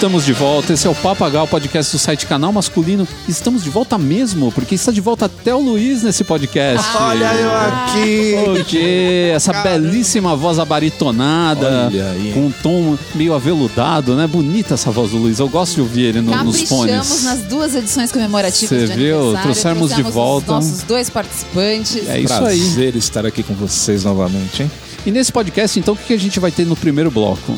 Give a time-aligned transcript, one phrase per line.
[0.00, 0.72] Estamos de volta.
[0.72, 3.06] Esse é o Papagal, podcast do site Canal Masculino.
[3.28, 6.88] Estamos de volta mesmo, porque está de volta até o Luiz nesse podcast.
[6.96, 8.34] Olha eu aqui.
[8.62, 11.92] Ok, essa belíssima voz abaritonada,
[12.32, 14.26] com um tom meio aveludado, né?
[14.26, 15.38] Bonita essa voz do Luiz.
[15.38, 17.22] Eu gosto de ouvir ele no- nos Caprichamos fones.
[17.24, 19.34] nas duas edições comemorativas Cê de viu?
[19.42, 20.56] Trouxemos de volta.
[20.56, 22.08] Os nossos dois participantes.
[22.08, 22.58] É isso aí.
[22.58, 24.70] Prazer estar aqui com vocês novamente, hein?
[25.04, 27.54] E nesse podcast, então, o que a gente vai ter no primeiro bloco?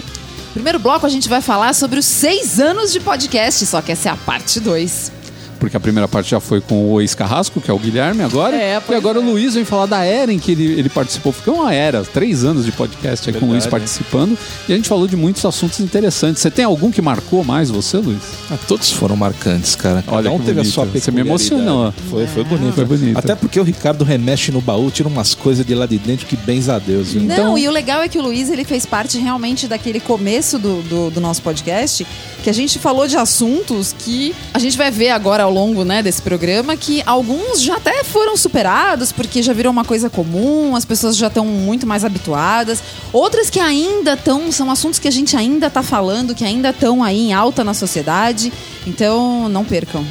[0.53, 4.11] Primeiro bloco a gente vai falar sobre os seis anos de podcast, só que essa
[4.11, 5.22] é a parte 2.
[5.63, 8.57] Porque a primeira parte já foi com o ex-carrasco, que é o Guilherme agora.
[8.57, 9.23] É, e agora é.
[9.23, 11.33] o Luiz vem falar da era em que ele, ele participou.
[11.33, 13.71] Ficou uma era, três anos de podcast aí com o Luiz Verdade.
[13.71, 14.37] participando.
[14.69, 16.43] E a gente falou de muitos assuntos interessantes.
[16.43, 18.19] Você tem algum que marcou mais você, Luiz?
[18.51, 20.03] Ah, todos foram marcantes, cara.
[20.09, 21.95] Olha um que teve a sua Você me emocionou.
[22.11, 22.75] Foi, foi bonito.
[22.75, 23.17] Foi bonito.
[23.17, 26.37] Até porque o Ricardo remexe no baú, tira umas coisas de lá de dentro que
[26.37, 27.23] bens a Deus, viu?
[27.23, 30.59] Então- Não, e o legal é que o Luiz ele fez parte realmente daquele começo
[30.59, 32.05] do, do, do nosso podcast,
[32.43, 36.03] que a gente falou de assuntos que a gente vai ver agora ao longo né,
[36.03, 40.85] desse programa, que alguns já até foram superados, porque já virou uma coisa comum, as
[40.85, 42.83] pessoas já estão muito mais habituadas.
[43.13, 47.03] Outras que ainda estão, são assuntos que a gente ainda está falando, que ainda estão
[47.03, 48.53] aí em alta na sociedade.
[48.87, 50.05] Então, não percam.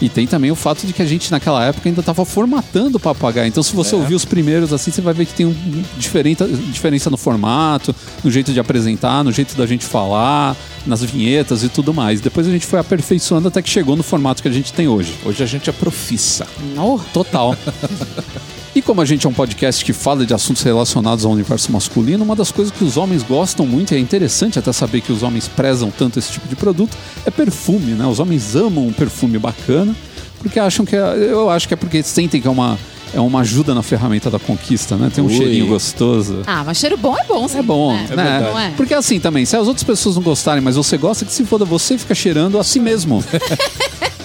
[0.00, 3.00] E tem também o fato de que a gente naquela época ainda estava formatando o
[3.00, 3.48] papagaio.
[3.48, 3.98] Então, se você É.
[3.98, 5.54] ouvir os primeiros assim, você vai ver que tem um
[5.96, 10.54] diferente, diferença no formato, no jeito de apresentar, no jeito da gente falar,
[10.86, 12.20] nas vinhetas e tudo mais.
[12.20, 15.14] Depois a gente foi aperfeiçoando até que chegou no formato que a gente tem hoje.
[15.24, 16.46] Hoje a gente é profissa.
[16.76, 17.56] Oh, Total.
[18.76, 22.22] E como a gente é um podcast que fala de assuntos relacionados ao universo masculino,
[22.22, 25.22] uma das coisas que os homens gostam muito, e é interessante até saber que os
[25.22, 28.04] homens prezam tanto esse tipo de produto, é perfume, né?
[28.06, 29.96] Os homens amam um perfume bacana,
[30.40, 32.78] porque acham que é, eu acho que é porque sentem que é uma
[33.14, 35.10] é uma ajuda na ferramenta da conquista, né?
[35.14, 35.34] Tem um Ui.
[35.34, 36.42] cheirinho gostoso.
[36.46, 37.58] Ah, mas cheiro bom é bom, sim.
[37.60, 38.08] É bom, né?
[38.14, 38.66] né?
[38.66, 38.76] É?
[38.76, 41.64] Porque assim também, se as outras pessoas não gostarem, mas você gosta, que se foda,
[41.64, 43.24] você fica cheirando a si mesmo.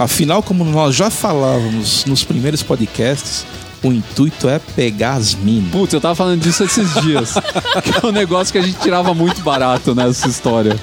[0.00, 3.44] Afinal, como nós já falávamos nos primeiros podcasts,
[3.82, 5.70] o intuito é pegar as minas.
[5.70, 7.34] Putz, eu tava falando disso esses dias.
[7.84, 10.74] que é um negócio que a gente tirava muito barato nessa história.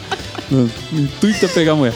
[0.51, 1.93] O intuito é pegar a mulher.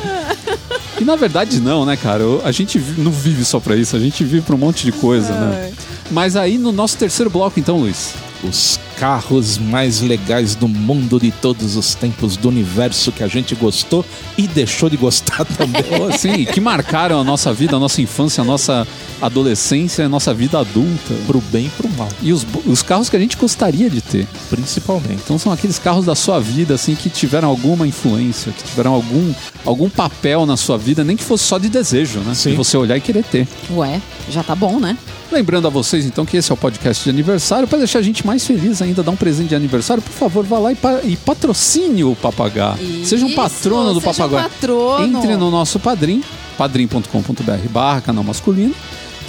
[0.99, 2.23] E na verdade não, né, cara?
[2.23, 4.91] Eu- A gente não vive só pra isso, a gente vive pra um monte de
[4.91, 5.71] coisa, né?
[6.09, 8.15] Mas aí no nosso terceiro bloco, então, Luiz.
[8.43, 13.55] Os carros mais legais do mundo de todos os tempos do universo que a gente
[13.55, 14.05] gostou
[14.37, 15.81] e deixou de gostar também.
[15.99, 18.87] Oh, sim, que marcaram a nossa vida, a nossa infância, a nossa
[19.19, 21.15] adolescência, a nossa vida adulta.
[21.25, 24.27] pro bem e pro mal, E os, os carros que a gente gostaria de ter.
[24.51, 25.21] principalmente.
[25.23, 29.33] Então são aqueles carros da sua vida, assim, que tiveram alguma influência, que tiveram algum,
[29.65, 32.35] algum papel na sua vida, nem que fosse só de desejo, né?
[32.35, 32.51] Sim.
[32.51, 33.47] De você olhar e querer ter.
[33.71, 34.95] Ué, já tá bom, né?
[35.31, 37.67] Lembrando a vocês, então, que esse é o podcast de aniversário.
[37.67, 40.59] Para deixar a gente mais feliz ainda, dar um presente de aniversário, por favor, vá
[40.59, 42.75] lá e, pa e patrocine o Papagá.
[43.05, 44.49] Seja um Isso, patrono do seja um Papagá.
[44.49, 45.05] patrono.
[45.05, 46.21] Entre no nosso padrim,
[46.57, 48.75] padrim.com.br barra canal masculino.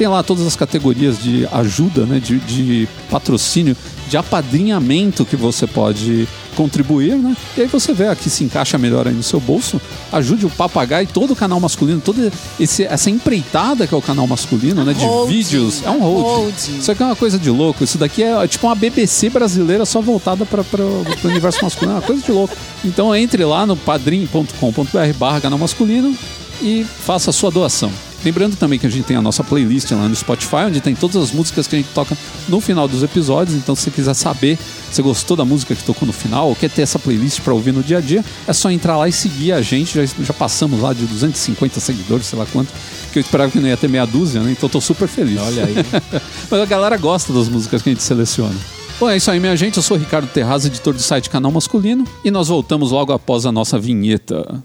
[0.03, 3.77] Tem lá todas as categorias de ajuda, né, de, de patrocínio,
[4.09, 6.27] de apadrinhamento que você pode
[6.57, 7.37] contribuir, né?
[7.57, 9.81] E aí você vê aqui se encaixa melhor aí no seu bolso.
[10.11, 14.03] Ajude o Papagaio e todo o canal masculino, toda esse, essa empreitada que é o
[14.03, 14.93] canal masculino, né?
[14.93, 15.85] De vídeos.
[15.85, 16.25] É um hold.
[16.25, 16.79] holding.
[16.79, 17.85] Isso aqui é uma coisa de louco.
[17.85, 21.93] Isso daqui é tipo uma BBC brasileira só voltada para o universo masculino.
[21.93, 22.57] É uma coisa de louco.
[22.85, 26.12] Então entre lá no padrim.com.br barra canal masculino
[26.61, 27.93] e faça a sua doação.
[28.25, 31.16] Lembrando também que a gente tem a nossa playlist lá no Spotify, onde tem todas
[31.16, 32.16] as músicas que a gente toca
[32.49, 33.56] no final dos episódios.
[33.56, 34.59] Então, se você quiser saber
[34.93, 37.72] se gostou da música que tocou no final ou quer ter essa playlist para ouvir
[37.72, 39.94] no dia a dia, é só entrar lá e seguir a gente.
[39.94, 42.69] Já, já passamos lá de 250 seguidores, sei lá quanto,
[43.12, 44.53] que eu esperava que não ia ter meia dúzia, né?
[44.53, 45.41] Então, tô super feliz.
[45.41, 45.75] Olha aí.
[46.50, 48.55] Mas a galera gosta das músicas que a gente seleciona.
[49.00, 49.78] Bom, é isso aí, minha gente.
[49.78, 53.44] Eu sou o Ricardo Terraz, editor do site Canal Masculino, e nós voltamos logo após
[53.47, 54.62] a nossa vinheta.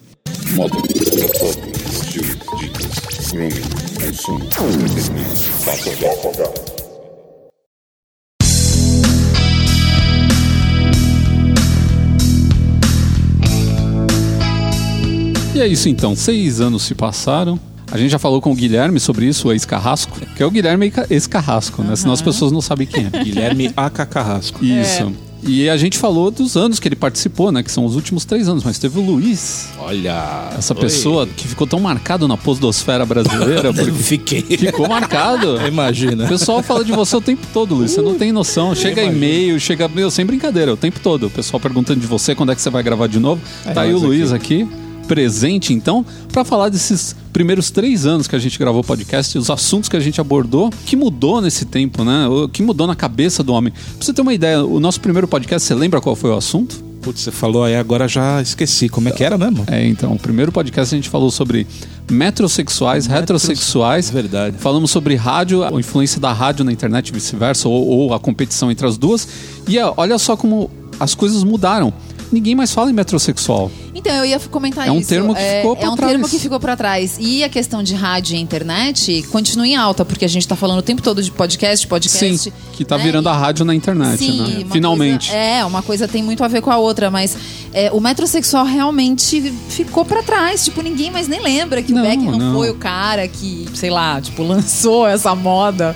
[0.54, 0.76] Moda,
[15.54, 17.60] E é isso então, seis anos se passaram.
[17.92, 20.94] A gente já falou com o Guilherme sobre isso, o ex-carrasco, que é o Guilherme
[21.10, 21.96] ex-carrasco, né?
[21.96, 23.24] Senão as pessoas não sabem quem é.
[23.24, 24.06] Guilherme A.K.
[24.06, 24.64] Carrasco.
[24.64, 25.27] Isso.
[25.44, 27.62] E a gente falou dos anos que ele participou, né?
[27.64, 28.64] Que são os últimos três anos.
[28.64, 30.50] Mas teve o Luiz, Olha.
[30.58, 30.80] essa Oi.
[30.80, 34.42] pessoa que ficou tão marcado na posdosfera brasileira, Fiquei.
[34.42, 35.58] ficou marcado.
[35.68, 36.26] Imagina.
[36.26, 37.92] O pessoal fala de você o tempo todo, Luiz.
[37.92, 38.74] Você não tem noção.
[38.76, 39.88] Chega e-mail, chega.
[39.88, 41.28] Meu, sem brincadeira, o tempo todo.
[41.28, 43.42] O pessoal perguntando de você quando é que você vai gravar de novo.
[43.66, 44.68] É, tá aí o Luiz aqui,
[45.08, 49.50] presente, então, pra falar desses primeiros três anos que a gente gravou o podcast, os
[49.50, 52.28] assuntos que a gente abordou, que mudou nesse tempo, né?
[52.28, 53.72] O que mudou na cabeça do homem.
[53.72, 56.88] Pra você ter uma ideia, o nosso primeiro podcast, você lembra qual foi o assunto?
[57.02, 58.90] Putz, você falou aí, agora já esqueci.
[58.90, 59.64] Como é que era mesmo?
[59.68, 61.66] É, então, o primeiro podcast a gente falou sobre
[62.12, 64.10] metrosexuais, heterossexuais.
[64.10, 64.58] Verdade.
[64.58, 68.70] Falamos sobre rádio, a influência da rádio na internet e vice-versa, ou, ou a competição
[68.70, 69.28] entre as duas.
[69.68, 70.70] E olha só como
[71.00, 71.94] as coisas mudaram.
[72.32, 73.72] Ninguém mais fala em metrosexual.
[73.98, 75.10] Então, eu ia comentar É um isso.
[75.10, 76.12] termo que ficou pra É um trás.
[76.12, 77.18] termo que ficou pra trás.
[77.20, 80.80] E a questão de rádio e internet continua em alta, porque a gente tá falando
[80.80, 82.38] o tempo todo de podcast, podcast.
[82.38, 83.04] Sim, que tá né?
[83.04, 84.66] virando a rádio na internet, Sim, né?
[84.72, 85.30] Finalmente.
[85.30, 87.36] coisa- é, uma coisa tem muito a ver com a outra, mas
[87.74, 90.64] é, o metrosexual realmente ficou pra trás.
[90.64, 92.54] Tipo, ninguém mais nem lembra que Não, o Beckham não.
[92.56, 95.96] foi o cara que, sei lá, tipo, lançou essa moda.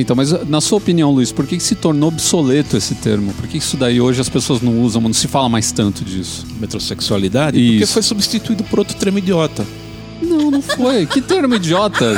[0.00, 3.32] Então, mas na sua opinião, Luiz, por que, que se tornou obsoleto esse termo?
[3.34, 6.46] Por que isso daí hoje as pessoas não usam, não se fala mais tanto disso?
[6.60, 7.58] Metrosexualidade?
[7.58, 7.92] Porque Isso.
[7.92, 9.66] foi substituído por outro termo idiota.
[10.22, 11.06] Não, não foi.
[11.06, 12.14] que termo idiota?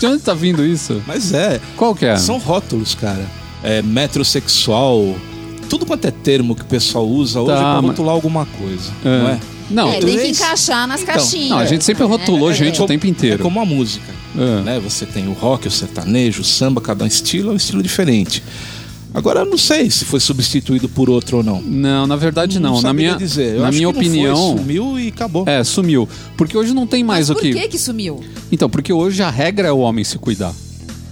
[0.00, 1.02] De onde tá vindo isso?
[1.06, 1.60] Mas é.
[1.76, 2.16] Qual que é?
[2.16, 3.24] São rótulos, cara.
[3.62, 5.16] É metrosexual.
[5.68, 8.46] Tudo quanto é termo que o pessoal usa hoje Tá, é pra mas- rotular alguma
[8.46, 8.90] coisa.
[9.04, 9.18] É.
[9.22, 9.40] Não é?
[9.70, 11.50] Não, é, tem que encaixar nas Então, caixinhas.
[11.50, 12.08] não, a gente sempre né?
[12.08, 13.40] rotulou gente o como- tempo inteiro.
[13.40, 14.06] É como a música.
[14.38, 14.62] É.
[14.62, 14.80] Né?
[14.80, 18.42] Você tem o rock, o sertanejo, o samba, cada um estilo é um estilo diferente.
[19.14, 21.62] Agora, eu não sei se foi substituído por outro ou não.
[21.62, 22.74] Não, na verdade não.
[22.74, 23.54] Na saberia minha, dizer.
[23.56, 25.44] Eu na acho minha que não foi, opinião, sumiu e acabou.
[25.48, 26.06] é, sumiu.
[26.36, 27.52] Porque hoje não tem mais Mas o por que.
[27.54, 28.22] que que sumiu?
[28.52, 30.52] Então, porque hoje a regra é o homem se cuidar.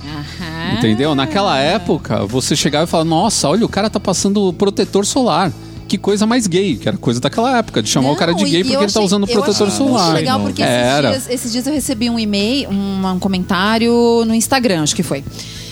[0.03, 0.79] Aham.
[0.79, 1.15] Entendeu?
[1.15, 5.51] Naquela época, você chegava e falava: Nossa, olha, o cara tá passando protetor solar.
[5.87, 8.51] Que coisa mais gay, que era coisa daquela época, de chamar o cara de Não,
[8.51, 10.05] gay porque ele tá achei- usando eu protetor solar.
[10.07, 10.47] Muito legal, não.
[10.47, 11.11] porque Era.
[11.11, 15.03] esses dias, esses dias eu recebi um e-mail, um, um comentário no Instagram, acho que
[15.03, 15.23] foi.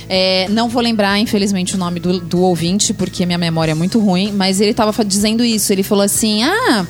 [0.08, 3.98] É, não vou lembrar, infelizmente, o nome do, do ouvinte, porque minha memória é muito
[3.98, 5.72] ruim, mas ele tava fa- dizendo isso.
[5.72, 6.84] Ele falou assim: Ah.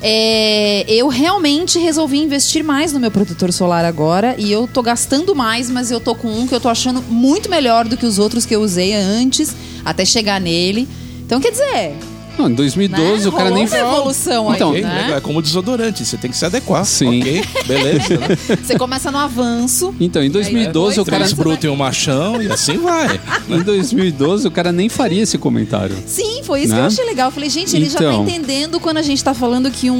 [0.00, 5.34] é, eu realmente resolvi investir mais no meu protetor solar agora e eu tô gastando
[5.34, 8.18] mais, mas eu tô com um que eu tô achando muito melhor do que os
[8.18, 9.54] outros que eu usei antes,
[9.84, 10.88] até chegar nele.
[11.24, 11.94] Então, quer dizer,
[12.38, 13.28] Não, em 2012 né?
[13.28, 13.66] o cara Rolou nem.
[13.66, 15.14] uma evolução Então, aí, Ok, né?
[15.16, 16.84] É como desodorante, você tem que se adequar.
[16.84, 17.20] Sim.
[17.20, 18.16] Ok, beleza.
[18.18, 18.36] Né?
[18.62, 19.94] Você começa no avanço.
[20.00, 21.26] Então, em 2012 o cara.
[21.34, 23.20] Bruto e um machão e assim vai.
[23.48, 25.96] Em 2012 o cara nem faria esse comentário.
[26.06, 26.76] Sim, foi isso Né?
[26.76, 27.28] que eu achei legal.
[27.28, 28.22] Eu falei, gente, ele já tá Então.
[28.24, 29.94] entendendo quando a gente tá falando que um,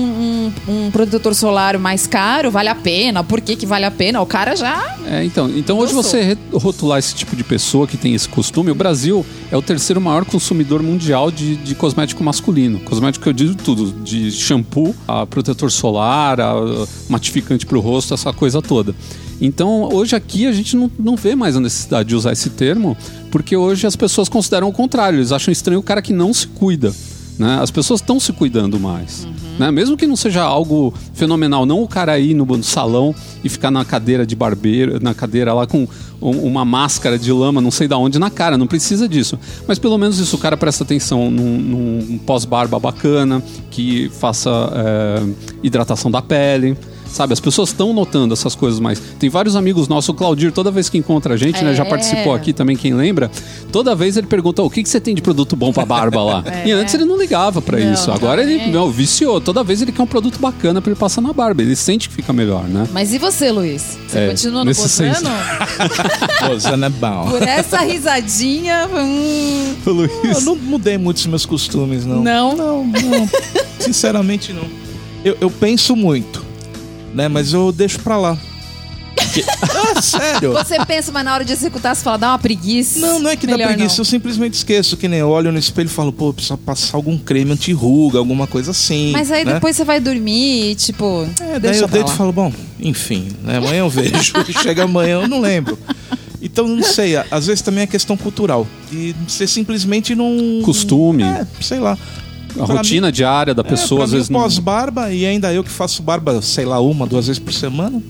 [0.69, 3.23] um, um protetor solar mais caro vale a pena.
[3.25, 4.21] Por que, que vale a pena?
[4.21, 4.97] O cara já.
[5.07, 8.75] É, então, então hoje você rotular esse tipo de pessoa que tem esse costume, o
[8.75, 11.75] Brasil é o terceiro maior consumidor mundial de, de
[12.23, 12.81] cosmético masculino.
[12.81, 16.55] Cosmético que eu digo tudo, de shampoo, a protetor solar, a,
[17.09, 18.95] matificante para o rosto, essa coisa toda.
[19.41, 22.97] Então, hoje aqui a gente não, não vê mais a necessidade de usar esse termo,
[23.31, 26.47] porque hoje as pessoas consideram o contrário, eles acham estranho o cara que não se
[26.47, 26.95] cuida.
[27.39, 27.59] Né?
[27.63, 29.27] As pessoas estão se cuidando mais.
[29.59, 29.71] Né?
[29.71, 33.71] Mesmo que não seja algo fenomenal, não o cara ir no, no salão e ficar
[33.71, 35.89] na cadeira de barbeiro, na cadeira lá com
[36.21, 39.39] um- uma máscara de lama, não sei da onde, na cara, não precisa disso.
[39.67, 45.23] Mas pelo menos isso, o cara presta atenção num, num pós-barba bacana, que faça é,
[45.63, 46.77] hidratação da pele.
[47.13, 48.99] Sabe, as pessoas estão notando essas coisas mais.
[49.19, 51.89] Tem vários amigos nossos, o Claudir, toda vez que encontra a gente, né, já É.
[51.89, 53.31] participou aqui também, quem lembra,
[53.71, 56.45] toda vez ele pergunta: o que, que você tem de produto bom pra barba lá?
[56.65, 57.85] E antes ele não ligava pra É.
[57.85, 58.11] Não, isso.
[58.11, 59.41] Agora ele não, viciou.
[59.41, 61.61] Toda vez ele quer um produto bacana pra ele passar na barba.
[61.63, 62.89] Ele sente que fica melhor, né?
[62.93, 63.99] Mas e você, Luiz?
[64.09, 65.23] Você É, continua no senso.
[66.47, 67.29] Posando é bom.
[67.31, 68.89] Por essa risadinha.
[68.93, 70.45] hum, Eu Luiz.
[70.45, 72.23] não mudei muito os meus costumes, não.
[72.23, 72.57] Não?
[72.57, 73.29] Não, não.
[73.79, 74.65] Sinceramente, não.
[75.25, 76.45] Eu, eu penso muito,
[77.15, 77.29] né?
[77.29, 78.37] Mas eu deixo pra lá.
[79.15, 79.45] Porque-
[79.95, 80.53] Ah, sério.
[80.53, 82.99] Você pensa, mas na hora de executar, você fala, dá uma preguiça.
[82.99, 84.01] Não, não é que dá preguiça, não.
[84.01, 84.97] eu simplesmente esqueço.
[84.97, 88.47] Que nem eu olho no espelho e falo, pô, precisa passar algum creme anti-ruga, alguma
[88.47, 89.11] coisa assim.
[89.13, 89.55] Mas aí né?
[89.55, 91.27] depois você vai dormir e, tipo.
[91.41, 92.15] É, daí eu deito lá.
[92.15, 93.59] e falo, bom, enfim, né?
[93.59, 94.33] Amanhã eu vejo.
[94.63, 95.79] Chega amanhã, eu não lembro.
[96.41, 98.67] Então, não sei, às vezes também é questão cultural.
[98.91, 100.61] E você simplesmente não.
[100.65, 101.23] Costume.
[101.23, 101.97] É, sei lá.
[102.59, 104.41] A rotina diária da É, pessoa, pra às mim, vezes eu não.
[104.41, 108.03] pós-barba e ainda eu que faço barba, sei lá, uma, duas vezes por semana.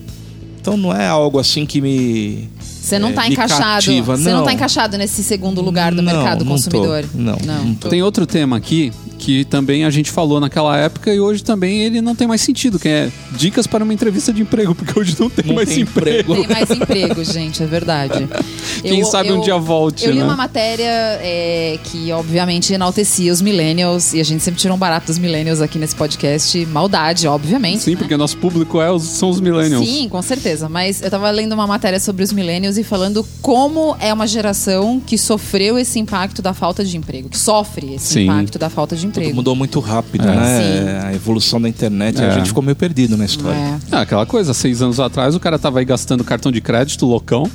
[0.60, 2.48] Então não é algo assim que me.
[2.60, 3.82] Você não é, tá encaixado.
[4.04, 4.38] Você não.
[4.38, 4.44] não.
[4.44, 6.62] tá encaixado nesse segundo lugar do Não, mercado não tô.
[6.62, 7.04] consumidor.
[7.14, 7.88] Não, não tô.
[7.88, 8.92] Tem outro tema aqui
[9.22, 12.76] que também a gente falou naquela época e hoje também ele não tem mais sentido,
[12.76, 15.80] que é dicas para uma entrevista de emprego, porque hoje não tem Não mais tem
[15.82, 16.34] emprego.
[16.34, 18.28] Tem mais emprego, gente, é verdade.
[18.82, 20.24] Quem Eu- sabe eu- um dia volte, Eu li né?
[20.24, 20.90] uma matéria
[21.22, 25.60] é, que, obviamente, enaltecia os millennials, e a gente sempre tirou um barato dos millennials
[25.60, 26.66] aqui nesse podcast.
[26.66, 27.82] Maldade, obviamente.
[27.84, 27.96] Sim, né?
[27.98, 29.86] porque nosso público é os- são os millennials.
[29.86, 30.68] Sim, com certeza.
[30.68, 35.00] Mas eu tava lendo uma matéria sobre os millennials e falando como é uma geração
[35.04, 38.24] que sofreu esse impacto da falta de emprego, que sofre esse Sim.
[38.24, 39.11] impacto da falta de emprego.
[39.12, 39.30] Emprego.
[39.30, 40.34] Tudo mudou muito rápido, É.
[40.34, 41.02] né?
[41.06, 42.26] A evolução da internet, É.
[42.28, 43.56] a gente ficou meio perdido na história.
[43.56, 43.78] É.
[43.92, 47.48] Ah, aquela coisa, seis anos atrás o cara tava aí gastando cartão de crédito loucão,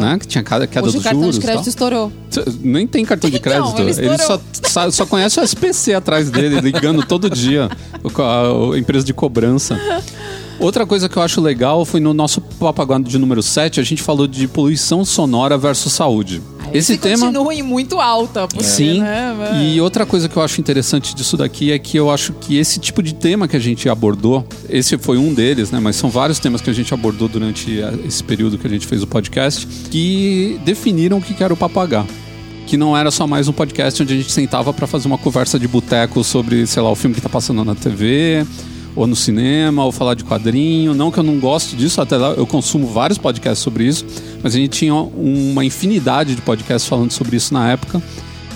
[0.00, 0.16] né?
[0.20, 1.36] Que tinha cada queda Hoje o dos cartão juros.
[1.36, 1.68] de crédito tal.
[1.68, 2.12] estourou.
[2.62, 4.00] Nem tem cartão de Então, crédito.
[4.00, 7.68] ele ele só, só conhece o SPC atrás dele, ligando todo dia
[8.02, 9.78] o a, a empresa de cobrança.
[10.60, 14.00] Outra coisa que eu acho legal foi no nosso Papaguado de número 7, a gente
[14.02, 16.40] falou de poluição sonora versus saúde.
[16.72, 17.26] Esse tema.
[17.26, 18.48] continua em muito alta.
[18.48, 19.00] Porque, Sim.
[19.00, 19.34] Né,
[19.74, 22.78] E outra coisa que eu acho interessante disso daqui é que eu acho que esse
[22.80, 25.78] tipo de tema que a gente abordou, esse foi um deles, né?
[25.80, 28.86] Mas são vários temas que a gente abordou durante a- esse período que a gente
[28.86, 32.04] fez o podcast, que definiram o que era o papagá.
[32.66, 35.58] Que não era só mais um podcast onde a gente sentava para fazer uma conversa
[35.58, 38.46] de boteco sobre, sei lá, o filme que tá passando na TV,
[38.94, 40.94] ou no cinema, ou falar de quadrinho.
[40.94, 44.04] Não que eu não gosto disso, até lá eu consumo vários podcasts sobre isso,
[44.42, 48.02] mas a gente tinha uma infinidade de podcasts falando sobre isso na época.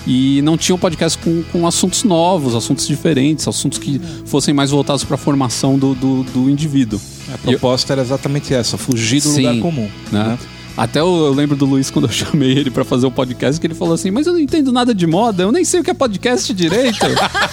[0.09, 4.71] E não tinha um podcast com, com assuntos novos, assuntos diferentes, assuntos que fossem mais
[4.71, 6.97] voltados para a formação do, do, do indivíduo.
[7.33, 9.89] A proposta era exatamente essa, fugir do Sim, lugar comum.
[10.09, 10.37] né?
[10.77, 13.65] Até eu, eu lembro do Luiz quando eu chamei ele pra fazer o podcast, que
[13.65, 15.89] ele falou assim: Mas eu não entendo nada de moda, eu nem sei o que
[15.89, 17.05] é podcast direito.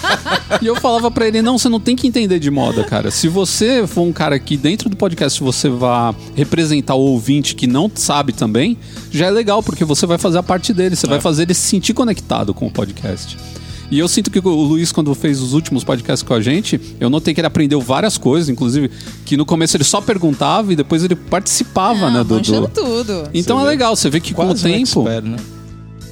[0.61, 3.09] e eu falava pra ele: Não, você não tem que entender de moda, cara.
[3.09, 7.65] Se você for um cara que dentro do podcast você vá representar o ouvinte que
[7.65, 8.77] não sabe também,
[9.11, 11.67] já é legal, porque você vai fazer a parte dele, você vai fazer ele se
[11.67, 13.37] sentir conectado com o podcast.
[13.91, 17.09] E eu sinto que o Luiz, quando fez os últimos podcasts com a gente, eu
[17.09, 18.89] notei que ele aprendeu várias coisas, inclusive
[19.25, 22.23] que no começo ele só perguntava e depois ele participava, Ah, né?
[22.23, 23.29] Do, do- tudo.
[23.33, 23.69] Então Você é vê.
[23.71, 25.37] legal, você vê que com o Quase um tempo, expert, né?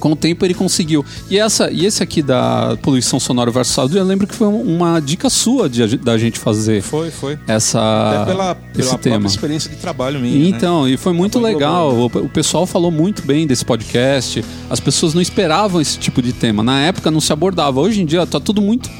[0.04, 1.02] Com o tempo ele conseguiu.
[1.30, 4.76] E essa e esse aqui da poluição sonora versus saúde, eu lembro que foi um-
[4.76, 7.38] uma dica sua de, da gente fazer Foi, foi.
[7.46, 9.26] essa Até pela, esse pela própria tema.
[9.26, 10.38] experiência de trabalho minha.
[10.38, 10.44] né?
[10.56, 11.90] Então, e foi muito Foi legal.
[11.94, 14.44] global, O, pessoal falou muito bem desse podcast.
[14.68, 16.62] As pessoas não esperavam esse tipo de tema.
[16.62, 17.80] Na época não se abordava.
[17.80, 18.90] Hoje em dia tá tudo muito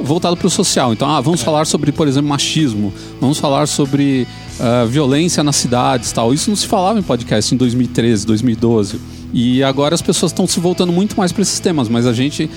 [0.00, 0.92] voltado para o social.
[0.92, 1.44] Então, ah, vamos É.
[1.44, 2.94] falar sobre, por exemplo, machismo.
[3.20, 4.28] Vamos falar sobre
[4.60, 6.32] ah, violência nas cidades, tal.
[6.32, 9.00] Isso não se falava em podcast em 2013, 2012.
[9.32, 11.88] E agora as pessoas estão se voltando muito mais para esses temas.
[11.88, 12.50] Mas a gente,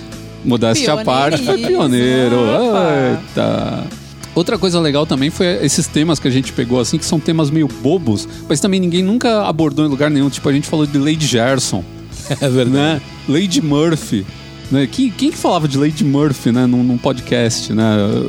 [0.44, 2.36] modéstia à parte, foi pioneiro.
[2.36, 3.20] Opa.
[3.30, 3.84] Eita.
[4.36, 7.50] Outra coisa legal também foi esses temas que a gente pegou, assim, que são temas
[7.50, 10.30] meio bobos, mas também ninguém nunca abordou em lugar nenhum.
[10.30, 11.82] Tipo, a gente falou de Lady Gerson,
[12.42, 12.70] É verdade.
[12.72, 13.02] né?
[13.30, 14.26] Lady Murphy.
[14.72, 14.88] Né?
[14.92, 16.66] Quem, quem que falava de Lady Murphy, né?
[16.66, 17.84] Num, num podcast, né?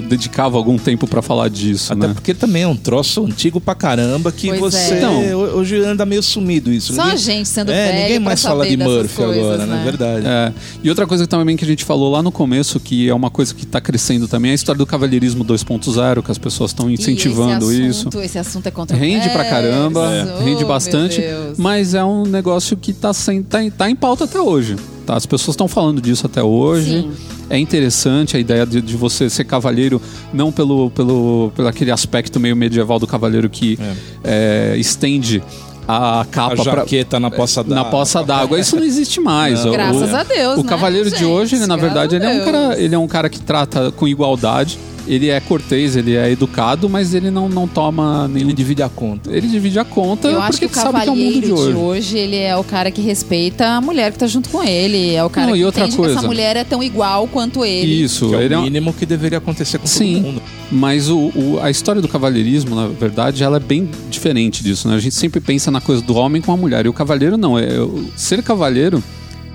[0.08, 2.14] Dedicava algum tempo pra falar disso, Até né?
[2.14, 4.76] porque também é um troço antigo pra caramba que Pois você.
[4.94, 4.98] é.
[4.98, 6.92] Então- ho- hoje anda meio sumido isso.
[6.94, 9.76] Só a gente sendo é, velho ninguém mais fala de Murphy coisas, agora, né?
[9.76, 10.26] na verdade.
[10.26, 10.52] É.
[10.84, 13.54] E outra coisa também que a gente falou lá no começo, que é uma coisa
[13.54, 17.72] que tá crescendo também, é a história do cavalheirismo 2.0, que as pessoas estão incentivando
[17.72, 18.00] e esse isso.
[18.08, 19.10] assunto, Esse assunto é controverso.
[19.10, 20.06] Rende pra caramba,
[20.38, 21.20] Oh, rende meu bastante,
[21.56, 24.76] mas é um negócio que tá, sem, tá, tá em pauta até hoje.
[25.06, 25.14] Tá?
[25.16, 27.02] As pessoas estão falando disso até hoje.
[27.02, 27.12] Sim.
[27.48, 32.40] É interessante a ideia de, de você ser cavaleiro, não pelo, pelo, pelo aquele aspecto
[32.40, 33.78] meio medieval do cavaleiro que
[34.24, 35.40] é, estende
[35.86, 37.76] a A capa pra, jaqueta na poça d'água.
[37.76, 38.58] na poça d'água.
[38.58, 39.62] Isso não existe mais.
[39.64, 39.70] Não.
[39.70, 41.24] O- Graças a Deus, O né, cavaleiro de gente?
[41.24, 43.92] hoje, ele, na verdade, a ele é um cara, ele é um cara que trata
[43.92, 44.76] com igualdade.
[45.06, 48.46] Ele é cortês, ele é educado, mas ele não, não toma nenhum.
[48.48, 49.30] Ele divide a conta.
[49.30, 51.40] Ele divide a conta Eu acho porque que o sabe que é o mundo de
[51.46, 51.72] de hoje.
[51.76, 52.18] hoje.
[52.18, 55.14] ele é o cara que respeita a mulher que tá junto com ele.
[55.14, 56.18] É o cara Não, e que outra entende que coisa.
[56.18, 58.02] essa mulher é tão igual quanto ele.
[58.02, 60.14] Isso, Que é ele é o um- mínimo que deveria acontecer com Sim.
[60.16, 60.42] todo mundo.
[60.72, 64.96] Mas o, o- a história do cavalheirismo, na verdade, ela é bem diferente disso, né?
[64.96, 66.84] A gente sempre pensa na coisa do homem com a mulher.
[66.84, 67.56] E o cavalheiro não.
[67.56, 69.00] É, o- ser cavalheiro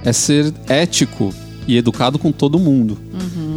[0.06, 1.34] é ser ético
[1.68, 2.98] e educado com todo mundo.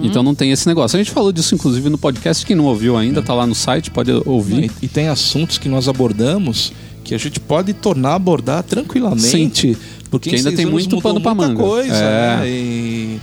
[0.07, 0.97] Então não tem esse negócio.
[0.97, 2.45] A gente falou disso, inclusive, no podcast.
[2.45, 4.71] Quem não ouviu ainda, tá lá no site, pode ouvir.
[4.83, 9.77] E, e tem assuntos que nós abordamos que a gente pode tornar a abordar tranquilamente.
[10.11, 11.61] Porque Que em ainda tem muito pano pra manga.
[11.63, 12.37] coisa, É.
[12.39, 12.49] né?
[12.49, 13.21] E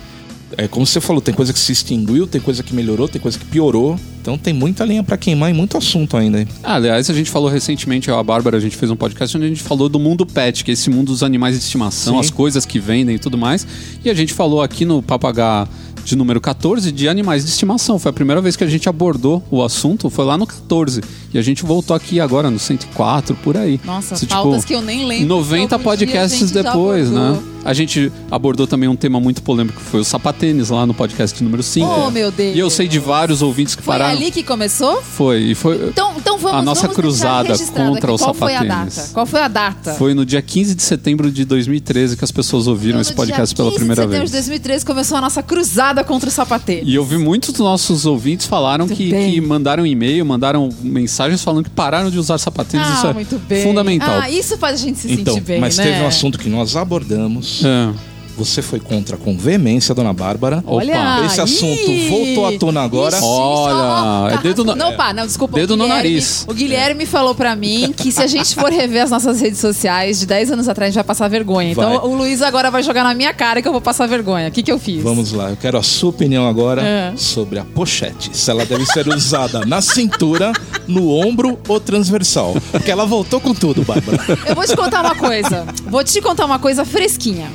[0.57, 3.39] é como você falou, tem coisa que se extinguiu, tem coisa que melhorou, tem coisa
[3.39, 3.97] que piorou.
[4.21, 6.45] Então tem muita linha pra queimar e muito assunto ainda.
[6.61, 9.45] Ah, aliás, a gente falou recentemente, eu a Bárbara, a gente fez um podcast onde
[9.45, 12.19] a gente falou do mundo pet, que é esse mundo dos animais de estimação, Sim.
[12.19, 13.65] as coisas que vendem e tudo mais.
[14.03, 15.67] E a gente falou aqui no Papagá
[16.03, 17.99] de número 14 de animais de estimação.
[17.99, 21.01] Foi a primeira vez que a gente abordou o assunto, foi lá no 14.
[21.33, 23.79] E a gente voltou aqui agora no 104, por aí.
[23.83, 25.27] Nossa, Isso, pautas que eu nem lembro.
[25.27, 27.39] 90 que algum dia a podcasts depois, né?
[27.63, 31.43] A gente abordou também um tema muito polêmico, que foi o sapatênis lá no podcast
[31.43, 31.87] número 5.
[31.87, 32.55] Oh, meu Deus.
[32.55, 34.17] E eu sei de vários ouvintes que Foi pararam.
[34.17, 35.01] ali que começou?
[35.01, 35.75] Foi, e foi.
[35.89, 38.15] Então, então vamos A nossa vamos cruzada contra aqui.
[38.15, 38.95] o Qual foi a sapatênis.
[38.95, 39.09] data?
[39.13, 39.93] Qual foi a data?
[39.93, 43.53] Foi no dia 15 de setembro de 2013 que as pessoas ouviram No esse podcast
[43.53, 44.31] dia pela 15 primeira de setembro vez.
[44.31, 46.81] de 2013 começou a nossa cruzada contra o sapatê.
[46.83, 51.65] E eu vi muitos dos nossos ouvintes falaram que, que mandaram e-mail, mandaram mensagens falando
[51.65, 52.87] que pararam de usar sapatênis.
[52.89, 53.63] Ah, Isso é muito bem.
[53.63, 54.19] fundamental.
[54.19, 55.83] Ah, isso faz a gente se então, sentir bem, mas né?
[55.83, 58.10] teve um assunto que nós abordamos É.
[58.37, 60.63] Você foi contra com veemência, dona Bárbara.
[60.65, 63.15] Olha, Esse assunto ih, voltou à tona agora.
[63.15, 65.55] ixi, Olha, ó, é dedo no- Não, opa, não, desculpa.
[65.59, 66.45] dedo o no Guilherme- nariz.
[66.47, 70.19] O Guilherme falou pra mim que se a gente for rever as nossas redes sociais
[70.19, 71.75] de 10 anos atrás, a gente vai passar vergonha.
[71.75, 71.85] Vai.
[71.95, 74.47] Então o Luiz agora vai jogar na minha cara que eu vou passar vergonha.
[74.47, 75.03] O que, que eu fiz?
[75.03, 77.13] Vamos lá, eu quero a sua opinião agora É.
[77.15, 78.31] sobre a pochete.
[78.35, 80.51] Se ela deve ser usada na cintura,
[80.87, 82.55] no ombro ou transversal.
[82.71, 84.17] Porque ela voltou com tudo, Bárbara.
[84.47, 85.65] Eu vou te contar uma coisa.
[85.85, 87.47] Vou te contar uma coisa fresquinha.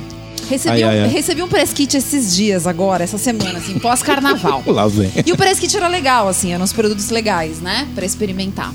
[0.49, 1.07] Recebi, Ai, um, ai, ai.
[1.09, 4.63] recebi um press kit esses dias agora, essa semana, assim, pós-carnaval.
[4.67, 5.11] Lá vem.
[5.25, 7.87] E o press kit era legal, assim, eram uns produtos legais, né?
[7.93, 8.73] Pra experimentar.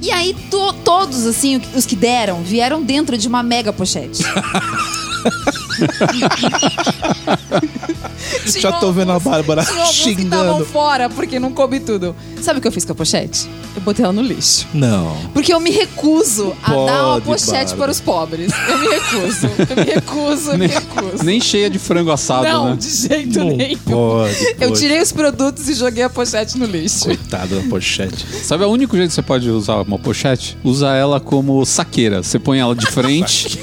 [0.00, 4.22] E aí, to- todos, assim, os que deram, vieram dentro de uma mega pochete.
[8.58, 10.64] Já tô vendo a Bárbara Tinha alguns que estavam xingando.
[10.66, 12.14] fora porque não coube tudo.
[12.40, 13.48] Sabe o que eu fiz com a pochete?
[13.74, 14.66] Eu botei ela no lixo.
[14.72, 15.16] Não.
[15.32, 17.76] Porque eu me recuso a Pode, dar uma pochete Bárbara.
[17.76, 18.52] para os pobres.
[18.68, 19.46] Eu me recuso.
[19.68, 21.24] Eu me recuso, eu me recuso.
[21.24, 22.76] Nem cheia de frango assado, não, né?
[22.76, 23.78] de jeito Não nenhum.
[23.78, 24.34] pode.
[24.60, 24.80] Eu pode.
[24.80, 27.04] tirei os produtos e joguei a pochete no lixo.
[27.04, 28.26] Coitada da pochete.
[28.44, 30.56] Sabe o único jeito que você pode usar uma pochete?
[30.62, 32.22] Usa ela como saqueira.
[32.22, 33.58] Você põe ela de frente,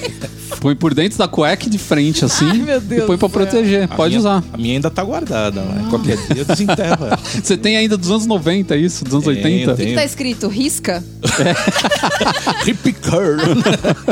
[0.61, 2.47] põe por dentro da cueca e de frente, assim.
[2.47, 3.83] Ai, meu Deus e põe pra proteger.
[3.83, 4.43] A Pode minha- usar.
[4.53, 5.59] A minha ainda tá guardada.
[5.61, 5.87] Né?
[5.89, 7.17] Qualquer dia eu desenterro ela.
[7.43, 9.03] Você tem ainda dos anos 90 isso?
[9.03, 9.71] Dos anos Tenho, 80?
[9.73, 9.95] O que tenho.
[9.97, 10.47] tá escrito?
[10.47, 11.03] Risca?
[12.65, 13.37] Hip curl.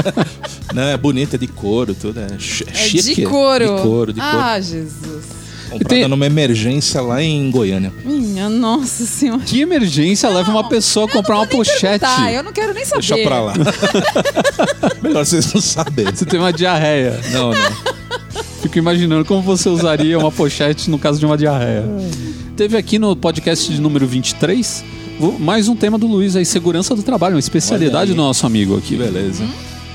[0.74, 2.20] Não, é bonita, é de couro, tudo.
[2.20, 3.16] É, É chique.
[3.16, 3.76] de couro.
[3.76, 4.38] De couro, de couro.
[4.38, 5.40] Ah, Jesus.
[5.70, 7.94] Comprada tem- numa emergência lá em Goiânia.
[8.04, 9.42] Minha nossa senhora.
[9.46, 12.00] Que emergência leva uma pessoa a comprar uma pochete?
[12.00, 13.02] Tá, eu não quero nem saber.
[13.02, 13.54] Deixa pra lá.
[15.02, 16.14] Melhor vocês não saberem.
[16.14, 17.20] Você tem uma diarreia.
[17.32, 17.72] Não, não.
[18.62, 21.86] Fico imaginando como você usaria uma pochete no caso de uma diarreia.
[22.58, 24.84] Teve aqui no podcast de número 23
[25.20, 28.78] o- mais um tema do Luiz aí, segurança do trabalho, uma especialidade do nosso amigo
[28.78, 28.90] aqui.
[28.90, 29.44] Que beleza.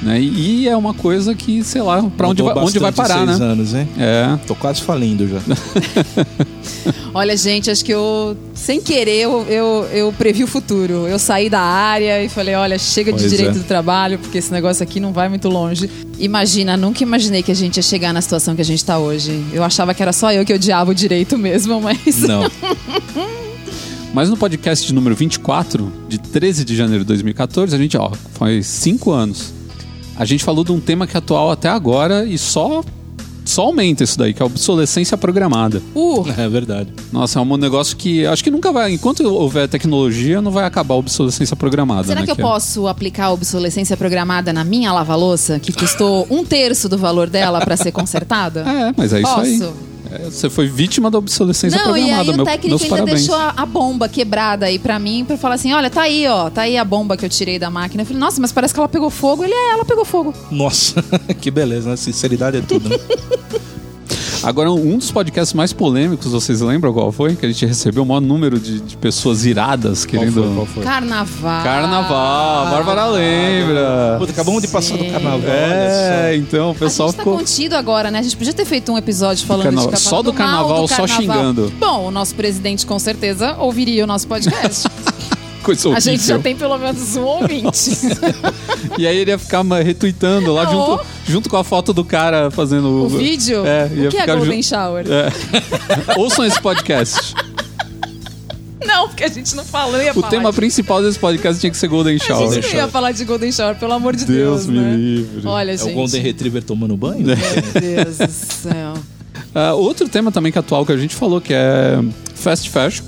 [0.03, 0.21] Né?
[0.21, 3.47] E é uma coisa que, sei lá, pra onde vai, onde vai parar, seis né?
[3.47, 3.89] anos, hein?
[3.99, 4.39] É.
[4.47, 5.39] Tô quase falindo já.
[7.15, 11.07] Olha, gente, acho que eu, sem querer, eu, eu, eu previ o futuro.
[11.07, 13.59] Eu saí da área e falei, olha, chega de Pois direito é.
[13.61, 15.89] do trabalho, porque esse negócio aqui não vai muito longe.
[16.19, 19.45] Imagina, nunca imaginei que a gente ia chegar na situação que a gente tá hoje.
[19.53, 22.19] Eu achava que era só eu que odiava o direito mesmo, mas...
[22.23, 22.51] Não.
[24.13, 28.13] Mas no podcast de número 24, de 13 de janeiro de 2014, a gente, ó,
[28.35, 29.53] faz cinco anos.
[30.17, 32.83] A gente falou de um tema que é atual até agora e só,
[33.45, 35.83] só aumenta isso daí, que é a obsolescência programada.
[35.95, 36.89] Uh, É verdade.
[37.13, 38.93] Nossa, é um negócio que acho que nunca vai.
[38.93, 42.05] Enquanto houver tecnologia, não vai acabar a obsolescência programada.
[42.05, 46.27] será né, que eu é- posso aplicar a obsolescência programada na minha lava-louça, que custou
[46.31, 48.61] um terço do valor dela pra ser consertada?
[48.61, 49.41] É, mas é isso Posso?
[49.41, 49.63] aí.
[49.63, 49.94] É,
[50.25, 52.33] você foi vítima da obsolescência Não, e programada.
[52.33, 53.19] aí o técnico ainda parabéns.
[53.21, 56.51] deixou a, a bomba quebrada aí pra mim, pra falar assim, olha, tá aí, ó,
[56.51, 58.03] tá aí a bomba que eu tirei da máquina.
[58.03, 59.45] Eu falei, nossa, mas parece que ela pegou fogo.
[59.45, 60.35] Ele, é, ela pegou fogo.
[60.51, 61.03] Nossa,
[61.41, 61.97] que beleza, né?
[61.97, 62.89] Sinceridade é tudo.
[62.89, 62.97] Né?
[64.45, 67.35] Agora, um dos podcasts mais polêmicos, vocês lembram qual foi?
[67.35, 70.43] Que a gente recebeu o maior número de, de pessoas iradas Qual querendo.
[70.45, 70.55] foi?
[70.55, 70.83] Qual foi?
[70.85, 71.65] Carnaval.
[71.65, 74.17] Carnaval, a Bárbara lembra.
[74.19, 75.11] Puta, acabamos de passar do Sim.
[75.11, 75.41] carnaval.
[75.49, 77.39] É, então o A pessoal gente tá ficou.
[77.39, 78.19] contido agora, né?
[78.19, 81.07] A gente podia ter feito um episódio falando carnaval- de só do mal carnaval, só
[81.07, 81.73] xingando.
[81.79, 84.87] Bom, o nosso presidente com certeza ouviria o nosso podcast.
[85.65, 86.43] Coisa a gente já horrível.
[86.43, 87.91] tem pelo menos um ouvinte.
[88.99, 92.87] E aí ele ia ficar retweetando lá junto, junto com a foto do cara fazendo
[93.05, 93.65] o vídeo?
[93.67, 95.05] É, o que é Golden ju- Shower?
[95.09, 96.15] É.
[96.21, 97.35] Ouçam esse podcast.
[98.85, 101.71] Não, porque a gente não falou, ia O falar tema de- principal desse podcast tinha
[101.71, 102.53] que ser Golden A Shower.
[102.53, 104.95] gente não ia falar de Golden Shower, pelo amor de Deus Deus, me né?
[104.97, 105.43] livre.
[105.47, 105.91] Olha, É gente.
[105.91, 107.25] o Golden Retriever tomando banho?
[107.25, 107.37] Meu
[107.81, 108.95] Deus do céu.
[109.57, 112.01] Ah, outro tema também que é atual que a gente falou que é
[112.35, 113.05] fast fashion.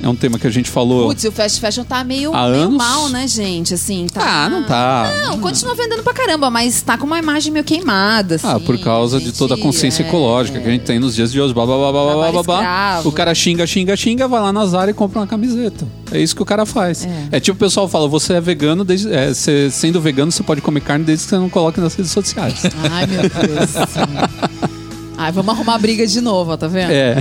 [0.00, 1.08] É um tema que a gente falou.
[1.08, 2.76] Putz, o fast fashion tá meio, Há meio anos?
[2.76, 3.74] mal, né, gente?
[3.74, 4.44] Assim, tá.
[4.44, 5.12] Ah, não tá.
[5.26, 8.46] Não, continua vendendo pra caramba, mas tá com uma imagem meio queimada, assim.
[8.46, 10.06] Ah, por causa de gente, toda a consciência é.
[10.08, 11.52] ecológica que a gente tem nos dias de hoje.
[11.52, 13.00] Blá, blá, blá, blá, blá, blá, blá.
[13.04, 15.86] O cara xinga, xinga, xinga, vai lá na Zara e compra uma camiseta.
[16.12, 17.04] É isso que o cara faz.
[17.04, 17.36] É.
[17.36, 20.60] É, tipo o pessoal fala, você é vegano, desde, é, você- sendo vegano você pode
[20.60, 22.62] comer carne desde que você não coloque nas redes sociais.
[22.90, 24.77] Ai, meu Deus.
[25.18, 26.92] Ai, vamos arrumar briga de novo, ó, tá vendo?
[26.92, 27.16] É.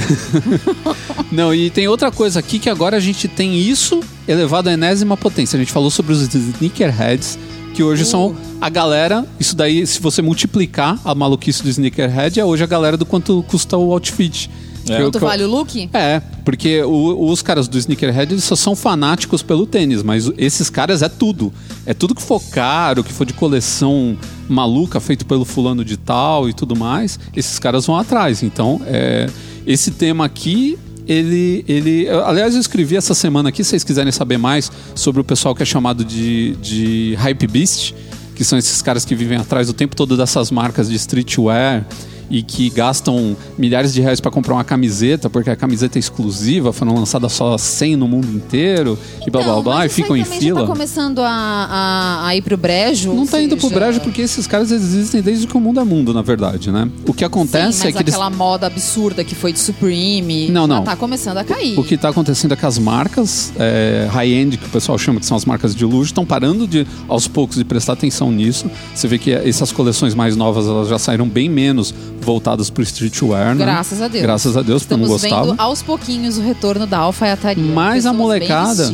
[1.33, 5.17] Não, e tem outra coisa aqui que agora a gente tem isso elevado à enésima
[5.17, 5.57] potência.
[5.57, 7.39] A gente falou sobre os sneakerheads,
[7.73, 9.25] que hoje são a galera.
[9.39, 13.43] Isso daí, se você multiplicar a maluquice do sneakerhead, é hoje a galera do quanto
[13.47, 14.47] custa o outfit.
[14.89, 15.01] É.
[15.01, 15.89] Eu- vale o look?
[15.93, 20.69] É, porque o- os caras do sneakerhead eles só são fanáticos pelo tênis, mas esses
[20.69, 21.51] caras é tudo.
[21.85, 24.17] É tudo que for caro, que for de coleção
[24.49, 28.43] maluca, feito pelo fulano de tal e tudo mais, esses caras vão atrás.
[28.43, 29.29] Então, é,
[29.65, 32.05] esse tema aqui, ele, ele.
[32.05, 35.53] eu- Aliás, eu escrevi essa semana aqui, se vocês quiserem saber mais sobre o pessoal
[35.55, 37.93] que é chamado de, de Hype Beast,
[38.35, 41.85] que são esses caras que vivem atrás o tempo todo dessas marcas de streetwear
[42.29, 46.73] e que gastam milhares de reais para comprar uma camiseta, porque a camiseta é exclusiva,
[46.73, 50.15] foram lançadas só 100 no mundo inteiro, e blá blá Então, blá, mas e ficam
[50.17, 50.59] em também fila.
[50.61, 53.13] Já tá começando a, a, a ir pro brejo.
[53.13, 55.83] Não tá indo pro seja- brejo porque esses caras existem desde que o mundo é
[55.83, 56.89] mundo, na verdade, né?
[57.07, 60.67] O que acontece Sim, é que eles aquela moda absurda que foi de Supreme Não,
[60.67, 60.83] não.
[60.83, 61.77] tá começando a cair.
[61.79, 65.25] O que está acontecendo é que as marcas é, high-end, que o pessoal chama que
[65.25, 68.69] são as marcas de luxo, estão parando de, aos poucos, de prestar atenção nisso.
[68.93, 72.83] Você vê que essas coleções mais novas elas já saíram bem menos voltadas para o
[72.83, 73.63] streetwear, né?
[73.65, 74.21] Graças a Deus.
[74.21, 75.51] Graças a Deus, porque eu não Estamos gostava.
[75.51, 77.63] vendo aos pouquinhos o retorno da alfaiataria.
[77.73, 78.89] Mas a molecada.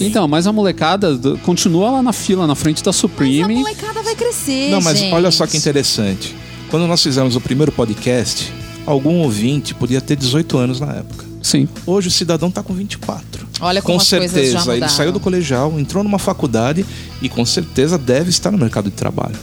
[0.00, 3.54] Então, mas a molecada continua lá na fila, na frente da Mas a Supreme.
[3.56, 5.12] molecada vai crescer, Não, mas gente.
[5.14, 6.34] olha só que interessante.
[6.70, 8.52] Quando nós fizemos o primeiro podcast,
[8.86, 11.24] algum ouvinte podia ter 18 anos na época.
[11.42, 11.68] Sim.
[11.86, 13.46] Hoje o cidadão tá com 24.
[13.60, 16.84] Olha como com as coisas já certeza, ele saiu do colegial, entrou numa faculdade
[17.22, 19.36] e com certeza deve estar no mercado de trabalho.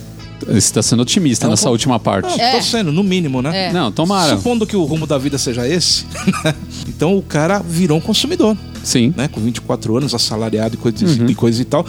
[0.45, 2.27] Você está sendo otimista É um nessa pouco- última parte.
[2.37, 2.51] Não, É.
[2.57, 3.67] tô sendo, no mínimo, né?
[3.69, 3.73] É.
[3.73, 4.35] Não, tomara.
[4.35, 6.05] Supondo que o rumo da vida seja esse,
[6.87, 9.13] então o cara virou um consumidor, Sim.
[9.15, 9.27] né?
[9.27, 11.29] Com 24 anos, assalariado e coisa, Uhum.
[11.29, 11.85] e coisa e tal.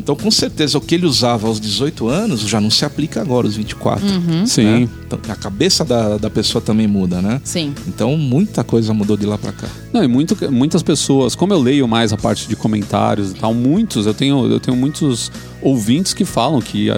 [0.00, 3.48] Então, com certeza, o que ele usava aos 18 anos já não se aplica agora
[3.48, 4.06] aos 24.
[4.06, 4.46] Uhum.
[4.46, 4.62] Sim.
[4.64, 4.88] né?
[5.04, 7.40] Então, a cabeça da, da pessoa também muda, né?
[7.42, 7.74] Sim.
[7.84, 9.66] Então, muita coisa mudou de lá pra cá.
[9.92, 13.52] Não, e muito, muitas pessoas, como eu leio mais a parte de comentários e tal,
[13.52, 16.94] muitos, eu tenho, eu tenho muitos ouvintes que falam que é,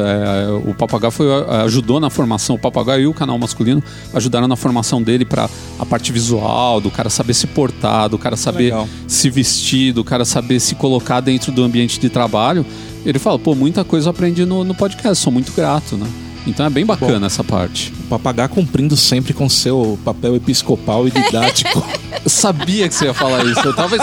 [0.66, 4.56] o Papagaio foi, é, ajudou na formação, o Papagaio e o canal masculino ajudaram na
[4.56, 8.88] formação dele para a parte visual, do cara saber se portar, do cara saber Legal.
[9.06, 12.64] se vestir, do cara saber se colocar dentro do ambiente de trabalho.
[13.04, 16.06] Ele fala, pô, muita coisa eu aprendi no, no podcast, sou muito grato, né?
[16.46, 17.92] Então é bem bacana essa parte.
[18.06, 21.84] O papagaio cumprindo sempre com seu papel episcopal e didático.
[22.22, 23.60] Eu sabia que você ia falar isso.
[23.60, 23.96] Eu tava...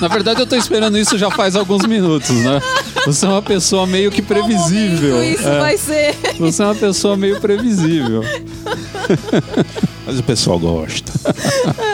[0.00, 2.60] Na verdade, eu tô esperando isso já faz alguns minutos, né?
[3.06, 5.14] Você é uma pessoa meio que previsível.
[5.14, 5.58] Momento isso É.
[5.60, 6.14] vai ser?
[6.38, 8.22] Você é uma pessoa meio previsível.
[10.06, 11.10] Mas o pessoal gosta.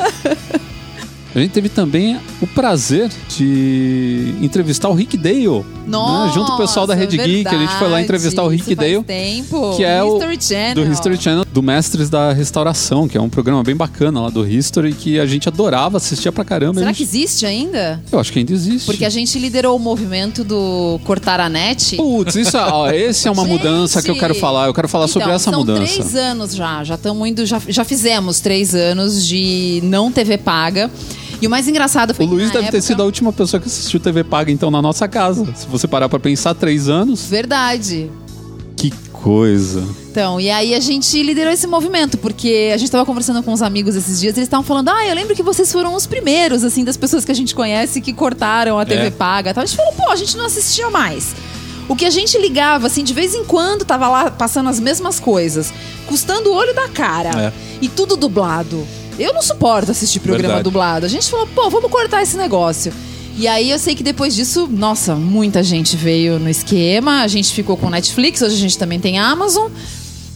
[1.34, 5.64] A gente teve também o prazer de entrevistar o Rick Dale.
[5.86, 6.32] Nossa, né?
[6.34, 8.68] Junto com o pessoal da Rede Geek, a gente foi lá entrevistar o verdade.
[8.70, 9.04] Rick Dale.
[9.04, 9.76] tempo.
[9.76, 10.74] Que é o History Channel.
[10.74, 14.46] do History Channel, do Mestres da Restauração, que é um programa bem bacana lá do
[14.46, 16.80] History, que a gente adorava, assistia pra caramba.
[16.80, 18.02] Será A que gente- existe ainda?
[18.10, 18.86] Eu acho que ainda existe.
[18.86, 21.96] Porque a gente liderou o movimento do cortar a net.
[21.96, 23.52] Putz, isso, é- ó, esse é uma Gente!
[23.52, 24.66] mudança que eu quero falar.
[24.66, 25.80] Eu quero falar sobre Então, essa são mudança.
[25.94, 26.82] três anos já.
[26.84, 27.46] Já estamos indo.
[27.46, 30.90] Já, já fizemos três anos de não TV paga.
[31.40, 33.66] E o mais engraçado foi O Luiz deve ter época- sido a última pessoa que
[33.66, 35.46] assistiu TV Paga, então, na nossa casa.
[35.54, 37.24] Se você parar pra pensar, três anos.
[37.26, 38.10] Verdade.
[38.76, 39.82] Que coisa.
[40.10, 43.62] Então, e aí a gente liderou esse movimento, porque a gente tava conversando com uns
[43.62, 46.84] amigos esses dias, eles estavam falando: "Ah, eu lembro que vocês foram os primeiros assim
[46.84, 49.10] das pessoas que a gente conhece que cortaram a TV É.
[49.10, 49.52] paga".
[49.54, 49.62] Tal.
[49.62, 51.34] A gente falou: "Pô, a gente não assistia mais".
[51.88, 55.18] O que a gente ligava, assim, de vez em quando tava lá passando as mesmas
[55.18, 55.72] coisas,
[56.06, 57.30] custando o olho da cara.
[57.48, 57.52] É.
[57.82, 58.86] E tudo dublado.
[59.20, 60.64] Eu não suporto assistir programa Verdade.
[60.64, 61.06] dublado.
[61.06, 62.92] A gente falou, pô, vamos cortar esse negócio.
[63.36, 67.20] E aí eu sei que depois disso, nossa, muita gente veio no esquema.
[67.22, 69.70] A gente ficou com Netflix, hoje a gente também tem Amazon.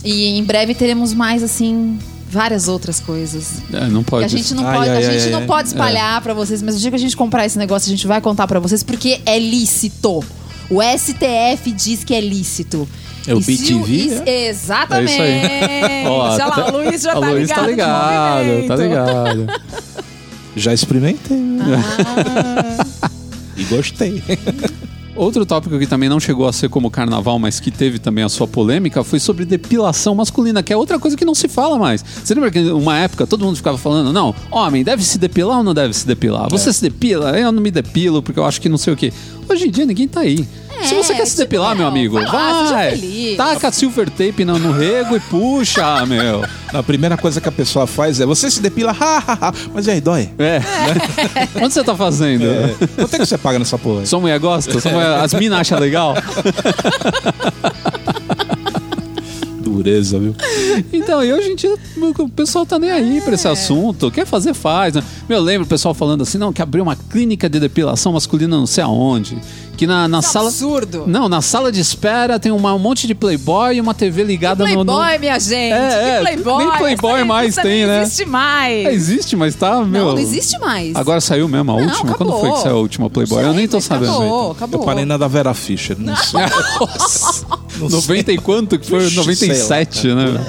[0.05, 1.99] E em breve teremos mais, assim,
[2.31, 3.63] várias outras coisas.
[3.73, 4.25] É, não Que pode.
[4.25, 5.47] a gente não Ai, pode, ai, a ai, gente ai, não ai.
[5.47, 8.07] pode espalhar pra vocês, mas o dia que a gente comprar esse negócio, a gente
[8.07, 10.23] vai contar pra vocês porque é lícito.
[10.71, 12.89] O STF diz que é lícito.
[13.27, 14.49] É o BTV, is- é?
[14.49, 15.13] Exatamente.
[15.21, 16.07] É isso aí.
[16.09, 17.61] Ó, Olha lá, tá- o Luiz já a tá Luiz ligado.
[17.61, 19.47] tá ligado, tá ligado.
[20.57, 23.11] Já experimentei Ah,
[23.57, 24.23] e gostei.
[25.17, 28.29] Outro tópico que também não chegou a ser como carnaval, mas que teve também a
[28.29, 32.05] sua polêmica, foi sobre depilação masculina, que é outra coisa que não se fala mais.
[32.25, 35.65] Você lembra que uma época todo mundo ficava falando, não, homem, deve se depilar ou
[35.65, 36.49] não deve se depilar?
[36.51, 37.39] Você se depila?
[37.39, 39.13] Eu não me depilo porque eu acho que não sei o quê.
[39.49, 40.47] Hoje em dia ninguém tá aí.
[40.81, 43.35] É, se você quer se tipo, depilar, meu não, amigo, vai lá, vai.
[43.37, 46.45] Taca silver tape no, no rego e puxa, meu.
[46.73, 49.53] A primeira coisa que a pessoa faz é: você se depila, ha, ha, ha.
[49.73, 50.31] mas e aí, dói?
[50.39, 50.61] É.
[51.63, 52.45] Onde você tá fazendo?
[52.45, 52.75] É.
[52.97, 54.05] Quanto é que você paga nessa porra?
[54.07, 54.81] Sua mulher gosta?
[54.81, 56.15] Sua mulher- As minas acham legal?
[59.61, 60.35] Dureza, viu?
[60.93, 61.75] Então, e hoje em dia
[62.19, 63.35] o pessoal tá nem aí pra É.
[63.35, 64.11] esse assunto.
[64.11, 64.95] Quer fazer, faz.
[64.95, 65.03] Né?
[65.29, 68.57] Meu, eu lembro o pessoal falando assim, não, que abriu uma clínica de depilação masculina
[68.57, 69.37] não sei aonde.
[69.77, 70.49] Que na, na sala.
[70.49, 71.05] absurdo.
[71.07, 74.65] Não, na sala de espera tem uma- um monte de Playboy e uma TV ligada
[74.65, 74.85] no.
[74.85, 74.93] no...
[74.93, 75.73] Playboy, minha gente.
[75.73, 76.65] É, é, que Playboy.
[76.67, 78.03] nem Playboy aí- mais tem, não né?
[78.03, 78.87] existe mais.
[78.87, 80.05] É, existe, mas tá, meu.
[80.07, 80.95] Não, não existe mais.
[80.95, 82.15] Agora saiu mesmo a Não, última?
[82.15, 82.57] Quando foi acabou.
[82.57, 83.43] que saiu a última Playboy?
[83.43, 84.11] Não eu nem tô sabendo.
[84.13, 84.81] Acabou, acabou.
[84.81, 85.97] Eu parei na da Vera Fischer.
[85.99, 86.41] Não sei.
[86.81, 87.45] Nossa.
[87.79, 89.05] Não 90 e quanto que foi?
[89.07, 90.41] Ixi, 97, sei lá, né?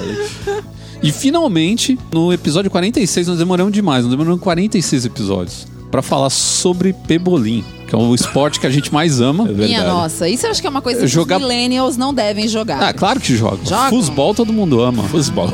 [1.02, 6.92] E finalmente, no episódio 46, nós demoramos demais, nós demoramos 46 episódios pra falar sobre
[6.92, 7.64] Pebolim.
[7.86, 9.44] Que é o esporte que a gente mais ama.
[9.44, 9.68] É verdade.
[9.68, 12.48] Minha nossa, isso eu acho que é uma coisa que Jogar- os millennials não devem
[12.48, 12.82] jogar.
[12.82, 13.58] Ah, claro que joga.
[13.64, 13.90] Jogam?
[13.90, 15.02] Futebol todo mundo ama.
[15.04, 15.52] Futebol.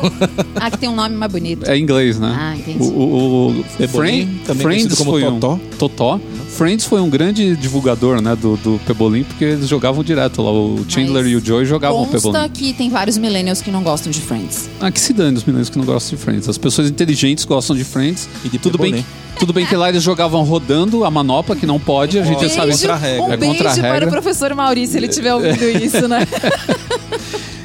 [0.57, 1.69] Ah, que tem um nome mais bonito.
[1.69, 2.35] É inglês, né?
[2.39, 2.79] Ah, entendi.
[2.83, 5.53] O, o, o Friend- também Friends como foi Totó.
[5.55, 6.21] um Totó.
[6.49, 10.51] Friends foi um grande divulgador, né, do, do Pebolim, porque eles jogavam direto lá.
[10.53, 12.49] O Chandler Mas e o Joey jogavam o Consta Pebolim.
[12.51, 14.69] que tem vários millennials que não gostam de Friends.
[14.81, 16.49] Ah, que se dane os meninos que não gostam de Friends.
[16.49, 18.29] As pessoas inteligentes gostam de Friends.
[18.45, 19.07] E de tudo bem, Pebolim.
[19.32, 22.43] que, tudo bem que lá eles jogavam rodando a manopla, que não pode, a gente
[22.43, 22.73] já sabe.
[22.73, 23.23] contra a regra.
[23.25, 24.09] um É beijo contra a para regra.
[24.09, 26.27] o professor Maurício, se ele estiver ouvindo isso, né?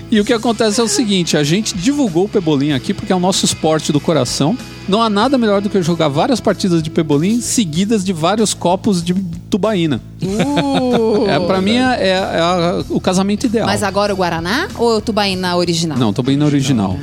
[0.10, 3.16] E o que acontece é o seguinte, a gente divulgou o Pebolim aqui porque é
[3.16, 4.58] o nosso esporte do coração.
[4.88, 9.04] Não há nada melhor do que jogar várias partidas de Pebolim seguidas de vários copos
[9.04, 9.14] de
[9.50, 10.02] tubaína.
[10.24, 11.28] Uh.
[11.28, 12.12] É, pra mim é, é-
[12.80, 13.66] é o casamento ideal.
[13.68, 15.98] Mas agora o Guaraná ou o Tubaína original?
[15.98, 16.98] Não, tô bem na original.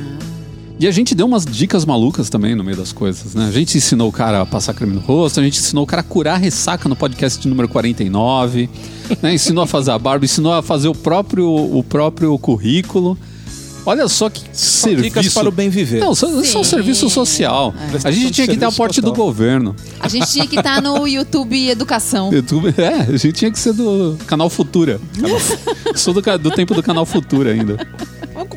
[0.77, 3.47] E a gente deu umas dicas malucas também no meio das coisas, né?
[3.47, 6.01] A gente ensinou o cara a passar creme no rosto, a gente ensinou o cara
[6.01, 8.69] a curar ressaca no podcast de número 49,
[9.23, 9.33] né?
[9.33, 13.17] ensinou a fazer a barba, ensinou a fazer o próprio, o próprio currículo.
[13.85, 15.03] Olha só que São serviço.
[15.03, 15.99] dicas para o bem viver.
[15.99, 16.63] Não, é um Sim.
[16.63, 17.71] serviço social.
[17.77, 19.75] A Prestação gente tinha que ter serviço aporte do governo.
[19.99, 22.33] A gente tinha que estar no YouTube Educação.
[22.33, 24.99] YouTube, é, a gente tinha que ser do canal Futura.
[25.95, 27.77] Sou do, do tempo do canal Futura ainda.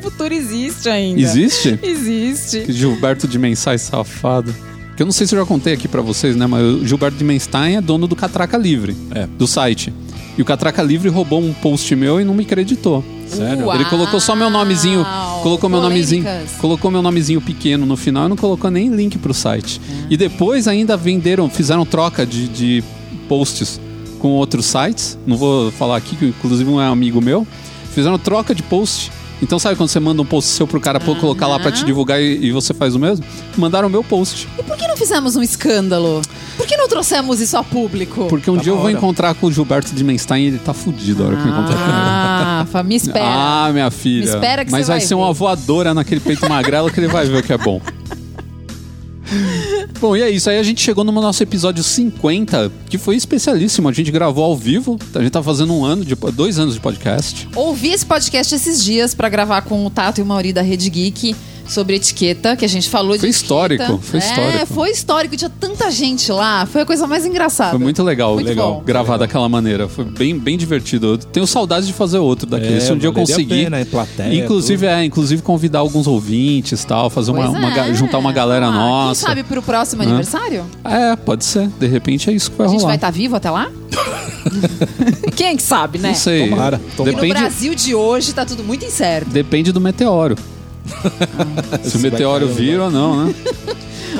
[0.09, 1.21] O futuro existe ainda.
[1.21, 1.79] Existe?
[1.83, 2.61] Existe.
[2.61, 4.53] Que Gilberto de Mensais safado.
[4.97, 6.47] Que eu não sei se eu já contei aqui pra vocês, né?
[6.47, 9.27] Mas o Gilberto de Menstein é dono do Catraca Livre, É.
[9.37, 9.93] do site.
[10.35, 13.03] E o Catraca Livre roubou um post meu e não me creditou.
[13.27, 13.67] Sério?
[13.67, 13.75] Uau.
[13.75, 15.05] Ele colocou só meu nomezinho,
[15.43, 16.25] colocou meu nomezinho,
[16.59, 19.79] colocou meu nomezinho pequeno no final e não colocou nem link pro site.
[20.09, 22.83] E depois ainda venderam, fizeram troca de, de
[23.27, 23.79] posts
[24.17, 25.17] com outros sites.
[25.27, 27.45] Não vou falar aqui, que inclusive um é amigo meu.
[27.93, 29.11] Fizeram troca de post.
[29.41, 31.85] Então sabe quando você manda um post seu pro cara pô- colocar lá pra te
[31.85, 33.25] divulgar e, e você faz o mesmo?
[33.57, 34.47] Mandaram o meu post.
[34.57, 36.21] E por que não fizemos um escândalo?
[36.57, 38.25] Por que não trouxemos isso a público?
[38.27, 38.97] Porque um Tá dia eu na vou hora.
[38.97, 41.75] encontrar com o Gilberto de Menstein e ele tá fudido a hora que eu encontrar
[41.75, 41.91] com ele.
[41.93, 43.25] Ah, fa- me espera.
[43.25, 44.25] Ah, minha filha.
[44.25, 45.21] Me espera que Mas você vai vai ser ver.
[45.21, 47.79] uma voadora naquele peito magrelo que ele vai ver o que é bom.
[49.99, 50.49] Bom, e é isso.
[50.49, 53.89] Aí a gente chegou no nosso episódio 50, que foi especialíssimo.
[53.89, 54.97] A gente gravou ao vivo.
[55.13, 57.49] A gente tá fazendo um ano, de, dois anos de podcast.
[57.53, 60.89] Ouvi esse podcast esses dias pra gravar com o Tato e o Mauri da Rede
[60.89, 61.35] Geek
[61.69, 63.43] sobre etiqueta, que a gente falou de Foi etiqueta.
[63.45, 64.65] histórico, foi É, histórico.
[64.73, 65.37] foi histórico.
[65.37, 66.65] Tinha tanta gente lá.
[66.65, 67.71] Foi a coisa mais engraçada.
[67.71, 68.83] Foi muito legal, Muito legal bom.
[68.83, 69.87] gravar daquela maneira.
[69.87, 71.07] Foi bem, bem divertido.
[71.07, 72.77] Eu tenho saudades de fazer outro daquele.
[72.77, 73.65] É, Se um dia eu conseguir.
[73.65, 77.93] pena, plateia, inclusive, é, inclusive convidar alguns ouvintes tal, fazer uma, Pois uma é.
[77.93, 79.25] juntar uma galera Ah, nossa.
[79.25, 80.65] Quem sabe pro próximo aniversário?
[80.83, 81.67] É, pode ser.
[81.79, 82.89] De repente é isso que vai A gente rolar.
[82.89, 83.69] vai estar vivo até lá?
[85.35, 86.09] Quem que sabe, né?
[86.09, 86.49] Não sei.
[86.49, 87.11] Tomara, tomara.
[87.11, 89.29] E no Depende, Brasil de hoje tá tudo muito incerto.
[89.29, 90.35] depende do meteoro.
[91.83, 93.35] Se o meteoro vir ou não, né?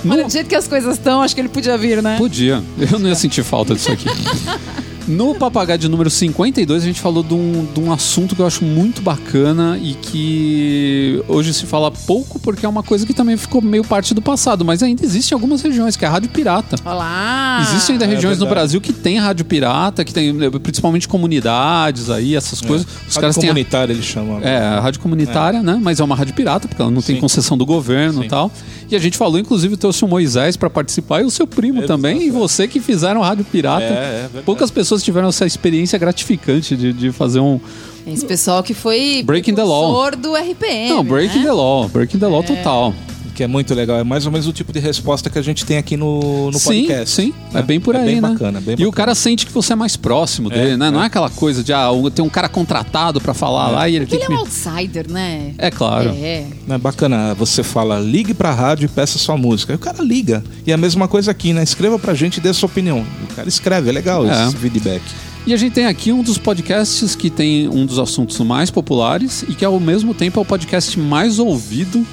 [0.08, 2.17] Olha, do jeito que as coisas estão, acho que ele podia vir, né?
[2.17, 2.63] Podia.
[2.91, 4.05] Eu não ia sentir falta disso aqui.
[5.10, 8.45] No papagaio de número 52, a gente falou de um, de um assunto que eu
[8.45, 13.36] acho muito bacana e que hoje se fala pouco porque é uma coisa que também
[13.36, 16.76] ficou meio parte do passado, mas ainda existe algumas regiões, que é a rádio pirata.
[16.86, 17.58] Olá!
[17.67, 18.60] Existem ainda é regiões no verdade.
[18.62, 22.86] Brasil que tem rádio pirata, que tem principalmente comunidades aí, essas coisas.
[22.86, 24.39] Os Rádio caras têm a- comunitária eles chamam.
[24.43, 25.80] É, a rádio comunitária, né?
[25.82, 27.22] Mas é uma rádio pirata, porque ela não tem Sim.
[27.22, 28.30] concessão do governo e Sim.
[28.30, 28.52] tal.
[28.91, 31.88] E a gente falou, inclusive, trouxe o Moisés para participar e o seu primo Exato.
[31.93, 33.84] também, e você que fizeram rádio pirata.
[33.84, 34.45] É, é verdade.
[34.45, 37.60] Poucas pessoas tiveram essa experiência gratificante de, de fazer um.
[38.08, 40.12] Esse pessoal que foi Breaking the law.
[40.12, 40.90] do RPM.
[40.90, 41.46] Não, breaking né?
[41.46, 42.94] the law, breaking the law total.
[43.39, 43.97] Que é muito legal.
[43.97, 46.60] É mais ou menos o tipo de resposta que a gente tem aqui no, no
[46.60, 47.15] sim, podcast.
[47.15, 47.62] sim, é né?
[47.62, 48.21] bem por É aí, bem né?
[48.28, 50.91] bacana, bem e o cara sente que você é mais próximo dele, É, né?
[50.91, 51.04] Não é.
[51.04, 54.17] é aquela coisa de, ah, tem um cara contratado para falar lá e ele Porque
[54.17, 55.54] tem ele é um outsider, né?
[55.58, 56.10] É claro.
[56.10, 56.47] É.
[56.67, 59.71] É bacana, você fala, ligue pra rádio e peça sua música.
[59.71, 60.43] Aí o cara liga.
[60.67, 61.63] E é a mesma coisa aqui, né?
[61.63, 63.06] Escreva pra gente e dê sua opinião.
[63.32, 64.47] O cara escreve, é legal É.
[64.47, 65.02] esse feedback.
[65.47, 69.43] E a gente tem aqui um dos podcasts que tem um dos assuntos mais populares
[69.47, 72.06] e que ao mesmo tempo é o podcast mais ouvido.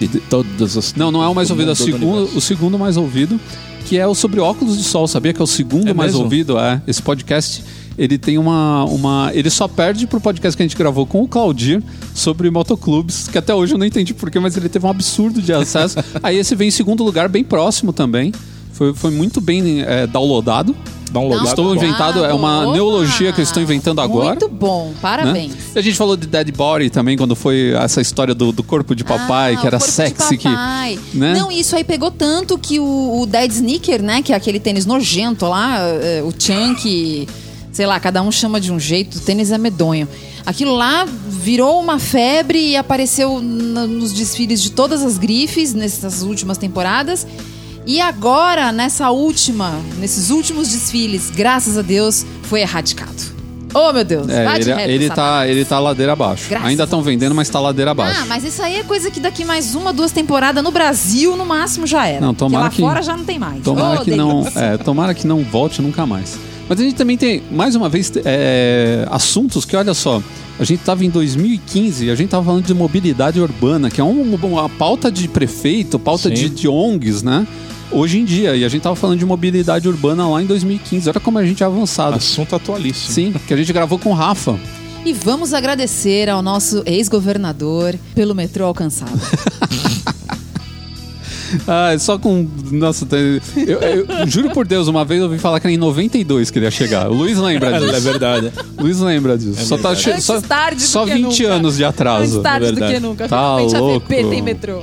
[0.00, 0.94] De todas as.
[0.94, 3.40] Não, não é o mais do ouvido, é o segundo, o segundo mais ouvido,
[3.86, 5.06] que é o sobre óculos de sol.
[5.06, 6.24] Sabia que é o segundo É mais mesmo?
[6.24, 6.58] ouvido?
[6.58, 6.82] É.
[6.86, 7.62] Esse podcast,
[7.96, 9.30] ele tem uma, uma.
[9.32, 11.82] Ele só perde pro podcast que a gente gravou com o Claudir
[12.14, 15.52] sobre motoclubes, que até hoje eu não entendi porquê, mas ele teve um absurdo de
[15.52, 15.98] acesso.
[16.22, 18.32] Aí esse vem em segundo lugar, bem próximo também.
[18.74, 20.76] Foi, foi muito bem é, downloadado.
[21.12, 21.48] Downloadado.
[21.48, 22.72] Estou inventado, é uma Opa!
[22.72, 24.30] neologia que eu estou inventando agora.
[24.30, 24.94] Muito bom, né?
[25.00, 25.52] parabéns.
[25.72, 28.96] E a gente falou de Dead Body também, quando foi essa história do, do corpo
[28.96, 30.36] de papai, Ah, que era o corpo de sexy.
[30.36, 30.48] Que,
[31.16, 31.34] né?
[31.34, 34.22] Não, isso aí pegou tanto que o, o Dead Sneaker, né?
[34.22, 37.28] Que é aquele tênis nojento lá, eh, o Chunk,
[37.70, 40.08] sei lá, cada um chama de um jeito, o tênis é medonho.
[40.44, 46.58] Aquilo lá virou uma febre e apareceu nos desfiles de todas as grifes nessas últimas
[46.58, 47.24] temporadas.
[47.86, 53.34] E agora, nessa última, nesses últimos desfiles, graças a Deus, foi erradicado.
[53.74, 54.28] Oh, meu Deus.
[54.28, 56.48] É, vai de ele, reto, ele, tá, ele tá ladeira abaixo.
[56.48, 58.20] Graças Ainda estão vendendo, mas tá ladeira abaixo.
[58.22, 61.44] Ah, mas isso aí é coisa que daqui mais uma, duas temporadas no Brasil, no
[61.44, 62.20] máximo, já era.
[62.24, 63.62] Não, tomara Porque lá que- fora já não tem mais.
[63.64, 66.38] Tomara Oh, que não, é, tomara que não volte nunca mais.
[66.68, 70.22] Mas a gente também tem, mais uma vez, é, assuntos que, olha só,
[70.58, 74.34] a gente estava em 2015, a gente estava falando de mobilidade urbana, que é um-
[74.36, 77.44] uma pauta de prefeito, pauta de, de ONGs, né?
[77.94, 81.08] Hoje em dia, e a gente estava falando de mobilidade urbana lá em 2015.
[81.08, 82.16] Olha como a gente é avançado.
[82.16, 83.12] Assunto atualíssimo.
[83.12, 84.58] Sim, que a gente gravou com o Rafa.
[85.04, 89.12] E vamos agradecer ao nosso ex-governador pelo metrô alcançado.
[91.68, 92.48] Ah, só com.
[92.72, 96.50] Nossa, eu, eu juro por Deus, uma vez eu ouvi falar que era em 92
[96.50, 97.08] que ele ia chegar.
[97.08, 97.94] O Luiz lembra disso.
[97.94, 98.52] É verdade.
[98.76, 99.64] Luiz lembra disso.
[99.64, 101.54] só tá che- Antes só, tarde do só que 20 nunca.
[101.54, 102.40] anos de atraso.
[102.40, 102.94] Mais tarde do verdade.
[102.94, 103.28] que nunca.
[103.28, 104.06] Tá Finalmente louco.
[104.12, 104.82] a VP tem metrô.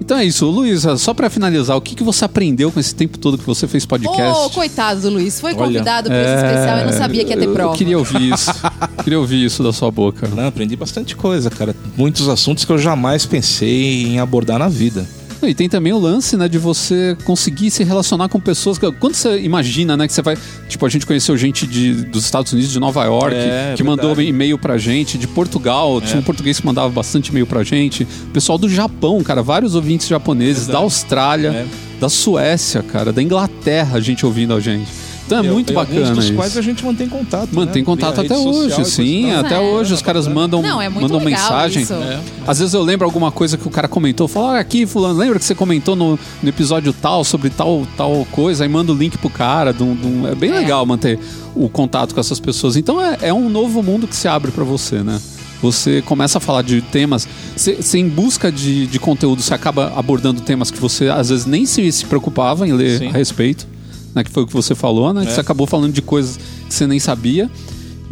[0.00, 3.18] Então é isso, Luiz, só pra finalizar, o que, que você aprendeu com esse tempo
[3.18, 4.40] todo que você fez podcast?
[4.46, 5.38] Oh, coitado do Luiz.
[5.40, 5.64] Foi Olha.
[5.64, 7.74] convidado para esse especial e não sabia que ia ter prova.
[7.74, 8.50] Eu queria ouvir isso.
[9.04, 10.26] queria ouvir isso da sua boca.
[10.28, 11.76] Não, aprendi bastante coisa, cara.
[11.96, 15.06] Muitos assuntos que eu jamais pensei em abordar na vida.
[15.42, 18.76] E tem também o lance, né, de você conseguir se relacionar com pessoas.
[18.78, 20.36] que- Quando você imagina, né, que você vai.
[20.68, 23.38] Tipo, a gente conheceu gente de, dos Estados Unidos, de Nova York, É,
[23.76, 23.84] que verdade.
[23.84, 28.06] mandou e-mail pra gente, de Portugal, tinha um português que mandava bastante e-mail pra gente.
[28.32, 31.66] Pessoal do Japão, cara, vários ouvintes japoneses, da Austrália, É.
[31.98, 34.88] da Suécia, cara, da Inglaterra, a gente ouvindo a gente.
[35.30, 36.34] Então é muito e bacana dos isso.
[36.34, 37.48] quais a gente mantém contato.
[37.52, 37.86] Mantém né?
[37.86, 39.30] contato até hoje, sim.
[39.30, 40.40] Até É, hoje os é caras bacana.
[40.40, 41.82] mandam, Não, é muito mandam legal mensagem.
[41.82, 41.92] isso.
[41.94, 42.20] É.
[42.46, 45.38] Às vezes eu lembro alguma coisa que o cara comentou, fala, "Ah, aqui, fulano, lembra
[45.38, 49.16] que você comentou no, no episódio tal sobre tal, tal coisa, aí manda o link
[49.18, 49.72] pro cara.
[49.72, 50.58] de um- de um- é bem É.
[50.58, 51.18] legal manter
[51.54, 52.76] o contato com essas pessoas.
[52.76, 55.20] Então é, é um novo mundo que se abre pra você, né?
[55.62, 59.92] Você começa a falar de temas, você você em busca de, de conteúdo, você acaba
[59.94, 63.08] abordando temas que você às vezes nem se, se preocupava em ler Sim.
[63.08, 63.66] a respeito,
[64.14, 64.24] né?
[64.24, 65.22] Que foi o que você falou, né?
[65.22, 65.34] Que É.
[65.34, 66.36] você acabou falando de coisas
[66.68, 67.50] que você nem sabia.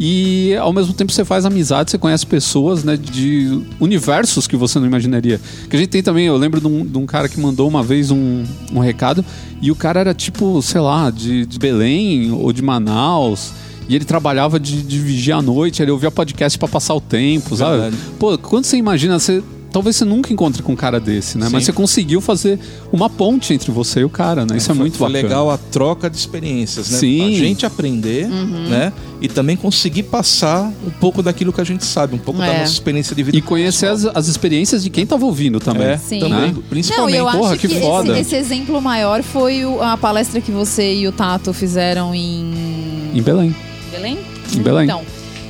[0.01, 4.79] E ao mesmo tempo você faz amizade, você conhece pessoas, né, de universos que você
[4.79, 5.41] não imaginaria.
[5.69, 7.83] Que a gente tem também, eu lembro de um, de um cara que mandou uma
[7.83, 9.25] vez um, um recado
[9.61, 13.51] e o cara era tipo, sei lá, de, de Belém ou de Manaus.
[13.89, 17.53] E ele trabalhava de, de vigia à noite, ele ouvia podcast pra passar o tempo,
[17.57, 17.71] sabe?
[17.81, 17.97] Verdade.
[18.17, 19.43] Pô, quando você imagina, você.
[19.71, 21.47] Talvez você nunca encontre com um cara desse, né?
[21.51, 21.65] Mas Sim.
[21.67, 22.59] você conseguiu fazer
[22.91, 24.57] uma ponte entre você e o cara, né?
[24.57, 25.23] Isso é, foi, muito foi bacana.
[25.27, 26.97] legal a troca de experiências, né?
[26.97, 27.27] Sim.
[27.35, 28.67] A gente aprender, Uhum.
[28.69, 28.91] né?
[29.21, 32.47] E também conseguir passar um pouco daquilo que a gente sabe, um pouco É.
[32.47, 33.37] da nossa experiência de vida.
[33.37, 35.85] E conhecer as, as experiências de quem tava ouvindo também.
[35.87, 36.19] É, Sim.
[36.19, 36.51] também, Né?
[36.55, 37.17] Não, principalmente.
[37.17, 38.11] eu porra, acho que que, foda.
[38.13, 43.11] esse, esse exemplo maior foi o- a palestra que você e o Tato fizeram em
[43.13, 43.55] Em Belém.
[43.91, 44.17] Belém?
[44.55, 44.85] Em Belém.
[44.85, 45.01] Então.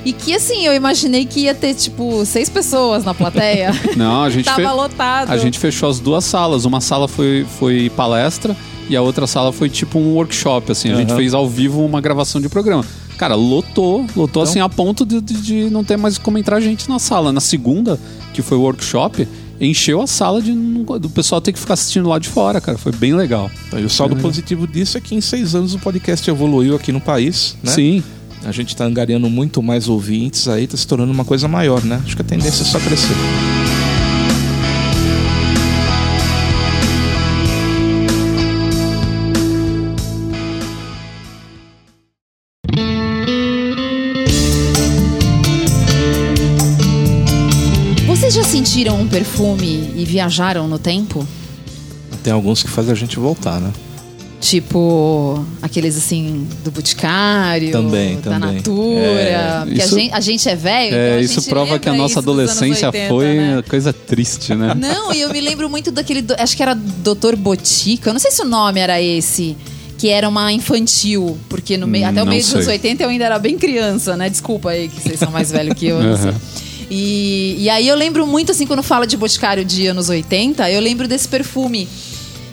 [0.05, 3.71] E que assim, eu imaginei que ia ter, tipo, seis pessoas na plateia.
[3.97, 5.29] Não, a gente, Tava fe- lotado.
[5.31, 6.65] a gente fechou as duas salas.
[6.65, 8.55] Uma sala foi, foi palestra
[8.89, 10.91] e a outra sala foi tipo um workshop, assim.
[10.91, 11.17] A gente Aham.
[11.17, 12.85] fez ao vivo uma gravação de programa.
[13.17, 16.61] Cara, lotou, lotou Então- assim a ponto de, de- de não ter mais como entrar
[16.61, 17.33] gente na sala.
[17.33, 17.99] Na segunda,
[18.33, 19.27] que foi o workshop,
[19.59, 22.77] encheu a sala de do pessoal ter que ficar assistindo lá de fora, cara.
[22.77, 23.51] Foi bem legal.
[23.77, 27.01] E o saldo positivo disso é que em seis anos o podcast evoluiu aqui no
[27.01, 27.71] país, né?
[27.73, 28.03] Sim.
[28.43, 32.01] A gente tá angariando muito mais ouvintes aí, tá se tornando uma coisa maior, né?
[32.03, 33.15] Acho que a tendência é só crescer.
[48.07, 51.27] Vocês já sentiram um perfume e viajaram no tempo?
[52.23, 53.71] Tem alguns que fazem a gente voltar, né?
[54.39, 58.55] Tipo, aqueles assim, do Boticário, Também, da também.
[58.55, 58.99] Natura.
[59.01, 61.89] É, porque isso- a, gente, a gente é velho, então É, a isso prova que
[61.89, 63.63] a nossa adolescência 80, foi né?
[63.67, 64.73] coisa triste, né?
[64.79, 66.25] Não, e eu me lembro muito daquele.
[66.37, 68.09] Acho que era Doutor Botica.
[68.09, 69.57] Eu não sei se o nome era esse.
[69.97, 71.37] Que era uma infantil.
[71.49, 72.75] Porque no meio, Hum, até o meio dos anos sei.
[72.75, 74.29] 80 eu ainda era bem criança, né?
[74.29, 75.97] Desculpa aí que vocês são mais velhos que eu.
[75.97, 76.29] eu não sei.
[76.29, 76.39] Aham.
[76.89, 80.79] E, e aí eu lembro muito, assim, quando fala de Boticário de anos 80, eu
[80.81, 81.87] lembro desse perfume.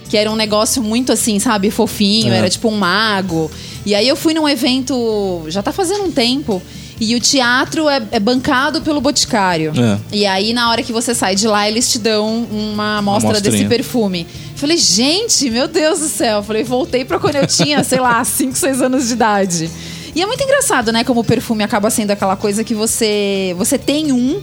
[0.09, 2.39] Que era um negócio muito assim, sabe, fofinho, É.
[2.39, 3.51] era tipo um mago.
[3.85, 6.63] E aí eu fui num evento, já tá fazendo um tempo,
[7.01, 9.73] e o teatro é, é bancado pelo Boticário.
[9.77, 9.99] É.
[10.13, 13.65] E aí, na hora que você sai de lá, eles te dão uma amostra desse
[13.67, 14.27] perfume.
[14.55, 16.43] Falei, gente, meu Deus do céu.
[16.43, 19.71] Falei, voltei pra quando eu tinha, sei lá, 5, 6 anos de idade.
[20.15, 21.05] E é muito engraçado, né?
[21.05, 24.41] Como o perfume acaba sendo aquela coisa que você, você tem um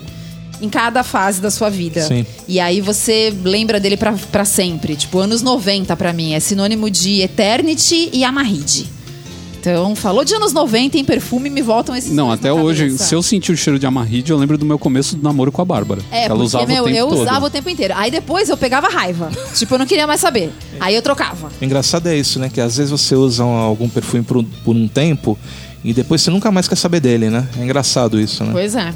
[0.63, 2.01] em cada fase da sua vida.
[2.07, 2.25] Sim.
[2.47, 4.95] E aí você lembra dele pra, pra sempre.
[4.95, 8.87] Tipo, anos 90 pra mim é sinônimo de Eternity e Amaride.
[9.59, 13.05] Então, falou de anos 90 em perfume, me voltam esses Não, até hoje, cabeça.
[13.05, 15.61] se eu sentir o cheiro de amarride, eu lembro do meu começo do namoro com
[15.61, 16.01] a Bárbara.
[16.11, 17.21] É, ela porque, usava meu, o tempo eu todo.
[17.21, 17.93] usava o tempo inteiro.
[17.95, 19.31] Aí depois eu pegava raiva.
[19.55, 20.51] tipo, eu não queria mais saber.
[20.81, 21.49] Aí eu trocava.
[21.61, 22.49] O engraçado é isso, né?
[22.53, 25.39] Que às vezes você usa um- algum perfume por um, por um tempo
[25.81, 27.47] e depois você nunca mais quer saber dele, né?
[27.57, 28.49] É engraçado isso, né?
[28.51, 28.93] Pois é.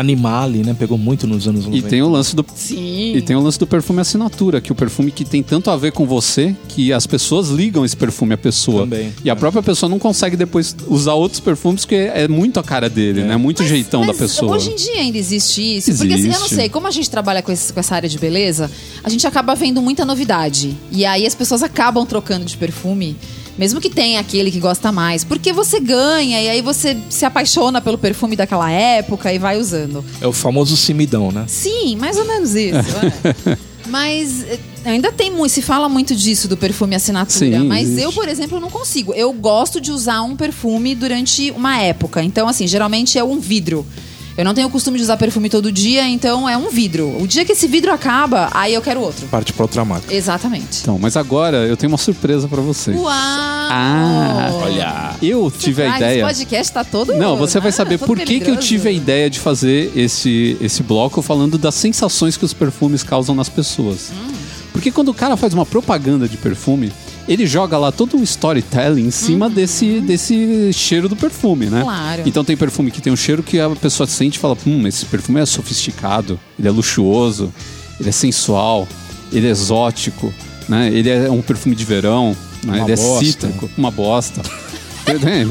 [0.00, 0.74] Animale, né?
[0.78, 1.86] Pegou muito nos anos 90.
[1.86, 3.14] E tem o lance do Sim.
[3.14, 5.92] E tem o lance do perfume assinatura, que o perfume que tem tanto a ver
[5.92, 8.82] com você que as pessoas ligam esse perfume à pessoa.
[8.82, 9.36] Também, E a é.
[9.36, 13.36] própria pessoa não consegue depois usar outros perfumes porque é muito a cara dele, né?
[13.36, 14.56] Muito jeitão da Mas pessoa.
[14.56, 15.92] Hoje em dia ainda existe isso.
[15.96, 16.54] Porque assim, eu não Existe.
[16.54, 18.70] sei, como a gente trabalha com, esse- com essa área de beleza,
[19.04, 20.76] a gente acaba vendo muita novidade.
[20.90, 23.16] E aí as pessoas acabam trocando de perfume.
[23.58, 25.24] Mesmo que tenha aquele que gosta mais.
[25.24, 30.04] Porque você ganha e aí você se apaixona pelo perfume daquela época e vai usando.
[30.20, 31.44] É o famoso simidão, né?
[31.46, 32.78] Sim, mais ou menos isso.
[33.56, 33.70] é.
[33.90, 37.58] Mas eh, ainda tem muito, se fala muito disso do perfume assinatura.
[37.58, 38.04] Sim, mas existe.
[38.04, 39.12] eu, por exemplo, não consigo.
[39.14, 42.22] Eu gosto de usar um perfume durante uma época.
[42.22, 43.84] Então, assim, geralmente é um vidro.
[44.36, 47.20] Eu não tenho o costume de usar perfume todo dia, então é um vidro.
[47.20, 49.26] O dia que esse vidro acaba, aí eu quero outro.
[49.26, 50.14] Parte pra outra marca.
[50.14, 50.80] Exatamente.
[50.82, 52.92] Então, mas agora eu tenho uma surpresa pra você.
[52.92, 53.10] Uau!
[53.12, 55.10] Ah, olha.
[55.22, 56.24] Eu tive a Ah, ideia.
[56.24, 57.14] Esse podcast tá todo.
[57.16, 59.92] Não, você vai ah, saber todo por que, que eu tive a ideia de fazer
[59.94, 64.10] esse, esse bloco falando das sensações que os perfumes causam nas pessoas.
[64.12, 64.32] Hum.
[64.72, 66.92] Porque quando o cara faz uma propaganda de perfume,
[67.30, 71.78] ele joga lá todo um storytelling em cima desse, desse cheiro do perfume, né?
[71.78, 71.84] Uhum.
[71.84, 72.22] Claro.
[72.26, 75.06] Então tem perfume que tem um cheiro que a pessoa sente e fala: hum, esse
[75.06, 77.52] perfume é sofisticado, ele é luxuoso,
[78.00, 78.88] ele é sensual,
[79.32, 80.34] ele é exótico,
[80.68, 80.90] né?
[80.92, 82.74] Ele é um perfume de verão, né?
[82.74, 83.24] Uma ele é bosta.
[83.24, 84.42] cítrico, uma bosta.
[85.06, 85.48] Tem-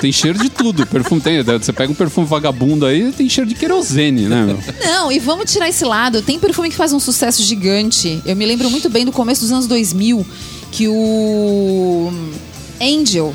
[0.00, 0.86] Tem cheiro de tudo.
[0.86, 1.42] Perfume tem.
[1.42, 4.58] Você pega um perfume vagabundo aí, tem cheiro de querosene, né, meu?
[4.84, 6.20] Não, e vamos tirar esse lado.
[6.20, 8.20] Tem perfume que faz um sucesso gigante.
[8.26, 10.26] Eu me lembro muito bem do começo dos anos 2000
[10.74, 12.10] que o
[12.82, 13.32] Angel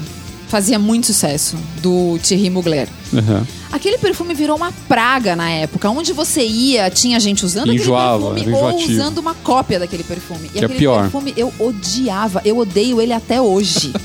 [0.50, 2.90] fazia muito sucesso do Thierry Mugler.
[3.14, 3.46] Uhum.
[3.72, 5.90] Aquele perfume virou uma praga na época.
[5.90, 10.48] Onde você ia, tinha gente usando Enjoava, aquele perfume ou usando uma cópia daquele perfume.
[10.48, 11.02] E Que é aquele pior.
[11.04, 12.42] perfume eu odiava.
[12.44, 13.94] Eu odeio ele até hoje.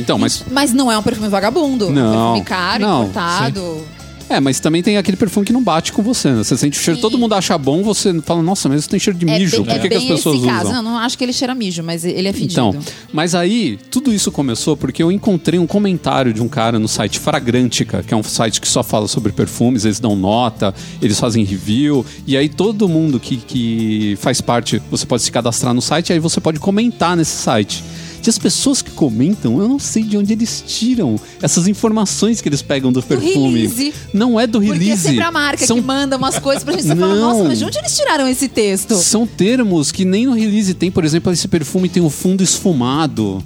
[0.00, 0.44] Então, mas.
[0.48, 1.86] Mas não é um perfume vagabundo.
[1.86, 3.84] É um Não, perfume caro, não, importado.
[4.28, 6.44] É, mas também tem aquele perfume que não bate com você, né?
[6.44, 7.02] Você sente o cheiro, Sim.
[7.02, 9.62] todo mundo acha bom, você fala, nossa, mas isso tem cheiro de É mijo.
[9.62, 10.70] bem, Por que, é que as pessoas esse caso.
[10.70, 10.82] usam?
[10.82, 12.52] Não, não acho que ele cheira mijo, mas ele é fedido.
[12.52, 12.80] Então,
[13.12, 17.18] mas aí, tudo isso começou porque eu encontrei um comentário de um cara no site
[17.18, 21.44] Fragrantica, que é um site que só fala sobre perfumes, eles dão nota, eles fazem
[21.44, 26.12] review, e aí todo mundo que, que faz parte, você pode se cadastrar no site,
[26.12, 27.82] aí você pode comentar nesse site.
[28.26, 32.48] E as pessoas que comentam, eu não sei de onde eles tiram essas informações que
[32.48, 33.62] eles pegam do perfume.
[33.66, 33.94] release.
[34.12, 35.02] Não é do Porque é release.
[35.02, 36.82] sempre a marca São que manda umas coisas pra gente.
[36.86, 37.20] Você fala, Não.
[37.20, 38.94] nossa, mas de onde eles tiraram esse texto?
[38.96, 43.42] São termos que nem no release tem, por exemplo, esse perfume tem o fundo esfumado,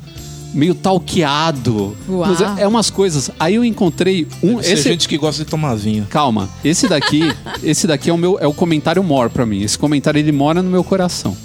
[0.53, 1.97] meio talqueado.
[2.09, 2.27] Uau.
[2.29, 3.31] Mas é, é umas coisas.
[3.39, 4.57] Aí eu encontrei um.
[4.57, 6.07] Deve ser Esse, gente que gosta de tomar vinho.
[6.11, 7.23] Calma, esse daqui,
[7.63, 10.71] esse daqui é o meu, é o comentário mor pra mim.Esse comentário ele mora no
[10.71, 11.37] meu coração.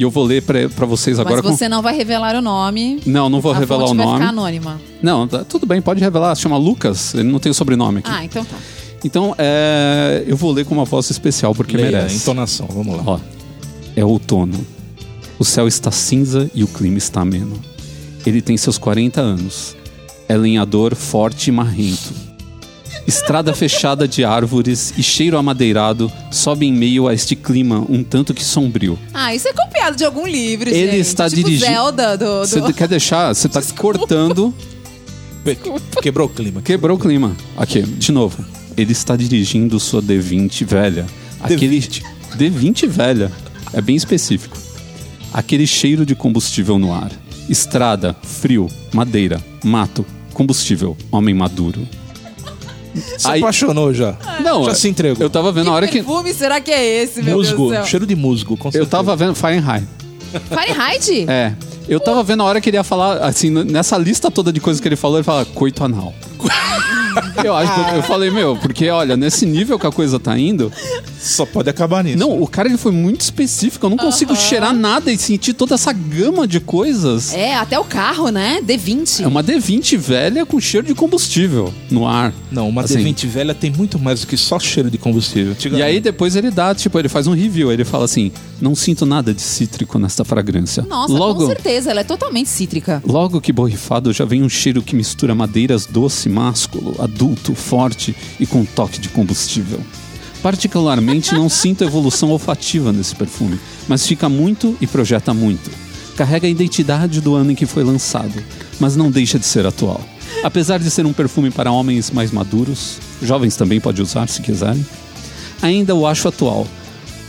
[0.00, 1.36] E eu vou ler pra, pra vocês agora.
[1.36, 3.02] mas com- você não vai revelar o nome.
[3.04, 4.18] Não, não vou a revelar fonte o vai nome.
[4.20, 4.80] ficar anônima.
[5.02, 6.34] Não, tá- tudo bem, pode revelar.
[6.34, 8.08] Se chama Lucas, ele não tem o sobrenome aqui.
[8.10, 8.56] Ah, então tá.
[9.04, 12.16] Então, é, eu vou ler com uma voz especial porque Leia, merece.
[12.16, 13.02] entonação, vamos lá.
[13.04, 13.20] Ó,
[13.94, 14.64] é outono.
[15.38, 17.60] O céu está cinza e o clima está ameno.
[18.24, 19.76] Ele tem seus 40 anos.
[20.26, 22.14] É lenhador forte e marrento.
[23.06, 28.32] Estrada fechada de árvores e cheiro amadeirado sobe em meio a este clima um tanto
[28.32, 28.98] que sombrio.
[29.12, 31.00] Ah, isso é copiado de algum livro, Ele gente.
[31.00, 32.40] está tipo dirigindo- Zelda do...
[32.42, 32.46] do...
[32.46, 33.34] Você quer deixar?
[33.34, 34.54] Você tá cortando,
[36.02, 36.60] Quebrou o clima.
[36.62, 37.34] quebrou o clima.
[37.56, 38.44] Aqui, de novo.
[38.76, 41.06] Ele está dirigindo sua D20 velha.
[41.40, 41.80] Aquele
[42.36, 43.32] D20 velha.
[43.72, 44.56] É bem específico.
[45.32, 47.10] Aquele cheiro de combustível no ar.
[47.48, 51.88] Estrada, frio, madeira, mato, combustível, homem maduro.
[53.18, 54.16] Se Aí- apaixonou já.
[54.42, 55.22] Não, já se entregou.
[55.22, 56.02] Eu tava vendo a hora que.
[56.02, 57.84] perfume será que é esse, meu musgo, Deus do céu?
[57.86, 58.90] cheiro de musgo, com Eu certeza.
[58.90, 59.86] tava vendo Fahrenheit.
[60.48, 61.24] Fahrenheit?
[61.28, 61.52] É.
[61.88, 64.80] Eu tava vendo a hora que ele ia falar, assim, nessa lista toda de coisas
[64.80, 66.14] que ele falou, ele fala coito anal.
[67.44, 70.38] eu acho que eu, eu falei, meu, porque olha, nesse nível que a coisa tá
[70.38, 70.72] indo.
[71.18, 72.18] Só pode acabar nisso.
[72.18, 73.84] Não, o cara ele foi muito específico.
[73.84, 77.34] Eu não consigo cheirar nada e sentir toda essa gama de coisas.
[77.34, 78.58] É, até o carro, né?
[78.66, 79.20] D20.
[79.24, 82.32] É uma D20 velha com cheiro de combustível no ar.
[82.50, 83.04] Não, uma Assim.
[83.04, 85.54] D20 velha tem muito mais do que só cheiro de combustível.
[85.54, 85.86] Te E garanto.
[85.88, 89.34] aí depois ele dá, tipo, ele faz um review, ele fala assim: "Não sinto nada
[89.34, 90.82] de cítrico nesta fragrância".
[90.88, 93.02] Nossa, logo, com certeza, ela é totalmente cítrica.
[93.06, 98.46] logo que borrifado já vem um cheiro que mistura madeiras doce, másculo, adulto, forte e
[98.46, 99.80] com toque de combustível.
[100.42, 105.70] Particularmente não sinto evolução olfativa nesse perfume, mas fica muito e projeta muito.
[106.16, 108.42] Carrega a identidade do ano em que foi lançado,
[108.78, 110.00] mas não deixa de ser atual.
[110.42, 114.84] Apesar de ser um perfume para homens mais maduros, jovens também pode usar se quiserem,
[115.60, 116.66] ainda o acho atual.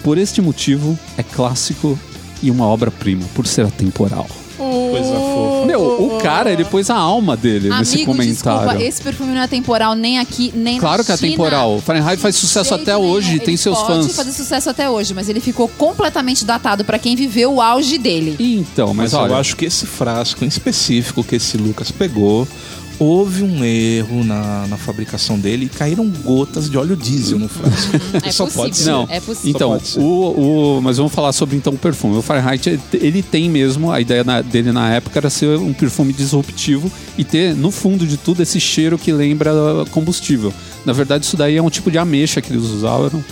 [0.03, 1.99] Por este motivo, é clássico
[2.41, 4.27] e uma obra-prima, por ser atemporal.
[4.57, 5.20] Coisa.
[5.65, 8.59] Meu, o cara, ele pôs a alma dele nesse Amigo, comentário.
[8.61, 11.31] desculpa, esse perfume não é temporal nem aqui, nem Claro na que é China.
[11.31, 11.79] temporal.
[11.81, 13.09] Fahrenheit faz sucesso até nenhum.
[13.09, 14.15] hoje, tem Ele seus pode fãs.
[14.15, 18.35] fazer sucesso até hoje, mas ele ficou completamente datado pra quem viveu o auge dele.
[18.39, 22.47] Então, mas, Mas olha, eu acho que esse frasco em específico que esse Lucas pegou,
[23.03, 27.91] houve um erro na, na fabricação dele e caíram gotas de óleo diesel no frasco.
[28.23, 28.63] É Só possível.
[28.63, 28.91] pode ser.
[28.91, 29.49] Não, É possível.
[29.49, 32.15] então, o, o, mas vamos falar sobre então o perfume.
[32.17, 36.13] O Fahrenheit, ele tem mesmo, a ideia na- dele na época era ser um perfume
[36.13, 39.51] disruptivo e ter, no fundo de tudo, esse cheiro que lembra
[39.89, 40.53] combustível.
[40.85, 43.23] Na verdade, isso daí é um tipo de ameixa que eles usavam.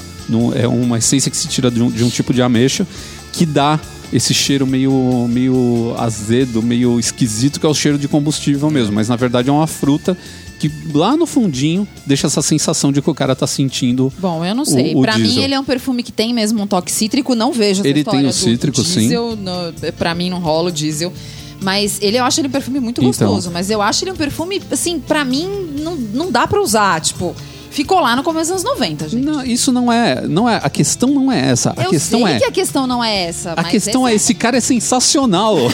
[0.56, 2.88] É uma essência que se tira de um, de um tipo de ameixa
[3.34, 3.80] que dá
[4.12, 8.94] esse cheiro meio, meio azedo, meio esquisito, que é o cheiro de combustível mesmo.
[8.94, 10.18] Mas na verdade é uma fruta
[10.60, 14.54] que lá no fundinho deixa essa sensação de que o cara tá sentindo Bom, eu
[14.54, 14.94] não sei.
[14.94, 15.44] o pra mim, diesel.
[15.44, 17.34] ele é um perfume que tem mesmo um toque cítrico.
[17.36, 19.02] Não vejo essa Ele tem o cítrico, sim.
[19.02, 19.36] diesel.
[19.38, 19.52] No,
[19.94, 21.14] pra mim, não rola o diesel.
[21.62, 23.10] Mas ele, eu acho ele um perfume muito Então.
[23.10, 23.52] gostoso.
[23.52, 25.48] Mas eu acho ele um perfume, assim, pra mim,
[25.82, 27.00] não, não dá pra usar.
[27.02, 27.36] Tipo,
[27.70, 29.26] ficou lá no começo dos anos 90, gente.
[29.26, 30.62] Não, isso não é, não é.
[30.64, 31.74] A questão não é essa.
[31.76, 32.40] A eu questão sei é.
[32.40, 33.54] que a questão não é essa.
[33.54, 35.56] A questão é esse esse cara é sensacional.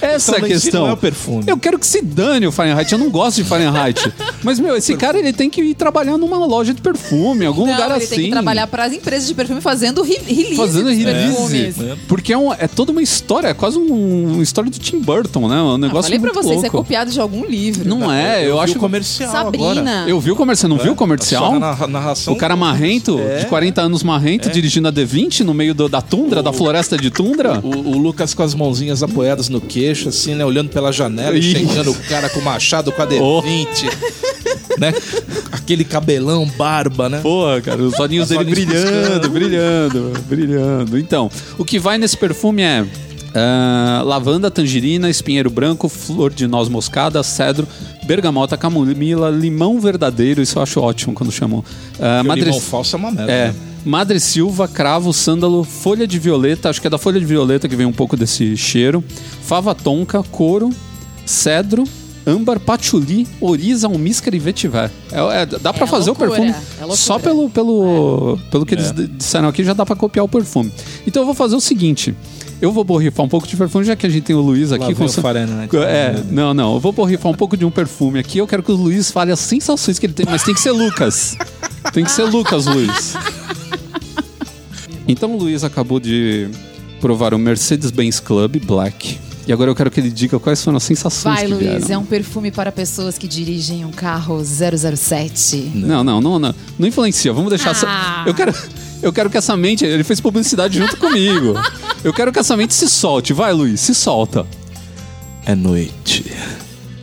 [0.00, 0.82] Essa é a Então, esse questão.
[0.82, 1.44] não é o perfume.
[1.46, 2.92] Eu quero que se dane o Fahrenheit.
[2.92, 4.12] Eu não gosto de Fahrenheit.
[4.42, 7.66] Mas, meu, esse cara ele tem que ir trabalhar numa loja de perfume, em algum
[7.66, 8.14] Não, lugar ele assim.
[8.16, 11.82] tem que trabalhar para as empresas de perfume fazendo re release Fazendo release.
[11.82, 11.96] É.
[12.08, 15.48] Porque é, um- é toda uma história, é quase um- uma história do Tim Burton,
[15.48, 15.56] né?
[15.60, 16.78] Um Ah, negócio falei pra muito você, isso é louco.
[16.78, 17.88] copiado de algum livro.
[17.88, 18.76] Não é, eu, vi acho.
[18.76, 19.44] o comercial agora.
[19.74, 20.04] Sabrina.
[20.08, 21.44] Eu vi o comercial, não viu o comercial?
[21.46, 22.32] Só na narra- narração.
[22.34, 23.38] O cara marrento, É.
[23.38, 27.10] de 40 anos marrento, dirigindo a D20 no meio do- da tundra, da floresta de
[27.10, 27.60] tundra.
[27.62, 30.44] O, o Lucas com as mãozinhas apoiadas no queixo, assim, né?
[30.44, 31.50] Olhando pela janela e Isso.
[31.58, 33.42] chegando o cara com o machado com a Oh.
[33.42, 33.84] D20.
[34.78, 34.92] né?
[35.52, 37.20] Aquele cabelão, barba, né?
[37.22, 40.98] Porra, cara, os olhinhos Os dele brilhando, brilhando, brilhando.
[40.98, 42.84] Então, o que vai nesse perfume é
[43.34, 47.66] ah, lavanda, tangerina, espinheiro branco, flor de noz moscada, cedro,
[48.04, 50.42] bergamota, camomila, limão verdadeiro.
[50.42, 51.64] Isso eu acho ótimo quando chamam.
[52.00, 53.32] Ah, Porque o madre- limão falso é uma merda.
[53.32, 53.46] É.
[53.48, 53.54] né?
[53.86, 57.76] Madre Silva, cravo, sândalo, folha de violeta, acho que é da folha de violeta que
[57.76, 59.02] vem um pouco desse cheiro.
[59.42, 60.70] Fava tonka, couro,
[61.24, 61.84] cedro,
[62.26, 64.90] âmbar, patchouli, oriza, almíscar e vetiver.
[65.12, 68.74] É, é, dá pra É fazer loucura, o perfume é só pelo, pelo, pelo que
[68.74, 70.72] eles d- disseram aqui, já dá pra copiar o perfume.
[71.06, 72.12] Então eu vou fazer o seguinte.
[72.60, 74.86] Eu vou borrifar um pouco de perfume, já que a gente tem o Luiz aqui.
[74.86, 75.76] Lá vem o sa- Fahrenheit.
[75.76, 76.74] É, não, não.
[76.74, 78.38] Eu vou borrifar um pouco de um perfume aqui.
[78.38, 80.72] Eu quero que o Luiz fale as sensações que ele tem, mas tem que ser
[80.72, 81.36] Lucas.
[81.92, 83.14] Tem que ser Lucas, Luiz.
[85.08, 86.48] Então o Luiz acabou de
[87.00, 89.18] provar o Mercedes-Benz Club Black.
[89.46, 91.94] E agora eu quero que ele diga quais foram as sensações Vai, que Luiz, vieram.
[91.94, 95.70] é um perfume para pessoas que dirigem um carro 007.
[95.74, 96.54] Não, não, não, não.
[96.76, 97.32] Não influencia.
[97.32, 97.86] Vamos deixar essa.
[97.88, 98.24] Ah.
[98.26, 98.52] Eu quero.
[99.00, 99.84] Eu quero que essa mente.
[99.84, 101.54] Ele fez publicidade junto comigo.
[102.02, 103.32] Eu quero que essa mente se solte.
[103.32, 104.44] Vai, Luiz, se solta.
[105.44, 106.24] É noite.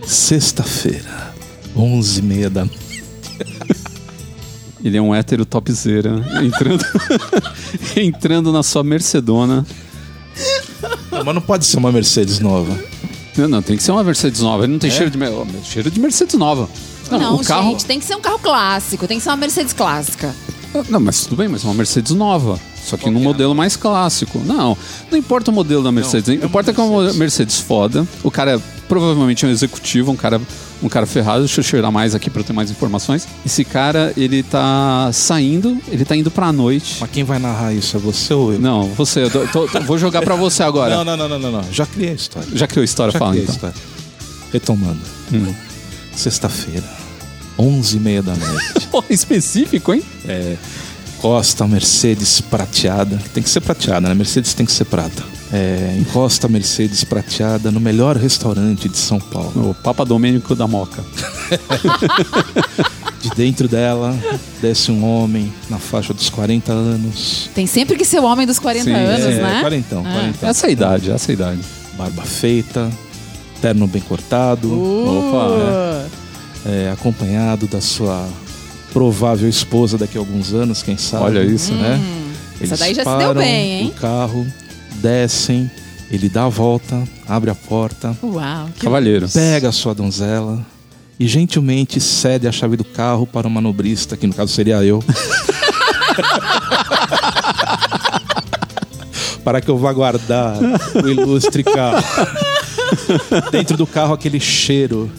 [0.06, 1.34] Sexta-feira.
[1.74, 2.68] Onze e meia da
[4.84, 6.22] Ele é um hétero topzera.
[6.44, 6.84] Entrando.
[7.98, 9.66] entrando na sua Mercedona.
[11.12, 12.78] Não, Mas não pode ser uma Mercedes nova.
[13.38, 14.64] Não, não, tem que ser uma Mercedes nova.
[14.64, 15.18] Ele não tem cheiro de.
[15.18, 16.70] oh, cheiro de Mercedes nova.
[17.12, 17.70] Não, Não, o carro.
[17.72, 20.34] gente, tem que ser um carro clássico, tem que ser uma Mercedes clássica.
[20.90, 22.60] Não, mas tudo bem, mas é uma Mercedes nova.
[22.84, 23.24] Só que Qual num é?
[23.24, 24.40] modelo mais clássico.
[24.46, 24.78] Não,
[25.10, 26.28] não importa o modelo da Mercedes.
[26.36, 27.60] Não, é importa que é uma Mercedes.
[27.60, 28.08] Foda.
[28.24, 30.42] O cara é, provavelmente é um executivo, um cara,
[30.84, 31.40] um cara ferrado.
[31.46, 33.28] Deixa eu cheirar mais aqui pra eu ter mais informações.
[33.46, 36.98] Esse cara, ele tá saindo, ele tá indo pra noite.
[37.00, 37.96] Mas quem vai narrar isso?
[37.98, 38.60] É você ou eu?
[38.60, 40.96] Não, você, eu tô- tô- vou jogar pra você agora.
[40.96, 41.72] não, não, não, não, não, não.
[41.72, 42.50] Já criei a história.
[42.54, 43.70] Já criou a história, Já fala criei a então.
[43.70, 43.94] história.
[44.52, 45.00] Retomando.
[45.34, 45.54] Hum.
[46.16, 46.84] Sexta-feira.
[47.58, 48.74] Onze e meia da noite.
[49.10, 50.04] Específico, hein?
[50.28, 50.56] É,
[51.18, 54.14] encosta a Mercedes prateada, tem que ser prateada, né?
[54.14, 55.24] Mercedes tem que ser prata.
[55.56, 59.70] É, encosta a Mercedes prateada no melhor restaurante de São Paulo.
[59.70, 61.04] O Papa Domênico da Moca.
[63.22, 64.18] De dentro dela
[64.62, 67.50] desce um homem na faixa dos 40 anos.
[67.56, 69.62] Tem sempre que ser o homem dos 40 Sim, anos, é, né?
[69.62, 70.12] quarentão, Ah.
[70.12, 70.50] quarentão.
[70.50, 71.60] Essa é a idade, essa é a idade.
[71.98, 72.90] Barba feita,
[73.62, 76.06] terno bem cortado, Opa,
[76.66, 78.28] é, acompanhado da sua
[78.92, 81.24] provável esposa daqui a alguns anos, quem sabe.
[81.24, 82.02] Olha isso, né?
[82.60, 83.88] Essa daí já se deu param bem, hein?
[83.88, 84.46] O carro,
[84.96, 85.70] descem,
[86.12, 88.70] ele dá a volta, abre a porta, Uau.
[88.76, 88.82] Que...
[88.82, 89.28] Cavalheiro.
[89.30, 90.66] pega a sua donzela
[91.20, 95.04] e gentilmente cede a chave do carro para o manobrista, que no caso seria eu.
[99.44, 100.58] para que eu vá guardar
[101.04, 102.04] o ilustre carro.
[103.52, 105.12] Dentro do carro aquele cheiro,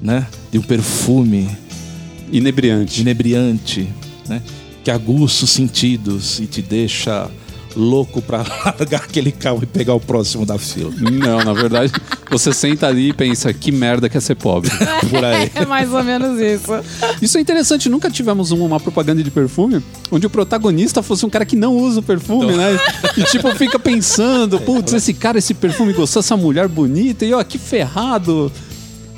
[0.00, 0.26] né?
[0.50, 1.48] De um perfume
[2.32, 3.00] Inebriante.
[3.00, 3.88] inebriante,
[4.28, 4.42] né?
[4.82, 7.28] Que aguça os sentidos e te deixa
[7.76, 10.92] louco pra largar aquele carro e pegar o próximo da fila.
[10.98, 11.92] Não, na verdade,
[12.30, 14.70] você senta ali e pensa, que merda que é ser pobre.
[15.10, 15.50] Por aí.
[15.54, 16.72] É mais ou menos isso.
[17.22, 21.30] Isso é interessante, nunca tivemos um- uma propaganda de perfume onde o protagonista fosse um
[21.30, 22.78] cara que não usa o perfume, né?
[23.16, 27.42] E tipo, fica pensando, putz, esse cara, esse perfume gostou, essa mulher bonita, e ó,
[27.44, 28.50] que ferrado.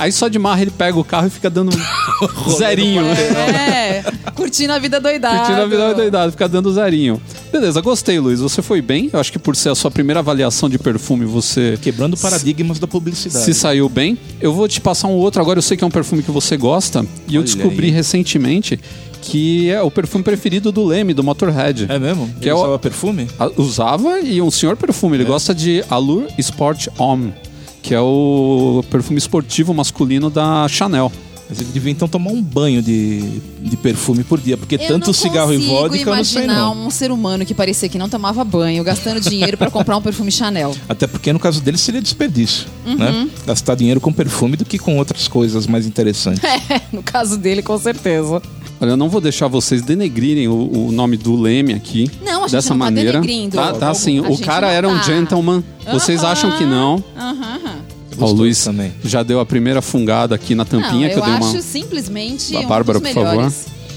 [0.01, 1.71] Aí só de marra ele pega o carro e fica dando
[2.47, 3.03] um zerinho.
[3.05, 4.03] É,
[4.35, 5.39] curtindo a vida doidada.
[5.39, 7.21] Curtindo a vida doidada, fica dando zerinho.
[7.53, 8.41] Beleza, gostei, Luiz.
[8.41, 9.11] Você foi bem.
[9.13, 12.87] Eu acho que por ser a sua primeira avaliação de perfume, você Quebrando paradigmas da
[12.87, 13.45] publicidade.
[13.45, 14.17] se saiu bem.
[14.41, 15.59] Eu vou te passar um outro agora.
[15.59, 17.05] Eu sei que é um perfume que você gosta.
[17.29, 17.93] E eu Olha descobri aí.
[17.93, 18.79] recentemente
[19.23, 21.85] que é o perfume preferido do Leme, do Motorhead.
[21.91, 22.27] É mesmo?
[22.41, 23.29] Que é é o- usava perfume?
[23.39, 25.17] A- Usava e um senhor perfume.
[25.19, 27.35] Ele gosta de Allure Sport Homme,
[27.83, 31.11] que é o perfume esportivo masculino da Chanel.
[31.49, 33.23] Mas ele devia então tomar um banho de,
[33.61, 36.87] de perfume por dia, porque Eu tanto cigarro e vodka eu não sei imaginar não.
[36.87, 40.31] um ser humano que parecia que não tomava banho, gastando dinheiro pra comprar um perfume
[40.31, 40.73] Chanel.
[40.89, 42.95] Até porque no caso dele seria desperdício, Uhum.
[42.95, 43.29] né?
[43.45, 46.41] Gastar dinheiro com perfume do que com outras coisas mais interessantes.
[46.71, 48.41] É, no caso dele, com certeza.
[48.81, 52.11] Olha, eu não vou deixar vocês denegrirem o, o nome do Leme aqui.
[52.25, 53.21] Não, a gente dessa não tá maneira.
[53.21, 53.57] denegrindo.
[53.57, 54.19] Tá, tá sim.
[54.25, 55.03] A O cara era um tá.
[55.03, 55.63] gentleman.
[55.93, 56.33] Vocês Aham.
[56.33, 57.03] acham que não?
[57.17, 57.59] Aham.
[57.63, 58.93] Ó, o Gostoso Luiz também.
[59.05, 61.63] já deu a primeira fungada aqui na tampinha Não, que eu, dei acho uma.
[61.63, 63.53] simplesmente A um Bárbara, dos por favor.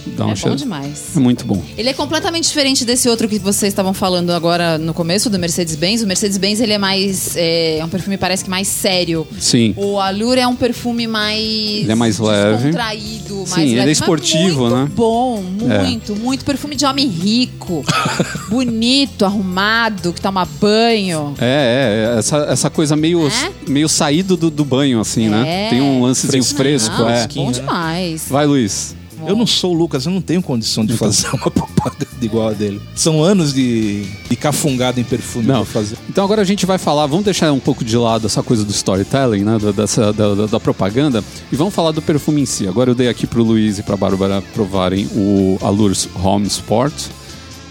[0.08, 0.56] Dá um é cheiro.
[0.56, 1.04] bom demais.
[1.16, 1.62] É muito bom.
[1.78, 6.02] Ele é completamente diferente desse outro que vocês estavam falando agora no começo, do Mercedes-Benz.
[6.02, 7.36] O Mercedes-Benz, ele é mais...
[7.36, 9.28] É, é um perfume, parece que mais sério.
[9.40, 9.74] Sim.
[9.78, 11.40] O Allure é um perfume mais...
[11.40, 12.58] Ele é mais leve.
[12.64, 13.82] Descontraído, mais Sim, ele leve.
[13.82, 14.92] é mas esportivo, muito né?
[14.96, 16.46] bom, muito, muito.
[16.46, 17.84] Perfume de homem rico,
[18.50, 21.34] bonito, arrumado, que toma banho.
[21.40, 23.52] É, é, essa, essa coisa meio, É?
[23.68, 25.68] meio saído do, do banho, assim, né?
[25.68, 25.70] É.
[25.70, 26.98] Tem um lancezinho Fresquinho, fresco.
[26.98, 27.28] Não, é.
[27.28, 27.52] bom né?
[27.54, 28.26] demais.
[28.30, 28.96] Vai, Luiz.
[29.28, 32.54] Eu não sou o Lucas, eu não tenho condição de fazer uma propaganda igual a
[32.54, 32.82] dele.
[32.96, 35.66] São anos de, de cafungada em perfume Não.
[35.66, 35.98] fazer.
[36.10, 38.72] Então agora a gente vai falar, vamos deixar um pouco de lado essa coisa do
[38.72, 39.58] storytelling, né?
[39.60, 42.68] da- Dessa, da, da- da propaganda, e vamos falar do perfume em si.
[42.68, 46.94] Agora eu dei aqui pro Luiz e pra Bárbara provarem o Allure Home Sport,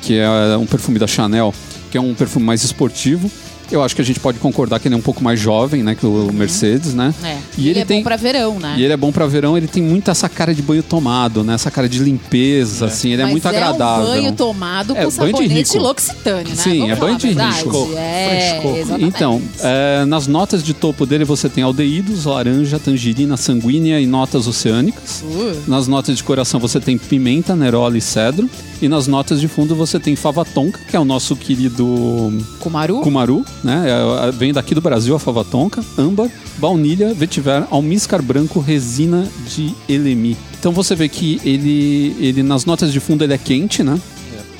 [0.02, 1.54] que é um perfume da Chanel,
[1.90, 3.30] que é um perfume mais esportivo.
[3.72, 5.94] Eu acho que a gente pode concordar que ele é um pouco mais jovem, né?
[5.94, 7.14] Que o Mercedes, né?
[7.24, 7.38] É.
[7.56, 8.74] E ele, ele é tem- bom pra verão, né?
[8.76, 11.54] E ele é bom pra verão, ele tem muito essa cara de banho tomado, né?
[11.54, 14.06] Essa cara de limpeza, assim, ele é Mas muito agradável.
[14.06, 15.78] É um banho tomado É, com sabonete rico.
[15.78, 16.54] L'Occitane, né?
[16.56, 17.90] Sim, Vamos é banho de rico.
[17.96, 18.60] É.
[19.00, 24.46] Então, é, nas notas de topo dele você tem aldeídos, laranja, tangerina, sanguínea e notas
[24.46, 25.22] oceânicas.
[25.22, 25.62] Uh.
[25.66, 28.48] Nas notas de coração você tem pimenta, nerola e cedro.
[28.82, 33.00] E nas notas de fundo você tem fava tonka, que é o nosso querido Kumaru?
[33.00, 33.84] Kumaru, né?
[33.86, 36.28] É, é, vem daqui do Brasil a fava tonka, âmbar,
[36.58, 40.36] baunilha, vetiver, almíscar branco, resina de elemi.
[40.58, 44.00] Então você vê que ele, ele nas notas de fundo ele é quente, né?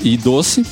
[0.01, 0.65] E doce.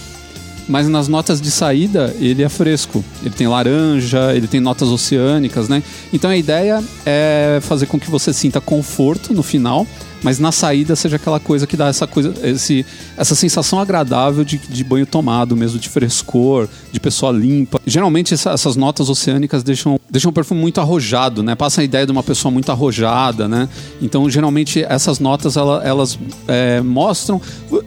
[0.69, 3.05] Mas nas notas de saída ele é fresco.
[3.21, 5.83] Ele tem laranja, ele tem notas oceânicas, né?
[6.13, 9.85] Então a ideia é fazer com que você sinta conforto no final,
[10.23, 12.85] mas na saída seja aquela coisa que dá essa coisa, esse,
[13.17, 17.81] essa sensação agradável de, de banho tomado mesmo, de frescor, de pessoa limpa.
[17.87, 21.55] Geralmente essa- essas notas oceânicas deixam, deixam o perfume muito arrojado, né?
[21.55, 23.69] Passa a ideia de uma pessoa muito arrojada, né?
[24.01, 26.19] Então geralmente essas notas ela- elas
[26.49, 27.41] é, mostram,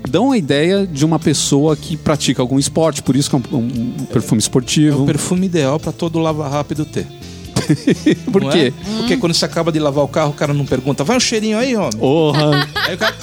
[0.10, 3.58] dão a ideia de uma pessoa que pratica algum esporte, por isso que é um,
[3.58, 5.04] um perfume É esportivo.
[5.04, 7.06] o perfume ideal pra todo lava rápido ter.
[8.32, 8.74] Por não quê?
[8.78, 8.98] é?
[9.00, 11.58] Porque quando você acaba de lavar o carro, o cara não pergunta, vai um cheirinho
[11.58, 11.92] aí, homem.
[11.98, 12.68] Porra!
[12.88, 13.16] Aí o cara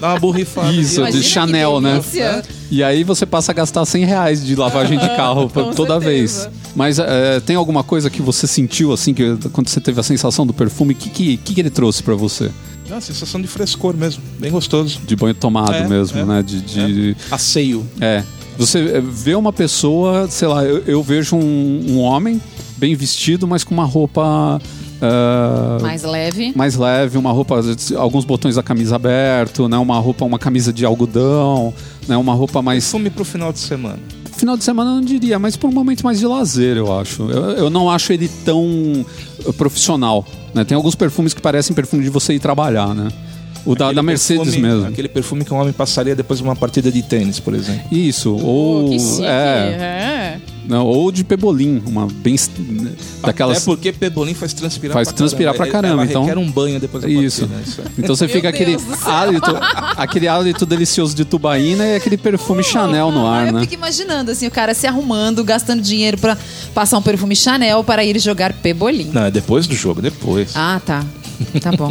[0.00, 0.72] dá uma borrifada.
[0.72, 1.92] Isso, de- Chanel, né?
[1.94, 2.42] delícia.
[2.70, 5.98] E aí você passa a gastar 100 reais de lavagem de carro toda certeza.
[6.00, 6.48] vez.
[6.76, 10.46] Mas é, tem alguma coisa que você sentiu assim, que quando você teve a sensação
[10.46, 12.50] do perfume, o que, que, que, ele trouxe pra você?
[12.88, 14.22] Não, sensação de frescor mesmo.
[14.38, 15.00] Bem gostoso.
[15.06, 16.42] De banho tomado É, mesmo, é, né?
[16.42, 17.84] De, de- Asseio.
[18.00, 18.22] é.
[18.56, 22.40] Você é, vê uma pessoa, sei lá, eu, eu vejo um, um homem
[22.78, 24.60] bem vestido, mas com uma roupa.
[25.02, 26.52] ah, Mais leve.
[26.54, 27.60] mais leve, uma roupa,
[27.96, 29.76] alguns botões da camisa aberto, né?
[29.78, 31.72] Uma roupa, uma camisa de algodão,
[32.06, 32.16] né?
[32.16, 33.98] Uma roupa mais Perfume pro final de semana.
[34.36, 37.22] Final de semana eu não diria, mas por um momento mais de lazer, eu acho.
[37.28, 39.04] Eu, eu não acho ele tão
[39.46, 40.24] eh, profissional.
[40.54, 40.64] Né?
[40.64, 43.08] Tem alguns perfumes que parecem perfume de você ir trabalhar, né?
[43.66, 44.86] O da, da Mercedes perfume- mesmo.
[44.86, 47.82] Aquele perfume que um homem passaria depois de uma partida de tênis, por exemplo.
[47.90, 48.32] Isso.
[48.36, 48.90] Ou.
[48.90, 49.24] que chique.
[49.24, 50.40] é, É.
[50.68, 52.36] Não, ou de pebolim, uma bem
[53.22, 55.70] daquelas É porque pebolim faz transpirar Faz pra transpirar caramba.
[55.72, 57.46] pra caramba, Ela então- requer um banho depois da Isso.
[57.48, 57.82] partida, isso.
[57.98, 59.10] Então você fica aquele Deus céu.
[59.10, 59.50] hálito,
[59.96, 63.60] aquele hálito delicioso de tubaína e aquele perfume Chanel no ar, eu né?
[63.62, 66.36] fico imaginando, assim, o cara se arrumando, gastando dinheiro pra
[66.74, 69.10] passar um perfume Chanel para ir jogar pebolim.
[69.10, 70.50] Não, é depois do jogo, depois.
[70.54, 71.02] Ah, tá.
[71.62, 71.90] Tá bom.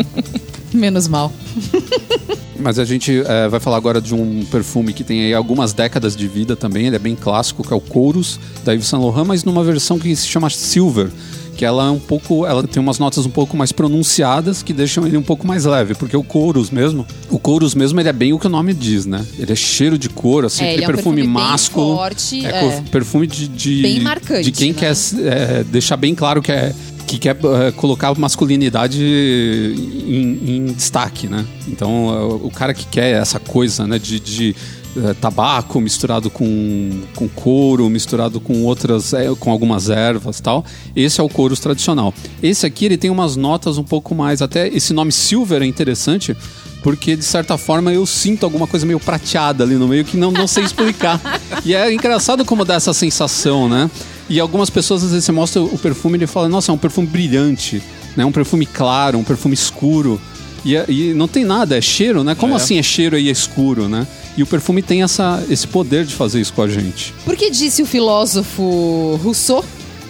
[0.72, 1.34] Menos mal.
[2.60, 6.16] Mas a gente é, vai falar agora de um perfume que tem aí algumas décadas
[6.16, 9.26] de vida também, ele é bem clássico, que é o Chorus da Yves Saint Laurent,
[9.26, 11.10] mas numa versão que se chama Silver,
[11.58, 15.08] que ela é um pouco, ela tem umas notas um pouco mais pronunciadas que deixam
[15.08, 18.32] ele um pouco mais leve, porque o Chorus mesmo, o Chorus mesmo ele é bem
[18.32, 19.26] o que o nome diz, né?
[19.40, 22.50] Ele é cheiro de couro, assim, É, ele é um perfume, perfume másculo, forte, é,
[22.50, 22.84] é.
[22.92, 24.80] perfume de, de Bem marcante, de quem né?
[24.80, 24.94] quer
[25.26, 26.74] é, deixar bem claro que é
[27.08, 31.46] que quer é, colocar a masculinidade em, em destaque, né?
[31.68, 34.56] Então, é, o cara que quer essa coisa, né, de, de,
[34.98, 40.66] é, tabaco misturado com, com couro, misturado com outras, com algumas ervas, tal.
[40.94, 42.14] Esse é o couro tradicional.
[42.44, 46.36] Esse aqui ele tem umas notas um pouco mais, até esse nome Silver é interessante.
[46.84, 50.32] Porque, de certa forma, eu sinto alguma coisa meio prateada ali no meio que não,
[50.32, 51.20] não sei explicar.
[51.66, 53.90] e é engraçado como dá essa sensação, né?
[54.30, 56.78] E algumas pessoas, às vezes, você mostra o perfume e ele fala, nossa, é um
[56.78, 57.82] perfume brilhante,
[58.16, 58.26] né?
[58.26, 60.20] Um perfume claro, um perfume escuro.
[60.66, 62.36] E, é- e não tem nada, é cheiro, né?
[62.36, 62.58] Como É.
[62.58, 64.06] assim é cheiro e é escuro, né?
[64.36, 67.14] E o perfume tem essa, esse poder de fazer isso com a gente.
[67.24, 69.64] Porque disse o filósofo Rousseau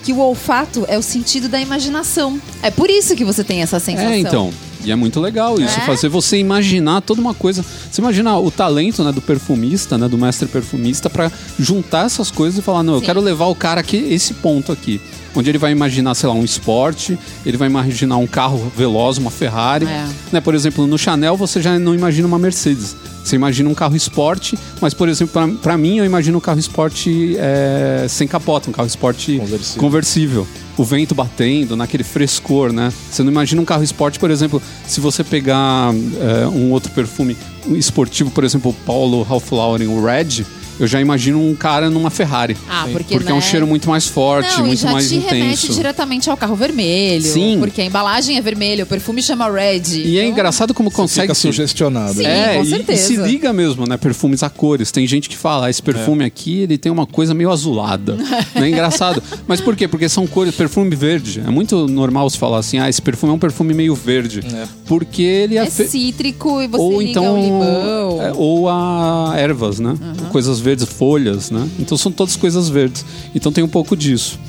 [0.04, 2.42] que o olfato é o sentido da imaginação.
[2.64, 4.10] É por isso que você tem essa sensação.
[4.12, 4.52] É, então.
[4.86, 5.86] E é muito legal isso, É?
[5.86, 7.64] fazer você imaginar toda uma coisa.
[7.92, 12.60] Você imagina o talento né, do perfumista, né, do mestre perfumista, pra juntar essas coisas
[12.60, 13.06] e falar: não, eu Sim.
[13.06, 15.02] quero levar o cara aqui, esse ponto aqui.
[15.36, 19.30] Onde ele vai imaginar, sei lá, um esporte, ele vai imaginar um carro veloz, uma
[19.30, 19.86] Ferrari.
[19.86, 20.08] É.
[20.32, 22.96] Né, por exemplo, no Chanel você já não imagina uma Mercedes.
[23.24, 26.60] Você imagina um carro esporte, mas, por exemplo, pra- pra mim, eu imagino um carro
[26.60, 29.82] esporte é, sem capota, um carro esporte Conversível.
[29.82, 30.48] conversível.
[30.78, 32.94] O vento batendo, naquele frescor, né?
[33.10, 37.36] Você não imagina um carro esporte, por exemplo, se você pegar é, um outro perfume
[37.72, 40.46] esportivo, por exemplo, o Paulo Ralph Lauren, o Red,
[40.80, 42.56] eu já imagino um cara numa Ferrari.
[42.70, 43.42] Ah, porque, Porque é um né?
[43.42, 45.74] cheiro muito mais forte, Não, e muito já mais te remete intenso.
[45.74, 47.24] diretamente ao carro vermelho.
[47.24, 47.58] Sim.
[47.60, 49.84] Porque a embalagem é vermelha, o perfume chama Red.
[49.96, 52.16] E é Então, engraçado como consegue Fica se- sugestionado.
[52.16, 52.26] Sim.
[52.26, 53.08] É, com e- e, certeza.
[53.08, 53.98] se liga mesmo, né?
[53.98, 54.92] Perfumes a cores.
[54.92, 58.16] Tem gente que fala, ah, esse perfume aqui, ele tem uma coisa meio azulada.
[58.56, 58.70] né?
[58.70, 59.22] Engraçado.
[59.48, 59.88] Mas por quê?
[59.88, 61.42] Porque são cores, perfume verde.
[61.46, 64.42] É muito normal se falar assim, ah, esse perfume é um perfume meio verde.
[64.54, 64.66] É.
[64.86, 65.62] Porque ele é...
[65.64, 68.22] É fe- cítrico e você ou liga então o limão.
[68.22, 69.96] é, ou a ervas, né?
[70.32, 71.68] Coisas verdes, folhas, né?
[71.80, 73.06] Então são todas coisas verdes.
[73.34, 74.40] Então tem um pouco disso.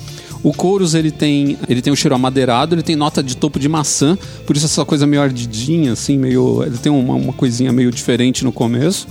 [0.42, 3.68] O Chorus, ele tem, ele tem um cheiro amadeirado, ele tem nota de topo de
[3.68, 4.16] maçã,
[4.46, 6.62] por isso essa coisa meio ardidinha, assim, meio...
[6.64, 9.08] Ele tem uma, uma coisinha meio diferente no começo.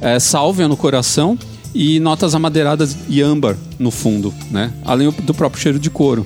[0.00, 1.38] É, sálvia no coração
[1.74, 4.72] e notas amadeiradas e âmbar no fundo, né?
[4.84, 6.24] Além do próprio cheiro de couro.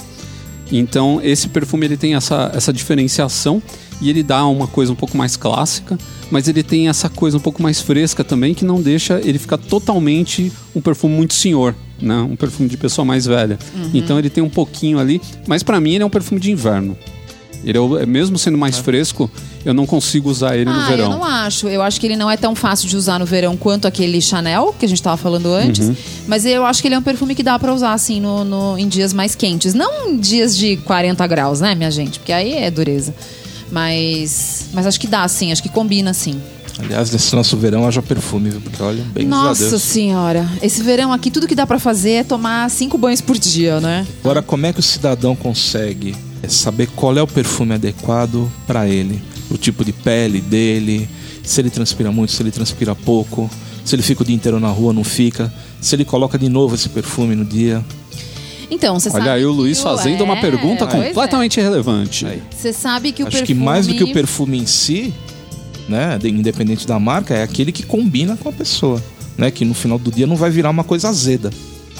[0.71, 3.63] Então, esse perfume ele tem essa, essa diferenciação
[4.01, 5.99] e ele dá uma coisa um pouco mais clássica,
[6.31, 9.59] mas ele tem essa coisa um pouco mais fresca também que não deixa ele ficar
[9.59, 12.17] totalmente um perfume muito senhor, né?
[12.21, 13.59] Um perfume de pessoa mais velha.
[13.95, 16.97] Então ele tem um pouquinho ali, mas pra mim ele é um perfume de inverno.
[17.65, 19.29] Ele é o- mesmo sendo mais fresco,
[19.65, 21.05] eu não consigo usar ele no Ah, verão.
[21.05, 21.69] eu não acho.
[21.69, 24.75] Eu acho que ele não é tão fácil de usar no verão quanto aquele Chanel,
[24.79, 25.89] que a gente tava falando antes.
[25.89, 25.97] Uhum.
[26.27, 28.79] Mas eu acho que ele é um perfume que dá pra usar, assim, no, no-
[28.79, 29.75] em dias mais quentes.
[29.75, 32.19] Não em dias de 40 graus, né, minha gente?
[32.21, 33.13] Porque aí é dureza.
[33.71, 35.53] Mas, mas acho que dá, sim.
[35.53, 36.41] Acho que combina, sim.
[36.81, 38.61] Aliás, nesse nosso verão haja perfume, viu?
[38.61, 40.49] Porque olha, bem Nossa senhora.
[40.63, 44.07] Esse verão aqui, tudo que dá pra fazer é tomar cinco banhos por dia, né?
[44.23, 48.89] Agora, como é que o cidadão consegue é, saber qual é o perfume adequado para
[48.89, 49.21] ele?
[49.51, 51.09] O tipo de pele dele,
[51.43, 53.51] se ele transpira muito, se ele transpira pouco,
[53.85, 56.75] se ele fica o dia inteiro na rua, não fica, se ele coloca de novo
[56.75, 57.83] esse perfume no dia.
[58.71, 59.23] Então, você sabe.
[59.23, 61.07] Olha aí o Luiz fazendo uma é, pergunta pois é.
[61.09, 62.27] completamente relevante.
[62.27, 62.43] Aí.
[62.55, 63.59] Você sabe que o Acho perfume.
[63.59, 65.15] que mais do que o perfume em si,
[65.89, 69.03] né, de- independente da marca, é aquele que combina com a pessoa,
[69.39, 71.51] né, que no final do dia não vai virar uma coisa azeda.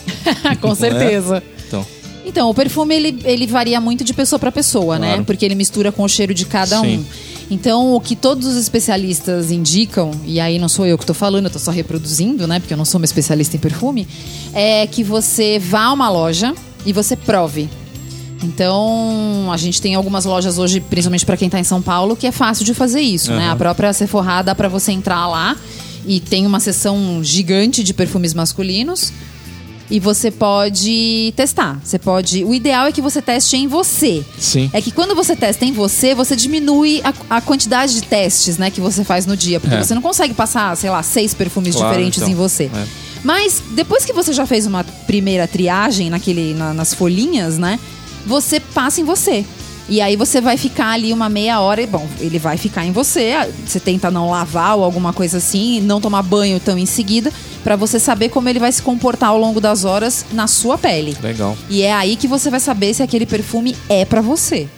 [0.61, 1.43] Com certeza.
[1.67, 1.87] Então,
[2.29, 5.09] Então, o perfume ele, ele varia muito de pessoa para pessoa, né?
[5.09, 5.25] Claro.
[5.25, 6.99] Porque ele mistura com o cheiro de cada Sim.
[6.99, 7.05] um.
[7.51, 11.47] Então, o que todos os especialistas indicam, e aí não sou eu que tô falando,
[11.47, 12.61] eu tô só reproduzindo, né?
[12.61, 14.07] Porque eu não sou uma especialista em perfume,
[14.53, 16.55] é que você vá a uma loja
[16.85, 17.71] e você prove.
[18.45, 22.27] Então, a gente tem algumas lojas hoje, principalmente para quem tá em São Paulo, que
[22.27, 23.45] é fácil de fazer isso, né?
[23.45, 23.53] Aham.
[23.53, 25.57] A própria Sephora dá para você entrar lá
[26.07, 29.13] e tem uma seção gigante de perfumes masculinos.
[29.91, 31.81] E você pode testar.
[31.83, 32.45] Você pode.
[32.45, 34.23] O ideal é que você teste em você.
[34.39, 34.69] sim.
[34.73, 38.71] É que quando você testa em você, você diminui a, a quantidade de testes, né,
[38.71, 39.59] que você faz no dia.
[39.59, 39.83] Porque É.
[39.83, 42.31] você não consegue passar, sei lá, seis perfumes Claro, diferentes então.
[42.31, 42.65] em você.
[42.65, 42.87] É.
[43.25, 47.81] Mas depois que você já fez uma primeira triagem naquele, na- nas folhinhas, né?
[48.27, 49.45] Você passa em você.
[49.89, 52.93] E aí você vai ficar ali uma meia hora e, bom, ele vai ficar em
[52.93, 53.33] você.
[53.67, 57.33] Você tenta não lavar ou alguma coisa assim, não tomar banho tão em seguida,
[57.65, 61.17] pra você saber como ele vai se comportar ao longo das horas na sua pele.
[61.23, 61.57] Legal.
[61.69, 64.69] E é aí que você vai saber se aquele perfume é pra você.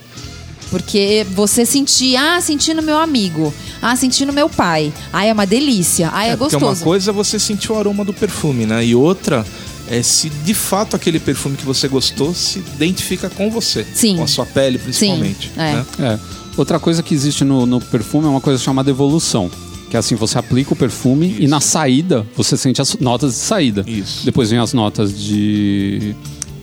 [0.70, 3.52] Porque você sentir, ah, senti no meu amigo,
[3.82, 6.82] ah, senti no meu pai, ah, é uma delícia, ah, é, porque gostoso.
[6.82, 8.84] uma coisa é você sentir o aroma do perfume, né?
[8.84, 9.44] E outra
[9.88, 13.84] é se de fato aquele perfume que você gostou se identifica com você.
[13.92, 14.16] Sim.
[14.16, 15.50] Com a sua pele, principalmente.
[15.56, 15.72] é.
[15.72, 15.86] né?
[15.98, 16.40] É.
[16.56, 19.50] Outra coisa que existe no, no perfume é uma coisa chamada evolução.
[19.90, 23.38] Que é assim, você aplica o perfume e na saída você sente as notas de
[23.40, 23.84] saída.
[23.86, 24.24] Isso.
[24.24, 26.14] Depois vem as notas de,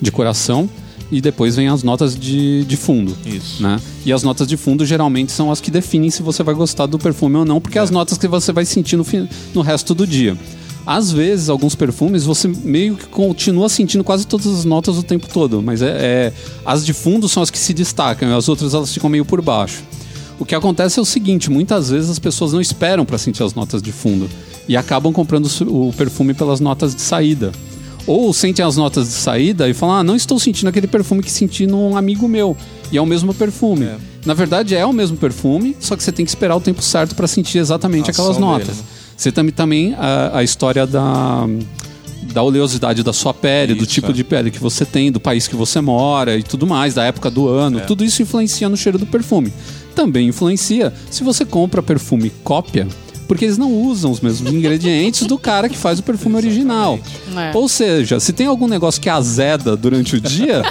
[0.02, 0.70] de coração
[1.12, 3.16] e depois vem as notas de, de fundo.
[3.26, 3.62] Isso.
[3.62, 3.80] Né?
[4.06, 6.98] E as notas de fundo geralmente são as que definem se você vai gostar do
[6.98, 9.94] perfume ou não, porque é as notas que você vai sentir no, fim- no resto
[9.94, 10.38] do dia.
[10.86, 15.28] Às vezes, alguns perfumes você meio que continua sentindo quase todas as notas o tempo
[15.28, 16.34] todo, mas é, é-
[16.66, 19.42] as de fundo são as que se destacam, e as outras elas ficam meio por
[19.42, 19.84] baixo.
[20.40, 23.54] O que acontece é o seguinte: muitas vezes as pessoas não esperam para sentir as
[23.54, 24.30] notas de fundo
[24.68, 27.52] e acabam comprando o perfume pelas notas de saída.
[28.06, 31.32] Ou sentem as notas de saída e falam: Ah, não estou sentindo aquele perfume que
[31.32, 32.56] senti num amigo meu.
[32.92, 33.86] E é o mesmo perfume.
[33.86, 33.98] É.
[34.26, 37.16] Na verdade, é o mesmo perfume, só que você tem que esperar o tempo certo
[37.16, 38.68] para sentir exatamente A ação aquelas notas.
[38.68, 38.86] dele, né?
[39.18, 41.48] Você tem também a, a história da,
[42.34, 44.14] da oleosidade da sua pele, do Isso, tipo é.
[44.14, 47.30] de pele que você tem, do país que você mora e tudo mais, da época
[47.30, 47.80] do ano.
[47.80, 47.82] É.
[47.82, 49.52] Tudo isso influencia no cheiro do perfume.
[49.98, 52.88] Também influencia se você compra perfume cópia,
[53.28, 57.00] porque eles não usam os mesmos ingredientes do cara que faz o perfume original.
[57.36, 57.58] É.
[57.58, 60.62] Ou seja, se tem algum negócio que azeda durante o dia,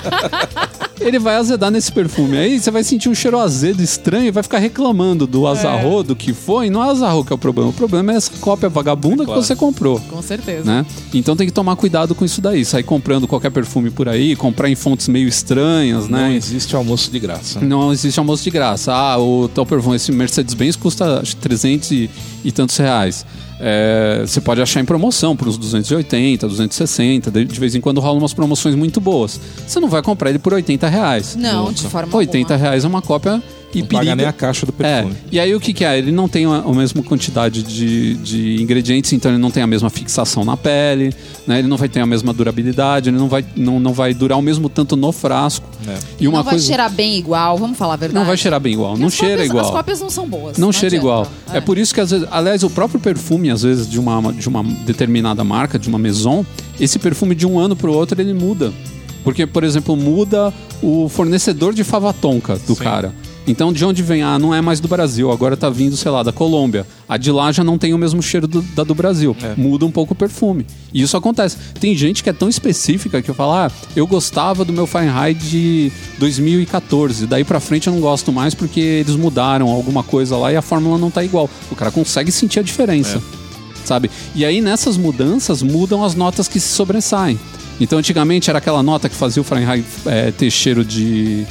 [1.00, 2.36] ele vai azedar nesse perfume.
[2.36, 6.16] Aí você vai sentir um cheiro azedo estranho e vai ficar reclamando do azarro, do
[6.16, 6.66] que foi.
[6.66, 7.70] E não é azarro que é o problema.
[7.70, 9.40] O problema é essa cópia vagabunda claro.
[9.40, 10.00] que você comprou.
[10.00, 10.64] Com certeza.
[10.64, 10.86] Né?
[11.12, 12.64] Então tem que tomar cuidado com isso daí.
[12.64, 16.34] Sair comprando qualquer perfume por aí, comprar em fontes meio estranhas, Não né?
[16.34, 17.60] existe almoço de graça.
[17.60, 18.92] Não existe almoço de graça.
[18.92, 22.10] Ah, o tal perfume, esse Mercedes-Benz custa acho, que 300 e,
[22.44, 23.24] e tantos reais.
[23.58, 27.30] É, você pode achar em promoção por uns 280, 260.
[27.30, 29.40] De, de vez em quando rolam umas promoções muito boas.
[29.66, 31.36] Você não vai comprar ele por 80 reais.
[31.36, 32.68] Não, de forma 80 alguma.
[32.68, 33.42] reais é uma cópia
[33.78, 35.16] e Não paga nem a caixa do é, perfume.
[35.30, 35.98] e aí o que, que é?
[35.98, 39.66] Ele não tem a, a mesma quantidade de, de ingredientes, então ele não tem a
[39.66, 41.14] mesma fixação na pele,
[41.46, 41.58] né?
[41.58, 44.42] Ele não vai ter a mesma durabilidade, ele não vai, não, não vai durar o
[44.42, 45.66] mesmo tanto no frasco.
[45.86, 45.98] É.
[46.18, 48.18] E uma não vai coisa cheirar bem igual, vamos falar a verdade.
[48.18, 49.64] não vai cheirar bem igual, Porque não cheira cópias- igual.
[49.66, 50.58] As cópias não são boas.
[50.58, 51.04] Não cheira adianta.
[51.04, 51.28] igual.
[51.52, 51.60] É.
[51.60, 54.62] por isso que às vezes, aliás, o próprio perfume às vezes de uma de uma
[54.86, 56.44] determinada marca, de uma maison,
[56.80, 58.72] esse perfume de um ano para o outro ele muda.
[59.24, 62.84] Porque, por exemplo, muda o fornecedor de fava tonka do Sim.
[62.84, 63.12] cara.
[63.46, 64.22] Então, de onde vem?
[64.22, 66.84] Ah, não é mais do Brasil, agora tá vindo, sei lá, da Colômbia.
[67.08, 69.36] A de lá já não tem o mesmo cheiro do- da do Brasil.
[69.40, 69.54] É.
[69.56, 70.66] Muda um pouco o perfume.
[70.92, 71.56] E isso acontece.
[71.78, 75.38] Tem gente que é tão específica que eu falo, ah, eu gostava do meu Fahrenheit
[75.48, 77.26] de 2014.
[77.26, 80.62] Daí pra frente eu não gosto mais porque eles mudaram alguma coisa lá e a
[80.62, 81.48] fórmula não tá igual.
[81.70, 83.22] O cara consegue sentir a diferença.
[83.84, 84.10] Sabe?
[84.34, 87.38] E aí nessas mudanças mudam as notas que se sobressaem.
[87.80, 91.46] Então antigamente era aquela nota que fazia o Fahrenheit é, ter cheiro de,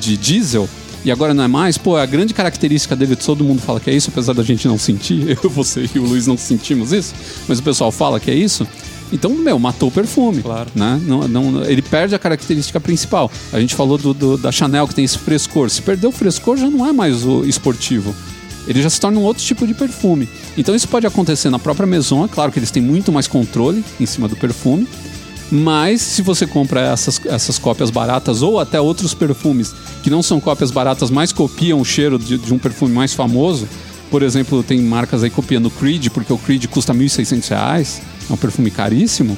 [0.00, 0.68] de diesel.
[1.04, 3.94] E agora não é mais, pô, a grande característica dele, todo mundo fala que é
[3.94, 7.12] isso, apesar da gente não sentir, eu, você e o Luiz não sentimos isso,
[7.48, 8.66] mas o pessoal fala que é isso.
[9.12, 10.42] Então, meu, matou o perfume.
[10.42, 10.70] Claro.
[10.74, 10.98] Né?
[11.06, 13.30] Não, não, ele perde a característica principal.
[13.52, 15.68] A gente falou do, do- da Chanel que tem esse frescor.
[15.68, 18.14] Se perder o frescor, já não é mais o esportivo.
[18.66, 20.26] Ele já se torna um outro tipo de perfume.
[20.56, 23.84] Então isso pode acontecer na própria Maison, é claro que eles têm muito mais controle
[24.00, 24.86] em cima do perfume.
[25.54, 30.40] Mas se você compra essas, essas cópias baratas ou até outros perfumes que não são
[30.40, 33.68] cópias baratas, mas copiam o cheiro de, de um perfume mais famoso,
[34.10, 38.00] por exemplo, tem marcas aí copiando o Creed, porque o Creed custa 1.600 reais,
[38.30, 39.36] é um perfume caríssimo.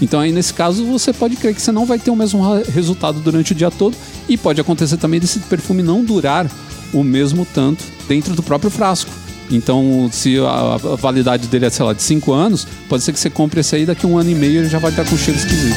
[0.00, 2.40] Então aí nesse caso você pode crer que você não vai ter o mesmo
[2.72, 3.96] resultado durante o dia todo
[4.28, 6.48] e pode acontecer também desse perfume não durar
[6.92, 9.10] o mesmo tanto dentro do próprio frasco.
[9.50, 13.20] Então, se a, a validade dele é, sei lá, de 5 anos, pode ser que
[13.20, 15.16] você compre esse aí daqui a um ano e meio ele já vai estar com
[15.16, 15.76] cheiro esquisito.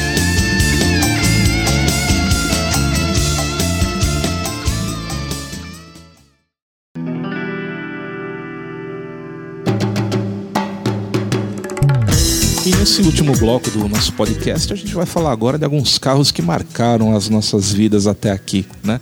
[12.66, 16.30] E nesse último bloco do nosso podcast, a gente vai falar agora de alguns carros
[16.30, 19.00] que marcaram as nossas vidas até aqui, né?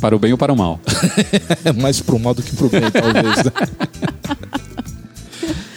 [0.00, 0.80] Para o bem ou para o mal.
[1.62, 3.44] É mais pro mal do que pro bem, talvez.
[3.44, 3.52] Né?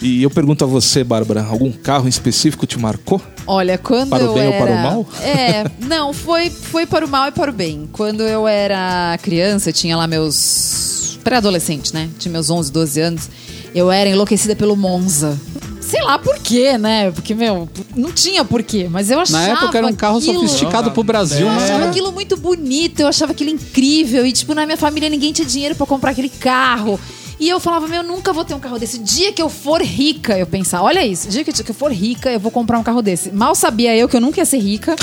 [0.04, 3.22] E eu pergunto a você, Bárbara, algum carro em específico te marcou?
[3.48, 4.66] Olha, quando Para o eu bem ou era...
[4.66, 5.08] para o mal?
[5.22, 7.88] É, não, foi, foi para o mal e para o bem.
[7.92, 11.18] Quando eu era criança, eu tinha lá meus...
[11.24, 12.10] Pré-adolescente, né?
[12.20, 13.30] Tinha meus 11, 12 anos.
[13.74, 15.40] Eu era enlouquecida pelo Monza.
[15.80, 17.10] sei lá por quê, né?
[17.12, 20.42] Porque, meu, não tinha porquê, mas eu achava Na época era um carro aquilo...
[20.42, 21.64] sofisticado pro Brasil, Eu né?
[21.64, 24.26] achava aquilo muito bonito, eu achava aquilo incrível.
[24.26, 27.00] E, tipo, na minha família ninguém tinha dinheiro pra comprar aquele carro.
[27.44, 28.96] E eu falava, meu, eu nunca vou ter um carro desse.
[28.96, 31.72] O dia que eu for rica, eu pensava, olha isso, o dia que eu que
[31.72, 33.34] eu for rica, eu vou comprar um carro desse.
[33.34, 34.96] Mal sabia eu que eu nunca ia ser rica.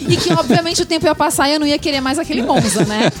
[0.00, 2.84] e que, obviamente, o tempo ia passar e eu não ia querer mais aquele Monza,
[2.86, 3.12] né?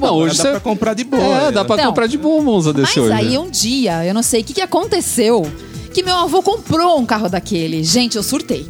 [0.00, 0.50] Não, hoje dá você...
[0.50, 1.22] pra comprar de boa.
[1.22, 1.84] É, dá pra Não.
[1.84, 3.12] comprar de boa um Monza desse Mas hoje.
[3.12, 3.38] aí né?
[3.38, 5.48] um dia, eu não sei o que, que aconteceu,
[5.94, 7.84] que meu avô comprou um carro daquele.
[7.84, 8.68] Gente, eu surtei.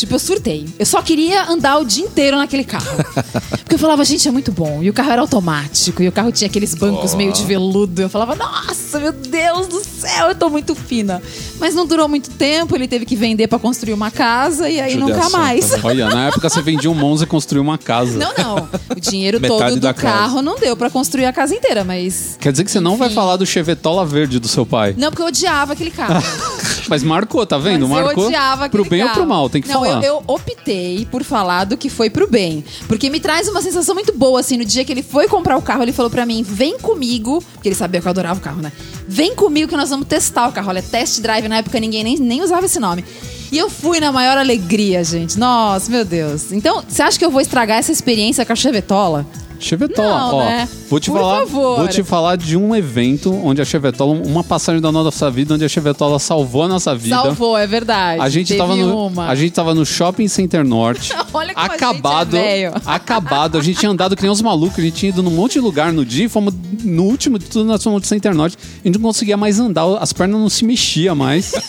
[0.00, 0.66] Tipo, eu surtei.
[0.78, 2.86] Eu só queria andar o dia inteiro naquele carro.
[3.60, 4.82] Porque eu falava, gente, é muito bom.
[4.82, 6.02] E o carro era automático.
[6.02, 8.00] E o carro tinha aqueles bancos meio de veludo.
[8.00, 11.22] Eu falava, nossa, meu Deus do céu, eu tô muito fina.
[11.58, 12.74] Mas não durou muito tempo.
[12.74, 14.70] Ele teve que vender pra construir uma casa.
[14.70, 15.84] E aí nunca mais.
[15.84, 18.18] Olha, na época você vendia um Monza e construiu uma casa.
[18.18, 18.68] Não, não.
[18.96, 20.16] O dinheiro todo do da casa.
[20.16, 22.38] carro não deu pra construir a casa inteira, mas.
[22.40, 23.16] Quer dizer que você não vai Enfim.
[23.16, 24.94] falar do Chevetola verde do seu pai.
[24.96, 26.24] Não, porque eu odiava aquele carro.
[26.88, 27.88] Mas marcou, tá vendo?
[27.88, 29.20] Mas marcou eu odiava pro bem ou carro.
[29.20, 30.02] pro mal, tem que não, falar.
[30.02, 32.64] Eu, eu optei por falar do que foi pro bem.
[32.88, 35.62] Porque me traz uma sensação muito boa, assim, no dia que ele foi comprar o
[35.62, 38.62] carro, ele falou pra mim, vem comigo, porque ele sabia que eu adorava o carro,
[38.62, 38.72] né?
[39.06, 40.68] Vem comigo que nós vamos testar o carro.
[40.68, 43.04] Olha, test drive, na época ninguém nem, nem usava esse nome.
[43.52, 45.38] E eu fui na maior alegria, gente.
[45.38, 46.52] Nossa, meu Deus.
[46.52, 49.26] Então, você acha que eu vou estragar essa experiência com a Chevetola?
[49.60, 50.44] Chevetola, Não, ó.
[50.44, 50.68] né?
[50.88, 51.76] Vou te Por falar, favor.
[51.78, 55.64] vou te falar de um evento onde a Chevetola, uma passagem da nossa vida onde
[55.64, 57.14] a Chevetola salvou a nossa vida.
[57.14, 58.20] Salvou, é verdade.
[58.22, 59.28] A gente, Teve tava no, uma.
[59.28, 61.12] a gente tava no Shopping Center Norte.
[61.32, 62.30] Olha como a gente é acabado.
[62.30, 62.72] velho.
[62.86, 63.58] acabado.
[63.58, 64.78] A gente tinha andado que nem uns malucos.
[64.78, 66.24] A gente tinha ido num monte de lugar no dia.
[66.24, 68.56] e Fomos no último de tudo, nós fomos no Center Norte.
[68.82, 69.84] A gente não conseguia mais andar.
[70.00, 71.52] As pernas não se mexiam mais.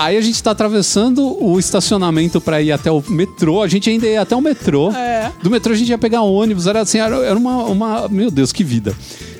[0.00, 3.60] Aí a gente tá atravessando o estacionamento pra ir até o metrô.
[3.60, 4.90] A gente ainda ia até o metrô.
[4.92, 5.30] É.
[5.42, 6.66] Do metrô a gente ia pegar ônibus.
[6.66, 8.08] Era assim, era, era uma, uma.
[8.08, 8.96] Meu Deus, que vida.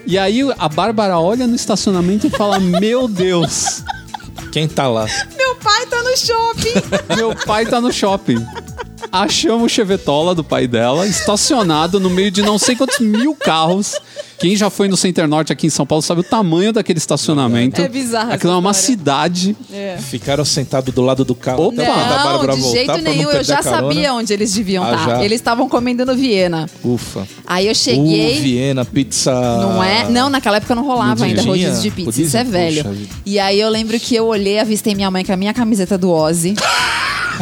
[0.06, 3.82] E aí a Bárbara olha no estacionamento e fala: Meu Deus,
[4.52, 5.06] Quem tá lá?
[5.34, 6.74] Meu pai tá no shopping.
[7.16, 8.44] meu pai tá no shopping.
[9.12, 13.96] Achamos o Chevetola do pai dela, estacionado no meio de não sei quantos mil carros.
[14.38, 17.80] Quem já foi no Center Norte aqui em São Paulo sabe o tamanho daquele estacionamento.
[17.82, 19.54] É bizarro Aquilo é uma cidade.
[19.70, 19.98] É.
[20.00, 21.82] Ficaram sentados do lado do carro Opa!
[21.82, 23.30] até o fim da Bárbara Não, de voltar jeito não nenhum.
[23.30, 25.04] Eu já sabia onde eles deviam Ah, estar.
[25.16, 25.24] já?
[25.24, 26.66] Eles estavam comendo no Viena.
[26.82, 27.26] Ufa.
[27.46, 28.40] Aí eu Uh, cheguei.
[28.40, 29.32] Viena, pizza...
[29.32, 30.08] Não é?
[30.08, 32.06] Não, naquela época não rolava Não ainda rodízio de pizza.
[32.11, 32.26] Rodízio?
[32.26, 32.84] Isso é velho.
[32.84, 32.96] Puxa.
[33.26, 36.11] E aí eu lembro que eu olhei, avistei minha mãe com a minha camiseta do
[36.11, 36.54] Ozzy.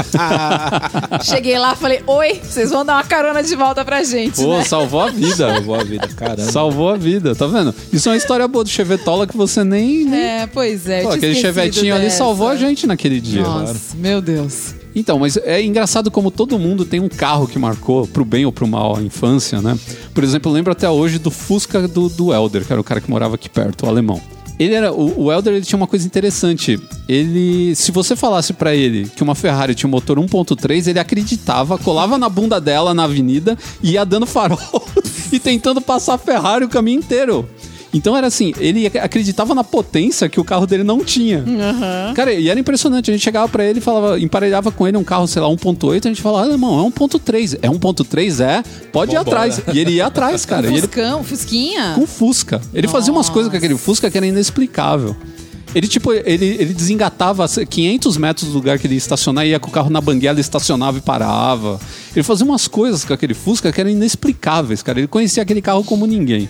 [1.23, 4.65] Cheguei lá falei: Oi, vocês vão dar uma carona de volta pra gente, Pô, né?
[4.65, 5.37] salvou a vida.
[5.37, 6.53] Salvou a vida, caramba.
[6.53, 7.75] Salvou a vida, tá vendo?
[7.93, 10.05] Isso é uma história boa do Chevetola que você nem.
[10.05, 10.21] nem...
[10.21, 11.03] É, pois é.
[11.03, 12.19] Pô, aquele chevetinho ali dessa.
[12.19, 13.43] salvou a gente naquele dia.
[13.43, 14.75] Nossa, meu Deus.
[14.95, 18.53] Então, mas é engraçado como todo mundo tem um carro que marcou pro bem ou
[18.53, 19.79] pro mal a infância, né?
[20.13, 23.01] Por exemplo, eu lembro até hoje do Fusca do, do Elder, que era o cara
[23.01, 24.21] que morava aqui perto, o alemão.
[24.59, 26.81] Ele era o, o Elder, ele tinha uma coisa interessante.
[27.09, 31.79] Ele, se você falasse pra ele que uma Ferrari tinha um motor 1.3, ele acreditava,
[31.79, 34.59] colava na bunda dela na avenida e ia dando farol
[35.31, 37.49] e tentando passar a Ferrari o caminho inteiro.
[37.93, 41.43] Então era assim, ele acreditava na potência que o carro dele não tinha.
[42.15, 43.11] Cara, e era impressionante.
[43.11, 46.05] A gente chegava pra ele e falava, emparelhava com ele um carro, sei lá, 1.8,
[46.05, 47.59] a gente falava, ah, irmão, é 1.3.
[47.63, 48.45] É 1.3?
[48.45, 48.63] É,
[48.93, 49.37] pode ir Vambora.
[49.45, 49.63] atrás.
[49.73, 50.67] E ele ia atrás, cara.
[50.67, 51.93] Ele Fuscão, Fusquinha.
[51.95, 52.61] com Fusca.
[52.75, 55.17] Ele fazia umas coisas com aquele Fusca que era inexplicável.
[55.75, 56.25] Ele, tipo, ele,
[56.59, 60.01] ele desengatava 500 metros do lugar que ele ia estacionar, ia com o carro na
[60.01, 61.79] banguela, estacionava e parava.
[62.17, 64.99] Ele fazia umas coisas com aquele Fusca que eram inexplicáveis, cara.
[64.99, 66.49] Ele conhecia aquele carro como ninguém.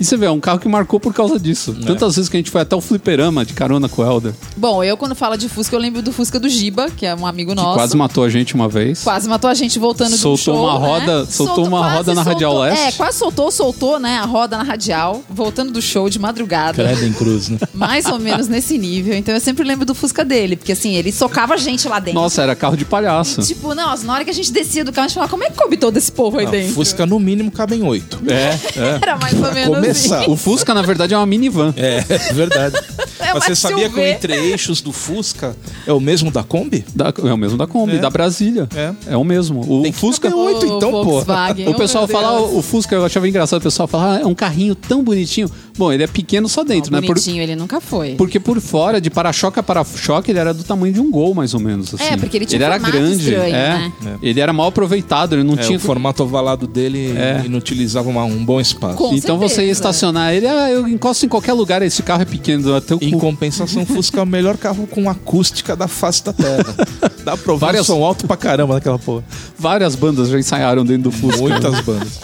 [0.00, 1.74] E você vê, é um carro que marcou por causa disso.
[1.86, 4.82] Tantas vezes que a gente foi até o fliperama de carona com o Helder, Bom,
[4.82, 7.50] eu quando falo de Fusca, eu lembro do Fusca do Giba, que é um amigo
[7.50, 7.74] que nosso.
[7.74, 9.02] quase matou a gente uma vez.
[9.02, 10.86] Quase matou a gente voltando Soltou do show, uma né?
[10.86, 12.86] roda- soltou uma quase roda na Radial soltou- Leste.
[12.86, 16.82] É, quase soltou, soltou, né, a roda na Radial, voltando do show de madrugada.
[16.82, 17.58] Creden Cruz, né?
[17.74, 19.14] Mais ou menos nesse nível.
[19.14, 22.20] Então eu sempre lembro do Fusca dele, porque assim, ele socava a gente lá dentro.
[22.20, 23.42] Nossa, era carro de palhaço.
[23.42, 25.50] Tipo, nossa, na hora que a gente descia do carro, a gente falava, como é
[25.50, 26.74] que coube todo esse povo aí Não, dentro?
[26.74, 28.18] Fusca no mínimo cabem oito.
[28.28, 28.98] É, é.
[29.02, 30.10] Era mais ou menos assim.
[30.30, 31.72] O Fusca, na verdade, é uma minivan.
[31.76, 32.76] É, é verdade.
[33.22, 35.54] É Mas você sabia que o entre-eixos do Fusca
[35.86, 36.84] é o mesmo da Kombi?
[36.94, 37.98] Da- é o mesmo da Kombi, É.
[37.98, 38.66] da Brasília.
[38.74, 38.92] É.
[39.12, 39.60] É o mesmo.
[39.60, 40.30] O Tem Fusca.
[40.30, 41.20] caber oito, O então, pô.
[41.20, 44.74] O pessoal fala, o Fusca, eu achava engraçado, o pessoal fala, ah, é um carrinho
[44.74, 45.50] tão bonitinho.
[45.76, 47.06] Bom, ele é pequeno só dentro, Não, né?
[47.06, 48.14] Por- bonitinho, ele nunca foi.
[48.14, 51.52] porque por fora, de para-choque a para-choque, ele era do tamanho de um gol, mais
[51.52, 51.94] ou menos.
[51.94, 52.04] Assim.
[52.04, 53.18] É, porque ele tinha um era grande.
[53.28, 53.92] estranho, é.
[54.00, 54.18] né?
[54.22, 55.76] Ele era mal aproveitado, ele não É, tinha.
[55.76, 57.42] o formato ovalado dele É.
[57.44, 58.96] inutilizava uma- um bom espaço.
[58.96, 59.72] Com então você ia certeza.
[59.80, 63.10] Estacionar ele, ah, eu encosto em qualquer lugar, esse carro é pequeno, até o Em
[63.12, 63.18] cu.
[63.18, 66.74] compensação, o Fusca é o melhor carro com acústica da face da Terra.
[67.24, 69.24] Dá pra ouvir Várias- som alto pra caramba naquela porra.
[69.58, 71.40] Várias bandas já ensaiaram dentro do Fusca.
[71.42, 72.20] Muitas bandas.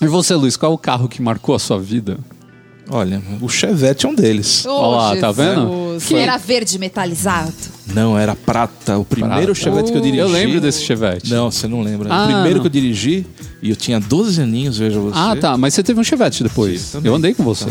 [0.00, 2.18] E você, Luiz, qual é o carro que marcou a sua vida?
[2.90, 4.64] Olha, o Chevette é um deles.
[4.64, 5.36] Oh, Olha lá, tá Jesus.
[5.36, 5.66] vendo?
[5.90, 6.04] Deus.
[6.04, 6.20] Foi.
[6.20, 7.52] Era verde metalizado.
[7.94, 8.98] Não, era prata.
[8.98, 9.60] O primeiro Prata.
[9.60, 10.18] Chevette que eu dirigi.
[10.20, 11.30] Eu lembro desse Chevette.
[11.30, 12.12] Não, você não lembra.
[12.12, 12.60] Ah, o primeiro não.
[12.60, 13.26] que eu dirigi,
[13.62, 15.18] e eu tinha 12 aninhos, veja você.
[15.18, 15.56] Ah, tá.
[15.56, 16.80] Mas você teve um Chevette depois.
[16.80, 17.68] Sim, eu andei com você.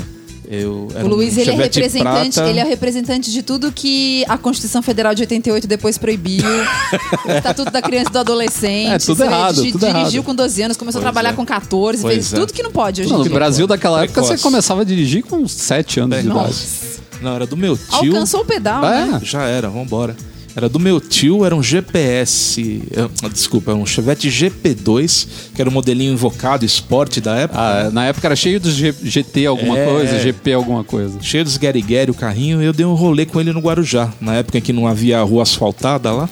[0.49, 2.49] Eu, era O Luiz, um ele é representante, prata.
[2.49, 6.41] ele é o representante de tudo que a Constituição Federal de 88 depois proibiu.
[7.28, 8.91] o Estatuto da Criança e do Adolescente.
[8.91, 10.24] É, tudo errado, tudo Dirigiu errado.
[10.24, 11.34] com 12 anos, começou a Pois trabalhar é.
[11.34, 12.36] com 14, Pois fez é.
[12.38, 13.30] tudo que não pode hoje Não, no.
[13.30, 14.38] Brasil daquela época Precoce.
[14.38, 16.39] você começava a dirigir com 7 anos de idade.
[16.47, 16.97] Nossa.
[17.22, 18.13] Não, era do meu tio.
[18.13, 19.20] Alcançou o pedal, né?
[19.22, 19.26] É.
[19.26, 20.15] Já era, vambora.
[20.55, 22.82] Era do meu tio, era um GPS.
[22.91, 27.59] eh, Desculpa, era um Chevette GP2, que era o modelinho invocado, esporte da época.
[27.59, 29.86] Ah, na época era cheio dos G- GT alguma É.
[29.86, 31.20] coisa, GP alguma coisa.
[31.22, 34.34] Cheio dos Gary o carrinho, e eu dei um rolê com ele no Guarujá, na
[34.36, 36.28] época em que não havia rua asfaltada lá.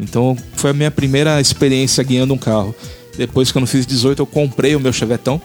[0.00, 2.74] Então foi a minha primeira experiência guiando um carro.
[3.16, 5.40] Depois que eu não fiz 18, eu comprei o meu Chevetão,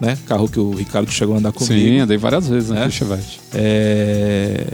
[0.00, 0.16] né?
[0.26, 1.74] Carro que o Ricardo chegou a andar comigo.
[1.74, 2.80] Sim, andei várias vezes né, É.
[2.80, 3.40] naquele Chevette.
[3.54, 4.64] É,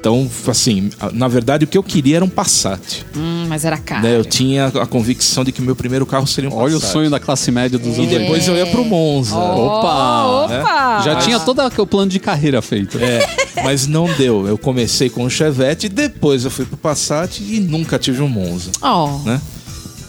[0.00, 3.04] Então, assim, na verdade o que eu queria era um Passat.
[3.14, 4.02] Hum, mas era caro.
[4.02, 4.16] né?
[4.16, 6.92] Eu tinha a convicção de que meu primeiro carro seria um Olha o Passat.
[6.92, 9.36] sonho da classe média dos E anos depois eu ia pro Monza.
[9.36, 10.44] Opa!
[10.46, 11.02] Opa!
[11.04, 12.98] Já tinha todo o plano de carreira feito.
[12.98, 14.46] É, mas não deu.
[14.48, 18.70] Eu comecei com o Chevette, depois eu fui pro Passat e nunca tive um Monza,
[18.82, 19.18] Oh.
[19.26, 19.38] né?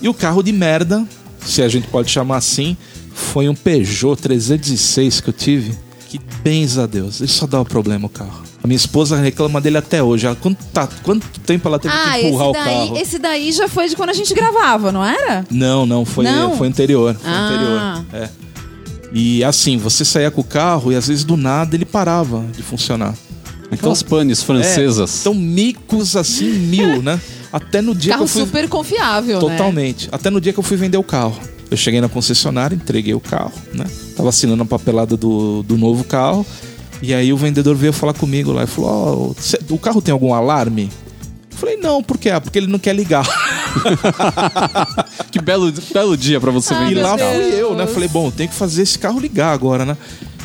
[0.01, 1.05] E o carro de merda,
[1.45, 2.77] se a gente pode chamar assim,
[3.13, 5.73] foi um Peugeot 306 que eu tive.
[6.09, 8.43] Que bens a Deus, ele só dá problema o carro.
[8.61, 10.25] A minha esposa reclama dele até hoje.
[10.27, 12.97] Ela, quanto, tá- quanto tempo ela teve Ah, que esse empurrar o daí, carro?
[12.97, 15.45] esse daí já foi de quando a gente gravava, não era?
[15.49, 16.57] Não, não, foi, Não?
[16.57, 17.15] foi anterior.
[17.15, 17.47] Foi Ah.
[17.47, 18.05] anterior.
[18.13, 18.29] É.
[19.13, 22.61] E assim, você saía com o carro e às vezes do nada ele parava de
[22.61, 23.15] funcionar.
[23.71, 25.17] Aquelas panes francesas.
[25.17, 27.19] É, então micos assim, mil, né?
[27.53, 28.45] Até no dia Carro que eu fui.
[28.45, 29.49] super confiável, né?
[29.57, 30.09] Totalmente.
[30.11, 31.37] Até no dia que eu fui vender o carro.
[31.71, 33.85] Eu cheguei na concessionária, entreguei o carro, né?
[34.15, 36.45] Tava assinando a papelada do, do novo carro.
[37.01, 40.11] E aí o vendedor veio falar comigo lá e falou: Ó, cê- o carro tem
[40.11, 40.89] algum alarme?
[41.49, 42.29] Eu falei, não, por quê?
[42.31, 43.23] Ah, porque ele não quer ligar.
[45.31, 47.33] que belo, belo dia pra você Ai, E vender meu lá carro.
[47.35, 47.87] fui eu, né?
[47.87, 49.95] Falei, bom, tem que fazer esse carro ligar agora, né?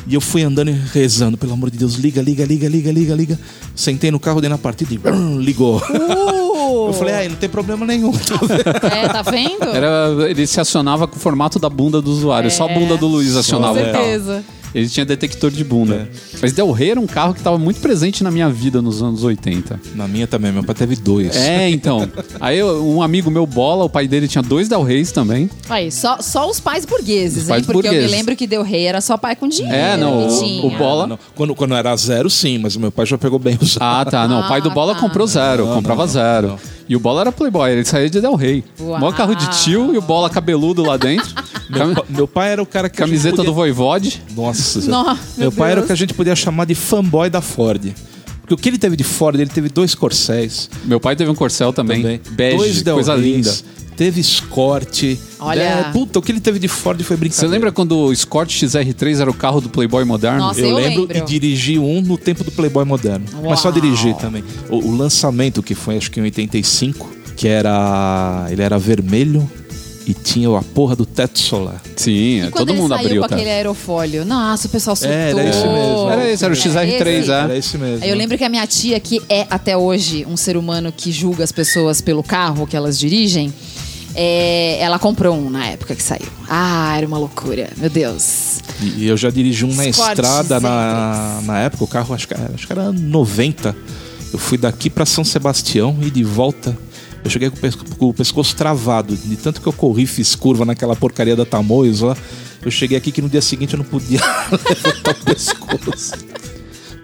[0.07, 3.15] E eu fui andando e rezando, pelo amor de Deus, liga, liga, liga, liga, liga,
[3.15, 3.41] liga.
[3.75, 5.79] Sentei no carro, dei na partida e brum, ligou.
[5.79, 6.46] Uh!
[6.89, 8.13] Eu falei, ah, não tem problema nenhum.
[8.91, 9.65] É, tá vendo?
[9.65, 12.51] Era, ele se acionava com o formato da bunda do usuário.
[12.51, 13.93] Só a bunda do Luiz Com acionava o carro.
[13.95, 14.45] certeza.
[14.75, 16.07] Ele tinha detector de bunda.
[16.43, 19.25] Mas Del Rey era um carro que estava muito presente na minha vida nos anos
[19.25, 19.81] 80.
[19.95, 21.35] Na minha também, meu pai teve dois.
[21.35, 22.07] É, então.
[22.39, 25.49] Aí eu- um amigo meu, Bola, o pai dele tinha dois Del Reys também.
[25.71, 27.65] Aí, só, só os pais burgueses, Os pais hein?
[27.73, 28.11] Porque eu burgueses.
[28.11, 29.75] me lembro que deu rei era só pai com dinheiro.
[29.75, 33.07] É, não, o- o Bola- Não, Quando, quando era zero, sim, mas o meu pai
[33.07, 33.83] já pegou bem usado.
[33.83, 34.29] Ah, tá.
[34.29, 35.01] Não, o pai do Ah, Bola tá.
[35.01, 36.59] comprou zero, Não, comprava não, não, zero.
[36.89, 38.63] E o Bola era playboy, ele saía de Del Rey.
[38.81, 39.01] Uau.
[39.01, 41.29] Mó carro de tio e o Bola cabeludo lá dentro.
[41.69, 42.97] Meu, pa- meu pai era o cara que.
[42.97, 44.23] Camiseta podia- do Voivode.
[44.37, 47.41] Nossa, Nossa, meu, meu pai era o que a gente podia chamar de fanboy da
[47.41, 47.93] Ford.
[48.41, 51.35] Porque o que ele teve de Ford, ele teve dois Corcéis Meu pai teve um
[51.35, 52.01] Corcel também.
[52.03, 52.21] também.
[52.31, 53.55] Bege, dois Del coisa Reys, linda.
[53.97, 55.03] Teve Escort.
[55.41, 55.63] Olha.
[55.63, 57.51] É, puta, o que ele teve de Ford foi Você brincadeira.
[57.51, 60.39] lembra quando o Escort XR3 era o carro do Playboy moderno?
[60.39, 61.17] Nossa, Eu, eu lembro, lembro.
[61.17, 63.25] e dirigi um no tempo do Playboy moderno.
[63.43, 63.81] Mas só Uau.
[63.81, 64.45] dirigi também.
[64.69, 68.47] O, o lançamento que foi, acho que em 85, que era.
[68.51, 69.51] Ele era vermelho
[70.07, 71.83] e tinha a porra do teto solar.
[71.97, 72.13] Sim,
[72.47, 73.23] E quando todo ele mundo saiu abriu.
[73.23, 73.35] com tá?
[73.35, 74.25] aquele aerofólio?
[74.25, 75.13] Nossa, o pessoal surtou.
[75.17, 76.11] É, era esse mesmo.
[76.11, 77.31] Era esse, era o XR3, esse?
[77.31, 77.35] é.
[77.35, 78.05] Era esse mesmo.
[78.05, 81.43] Eu lembro que a minha tia, que é até hoje um ser humano que julga
[81.43, 83.53] as pessoas pelo carro que elas dirigem,
[84.17, 86.27] é, ela comprou um na época que saiu.
[86.49, 87.71] Ah, era uma loucura.
[87.77, 88.61] Meu Deus.
[88.83, 91.47] E eu já dirigi um na Escort estrada na, X3.
[91.47, 93.77] na época, o carro acho que, era- acho que era 90.
[94.33, 96.77] Eu fui daqui pra São Sebastião e de volta.
[97.25, 99.17] Eu cheguei com o, pesco- com o pescoço travado.
[99.17, 102.17] De tanto que eu corri, fiz curva naquela porcaria da Tamoios lá.
[102.63, 106.13] Eu cheguei aqui que no dia seguinte eu não podia levantar o pescoço.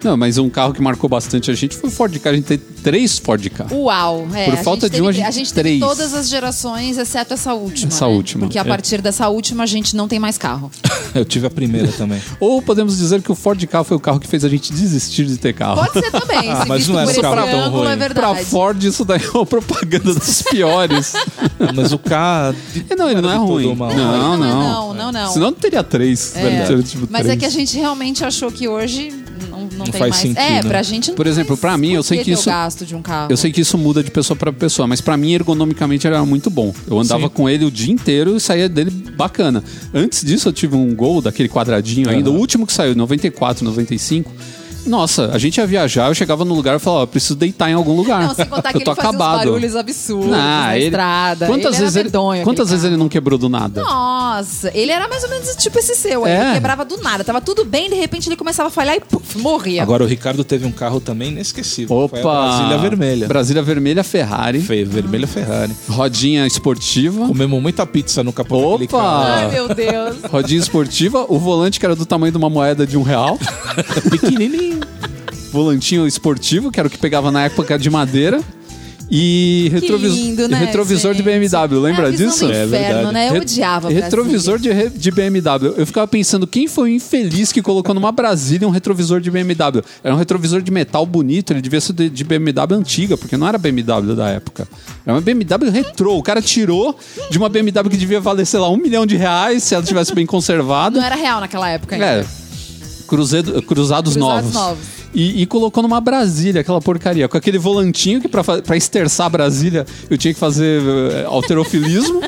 [0.03, 2.29] Não, mas um carro que marcou bastante a gente foi o Ford Ka.
[2.29, 3.67] A gente tem três Ford Ka.
[3.71, 4.27] Uau.
[4.33, 5.79] É, Por a falta gente de um, a gente a gente três.
[5.79, 7.87] todas as gerações, exceto essa última.
[7.87, 8.13] Essa né?
[8.13, 8.41] última.
[8.45, 8.65] Porque a É.
[8.65, 10.69] partir dessa última a gente não tem mais carro.
[11.15, 12.19] Eu tive a primeira também.
[12.39, 15.25] Ou podemos dizer que o Ford Ka foi o carro que fez a gente desistir
[15.25, 15.75] de ter carro.
[15.85, 16.33] Pode ser também.
[16.53, 17.91] Ah, mas não por um esse carro tão ângulo, ruim.
[17.91, 18.45] é Pra verdade.
[18.45, 21.13] Ford, isso daí é uma propaganda dos piores.
[21.73, 22.55] Mas o carro.
[22.89, 23.75] E não, ele não é ruim.
[23.75, 24.37] Não, Não, não.
[24.37, 25.31] não, não, não.
[25.31, 26.35] Senão não teria três.
[26.35, 26.65] É.
[26.65, 27.39] teria, tipo, Mas é três.
[27.39, 29.22] que a gente realmente achou que hoje
[29.73, 30.21] não, não, tem faz mais.
[30.21, 30.39] sentido.
[30.39, 32.85] É, pra gente não Por exemplo, faz pra mim, eu sei que isso- o gasto
[32.85, 33.27] de um carro.
[33.31, 36.25] Eu sei que isso muda de pessoa pra pessoa, mas pra mim, ergonomicamente, ele era
[36.25, 36.73] muito bom.
[36.87, 37.29] Eu andava Sim.
[37.33, 39.63] com ele o dia inteiro e saía dele bacana.
[39.93, 44.31] Antes disso, eu tive um Gol daquele quadradinho ainda, o último que saiu, 94, 95.
[44.85, 47.69] Nossa, a gente ia viajar, eu chegava no lugar e falava, ó, eu preciso deitar
[47.69, 48.23] em algum lugar.
[48.27, 49.37] Não, sem contar que eu tô ele fazia uns acabado.
[49.37, 51.45] barulhos absurdos Ah, na ele- estrada.
[51.47, 53.81] Quantas ele vezes, era ele, medonho, quantas aquele vezes ele não quebrou do nada?
[53.81, 56.25] Nossa, ele era mais ou menos tipo esse seu.
[56.25, 56.41] aí, É.
[56.45, 57.23] Ele quebrava do nada.
[57.23, 59.81] Tava tudo bem, de repente ele começava a falhar e puf, morria.
[59.83, 61.95] Agora o Ricardo teve um carro também inesquecível.
[61.95, 62.17] Opa!
[62.17, 63.27] Foi a Brasília Vermelha.
[63.27, 64.61] Brasília Vermelha Ferrari.
[64.61, 65.73] Feio, vermelha Ferrari.
[65.89, 67.27] Rodinha esportiva.
[67.27, 68.97] Comemos muita pizza no capô daquele Opa!
[68.97, 69.23] carro.
[69.23, 70.15] Ai, meu Deus.
[70.29, 71.25] Rodinha esportiva.
[71.29, 73.37] O volante que era do tamanho de uma moeda de um real.
[74.09, 74.72] Pequenininho.
[75.53, 78.41] Volantinho esportivo, que era o que pegava na época de madeira.
[79.11, 81.25] E retrovis- lindo, né, retrovisor de gente?
[81.49, 82.47] BMW, lembra é disso?
[82.47, 83.13] Do É inferno, verdade.
[83.13, 83.27] né?
[83.29, 85.73] Eu Re- odiava Retrovisor de, re- de BMW.
[85.77, 89.83] Eu ficava pensando, quem foi o infeliz que colocou numa Brasília um retrovisor de BMW?
[90.03, 93.47] Era um retrovisor de metal bonito, ele devia ser de, de BMW antiga, porque não
[93.47, 94.67] era BMW da época.
[95.05, 96.17] Era uma BMW retrô.
[96.17, 96.97] O cara tirou
[97.29, 100.15] de uma BMW que devia valer, sei lá, um milhão de reais, se ela tivesse
[100.15, 100.97] bem conservada.
[100.97, 102.05] Não era real naquela época ainda.
[102.05, 102.25] É.
[103.13, 104.53] Cruzedo- cruzados, Cruzados novos.
[104.53, 104.83] novos.
[105.13, 109.85] E, e colocou numa Brasília, aquela porcaria, com aquele volantinho que pra esterçar a Brasília
[110.09, 112.21] eu tinha que fazer eh, alterofilismo.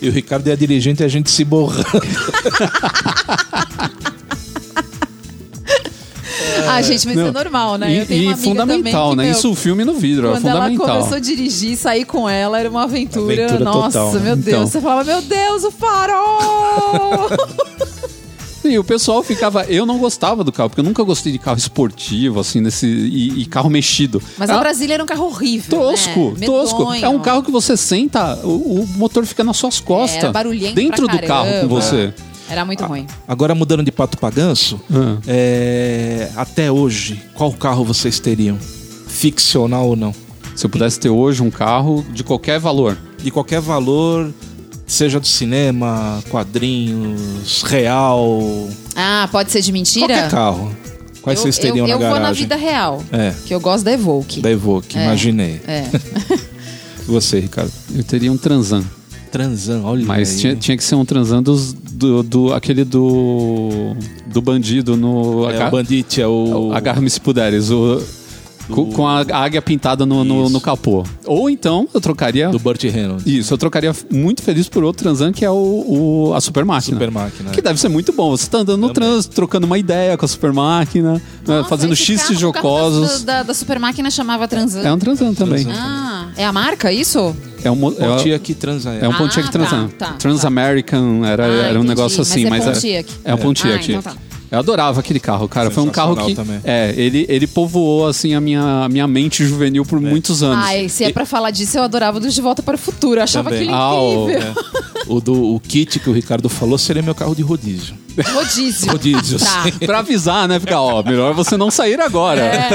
[0.00, 1.84] E o Ricardo é a dirigente e a gente se borrando.
[6.68, 7.32] Ah, gente, mas isso é Não.
[7.32, 7.92] normal, né?
[7.92, 9.22] E, Eu tenho e também fundamental, que, né?
[9.24, 10.96] meu, Isso o filme no vidro, é Quando ela fundamental.
[10.96, 13.44] começou a dirigir, sair com ela, era uma aventura.
[13.46, 14.46] Aventura Nossa, total, meu Deus.
[14.48, 14.66] Então.
[14.66, 17.28] Você falava, meu Deus, o farol!
[18.64, 19.64] E o pessoal ficava.
[19.64, 22.86] Eu não gostava do carro, porque eu nunca gostei de carro esportivo, assim, nesse.
[22.86, 24.22] E, e carro mexido.
[24.38, 25.78] Mas é a Brasília era um carro horrível.
[25.80, 26.46] Tosco, né?
[26.46, 26.78] tosco.
[26.80, 27.04] Medonho.
[27.04, 30.22] É um carro que você senta, o, o motor fica nas suas costas.
[30.22, 32.14] Era barulhento Dentro pra do carro com você.
[32.48, 33.06] Era muito ruim.
[33.26, 35.16] Agora mudando de pato pra ganso, Ah.
[35.26, 38.58] é, até hoje, qual carro vocês teriam?
[39.06, 40.14] Ficcional ou não?
[40.54, 42.98] Se eu pudesse ter hoje um carro de qualquer valor.
[43.22, 44.32] De qualquer valor,
[44.92, 50.06] seja do cinema, quadrinhos, real, Ah, pode ser de mentira?
[50.06, 50.76] qualquer carro.
[51.22, 52.42] Quais eu, vocês teriam eu, eu na vou na garagem?
[52.42, 53.02] vida real.
[53.12, 54.40] É, Que eu gosto da Evoque.
[54.40, 55.04] da Evoque, É.
[55.04, 55.60] imaginei.
[55.66, 55.84] É.
[57.00, 57.70] E você, Ricardo?
[57.94, 58.82] Eu teria um Transan.
[59.30, 60.36] Transan, olha Mas aí.
[60.38, 63.94] tinha, tinha que ser um Transan dos, do, do- aquele do.
[64.26, 65.48] do bandido no.
[65.48, 66.70] É, o Bandit é o...
[66.74, 67.70] Agarra-me se puderes.
[67.70, 68.02] O,
[68.70, 71.04] com, com a águia pintada no, no, no capô.
[71.26, 72.48] Ou então eu trocaria.
[72.48, 73.26] Do Burt Reynolds.
[73.26, 75.54] Isso, eu trocaria muito feliz por outro Transan, que é o,
[76.28, 76.96] o- a super máquina.
[76.96, 77.50] Super máquina.
[77.50, 78.30] Que deve ser muito bom.
[78.36, 79.10] Você tá andando no Também.
[79.10, 83.22] trânsito, trocando uma ideia com a super máquina, né, Nossa, fazendo xistes jocosos.
[83.22, 84.82] Da, da, da super máquina chamava Transan.
[84.82, 85.64] É um Transan também.
[85.64, 85.80] Transan.
[85.80, 87.34] Ah, é a marca isso?
[87.64, 88.94] É um, é, Pontiac Transan.
[89.00, 89.88] é um Ah, Pontiac tá, Transan.
[89.98, 91.88] tá, Transamerican era, Ah, era um entendi.
[91.88, 93.10] negócio Mas assim, é mas, Pontiac.
[93.24, 93.74] é, é um Pontiac.
[93.94, 94.16] Ah, então tá.
[94.52, 95.70] Eu adorava aquele carro, cara.
[95.70, 96.60] Foi um carro que também.
[96.62, 100.62] é, ele ele povoou assim a minha, a minha mente juvenil por muitos anos.
[100.62, 103.18] Ah, e se é pra falar disso, eu adorava do De Volta para o Futuro.
[103.18, 103.68] Eu achava Também.
[103.68, 104.54] aquele Ah, o- incrível.
[105.06, 107.94] O, do, o kit que o Ricardo falou seria meu carro de rodízio.
[108.34, 108.92] Rodízio.
[108.92, 109.64] Rodízio, Tá.
[109.86, 110.60] Pra avisar, né?
[110.60, 112.42] Ficar, ó, melhor você não sair agora.
[112.42, 112.68] É.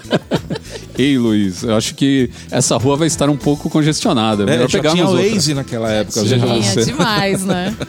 [0.98, 4.44] Ei, Luiz, eu acho que essa rua vai estar um pouco congestionada.
[4.44, 5.14] É, Melhor já tinha o.
[5.14, 7.76] Waze naquela época, veja Tinha demais, né?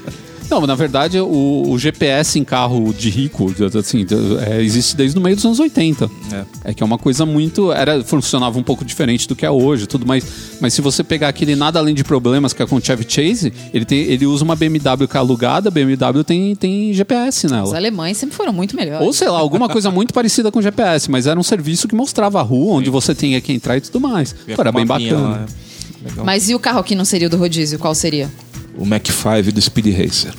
[0.49, 4.05] Não, na verdade, o, o GPS em carro de rico, assim,
[4.45, 6.09] é, existe desde o meio dos anos 80.
[6.31, 6.71] É.
[6.71, 7.71] É que é uma coisa muito.
[7.71, 10.25] Era, funcionava um pouco diferente do que é hoje e tudo mais.
[10.61, 13.51] Mas se você pegar aquele nada além de problemas que é com o Chevy Chase,
[13.73, 17.51] ele, tem, ele usa uma BMW que é alugada, a BMW tem, tem GPS Os
[17.51, 17.75] nela.
[17.75, 19.05] alemães sempre foram muito melhores.
[19.05, 22.39] Ou sei lá, alguma coisa muito parecida com GPS, mas era um serviço que mostrava
[22.39, 24.33] a rua onde você tinha que entrar e tudo mais.
[24.33, 25.19] Pô, era bem bacana.
[25.19, 25.67] lá, é.
[26.09, 26.25] Legal.
[26.25, 27.79] Mas e o carro que não seria o do rodízio?
[27.79, 28.31] Qual seria?
[28.77, 30.33] O Mac 5 do Speed Racer.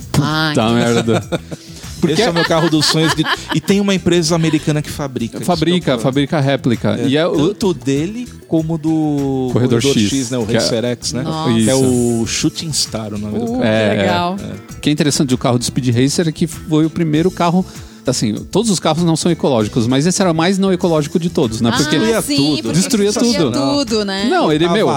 [0.55, 1.21] Tá merda.
[1.99, 3.13] Porque Esse é o meu carro dos sonhos.
[3.13, 5.35] de- E tem uma empresa americana que fabrica.
[5.37, 6.97] isso que é fabrica, o fabrica réplica.
[6.97, 10.37] É, E é o, Tanto dele como do Corredor X, né?
[10.37, 11.23] O é- Racer X, né?
[11.67, 13.63] É o Shooting Star, o nome do Uh, carro.
[13.65, 14.35] É, que legal.
[14.71, 17.65] O que é interessante do carro do Speed Racer é que foi o primeiro carro.
[18.09, 21.29] Assim, todos os carros não são ecológicos, mas esse era o mais não ecológico de
[21.29, 21.71] todos, né?
[21.71, 22.61] Porque ah, destruía sim, tudo.
[22.63, 23.51] porque Destruía tudo.
[23.51, 24.27] tudo, né?
[24.29, 24.87] Não, ele, meu,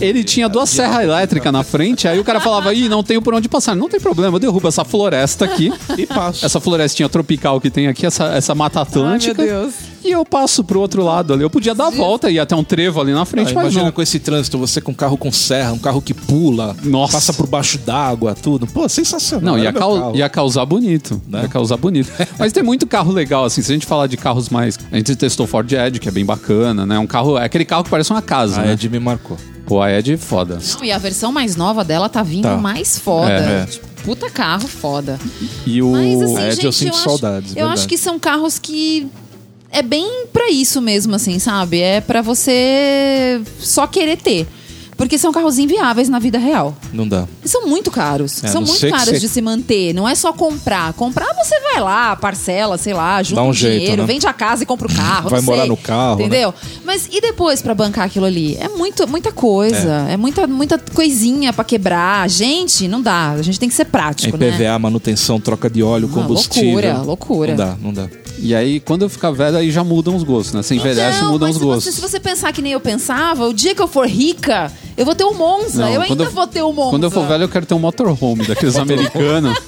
[0.00, 3.34] ele tinha duas serras elétricas na frente, aí o cara falava, ih, não tenho por
[3.34, 3.74] onde passar.
[3.74, 6.44] Não tem problema, eu derrubo essa floresta aqui, E passo.
[6.44, 9.74] essa florestinha tropical que tem aqui, essa, essa mata atlântica, Ai, meu Deus.
[10.04, 11.42] E eu passo pro outro lado ali.
[11.42, 13.62] Eu podia dar a volta e ir até um trevo ali na frente, Ah, mas
[13.64, 13.92] imagina não.
[13.92, 17.12] com esse trânsito, você com um carro com serra, um carro que pula, Nossa.
[17.14, 18.66] passa por baixo d'água, tudo.
[18.66, 19.56] Pô, sensacional.
[19.56, 20.16] Não, ia, cau- carro.
[20.16, 21.20] ia causar bonito.
[21.28, 21.42] Né?
[21.42, 22.10] Ia causar bonito.
[22.38, 23.62] Mas tem muito carro legal, assim.
[23.62, 24.78] Se a gente falar de carros mais.
[24.92, 26.98] A gente testou Ford Edge, que é bem bacana, né?
[26.98, 27.36] Um carro.
[27.38, 28.72] É aquele carro que parece uma casa, A né?
[28.72, 29.36] Ed me marcou.
[29.66, 30.58] Pô, a Edge é foda.
[30.76, 32.56] Não, e a versão mais nova dela tá vindo Tá.
[32.56, 33.30] mais foda.
[33.30, 33.66] É, é.
[33.66, 35.18] Tipo, puta carro foda.
[35.66, 35.92] E o.
[35.92, 37.74] Mas assim, Ed gente, eu sinto acho- saudades, Eu verdade.
[37.80, 39.06] acho que são carros que
[39.70, 41.80] é bem pra isso mesmo, assim, sabe?
[41.80, 44.46] É pra você só querer ter.
[44.96, 46.76] Porque são carros inviáveis na vida real.
[46.92, 47.24] Não dá.
[47.44, 48.42] E são muito caros.
[48.42, 49.92] É, são muito caros você- de se manter.
[49.94, 50.92] Não é só comprar.
[50.94, 54.08] Comprar você vai lá, parcela, sei lá, junta Dá um um jeito, dinheiro, né?
[54.12, 55.30] vende a casa e compra o carro.
[55.30, 55.68] Vai morar sei.
[55.68, 56.24] no carro, né?
[56.24, 56.52] Entendeu?
[56.84, 58.56] Mas e depois pra bancar aquilo ali?
[58.56, 60.04] É muito, muita coisa.
[60.10, 62.28] É, muita, muita coisinha pra quebrar.
[62.28, 63.30] Gente, não dá.
[63.30, 64.48] A gente tem que ser prático, né?
[64.48, 66.72] IPVA, manutenção, troca de óleo, Ah, combustível.
[66.72, 67.50] loucura, loucura.
[67.52, 68.08] Não dá, não dá.
[68.40, 70.62] E aí, quando eu ficar velho, aí já mudam os gostos, né?
[70.62, 71.94] Você envelhece, Não, mudam os se você, gostos.
[71.94, 75.14] se você pensar que nem eu pensava, o dia que eu for rica, eu vou
[75.14, 75.82] ter um Monza.
[75.82, 76.90] Não, eu ainda vou ter um Monza.
[76.90, 79.58] Quando eu for velho, eu quero ter um motorhome daqueles americanos.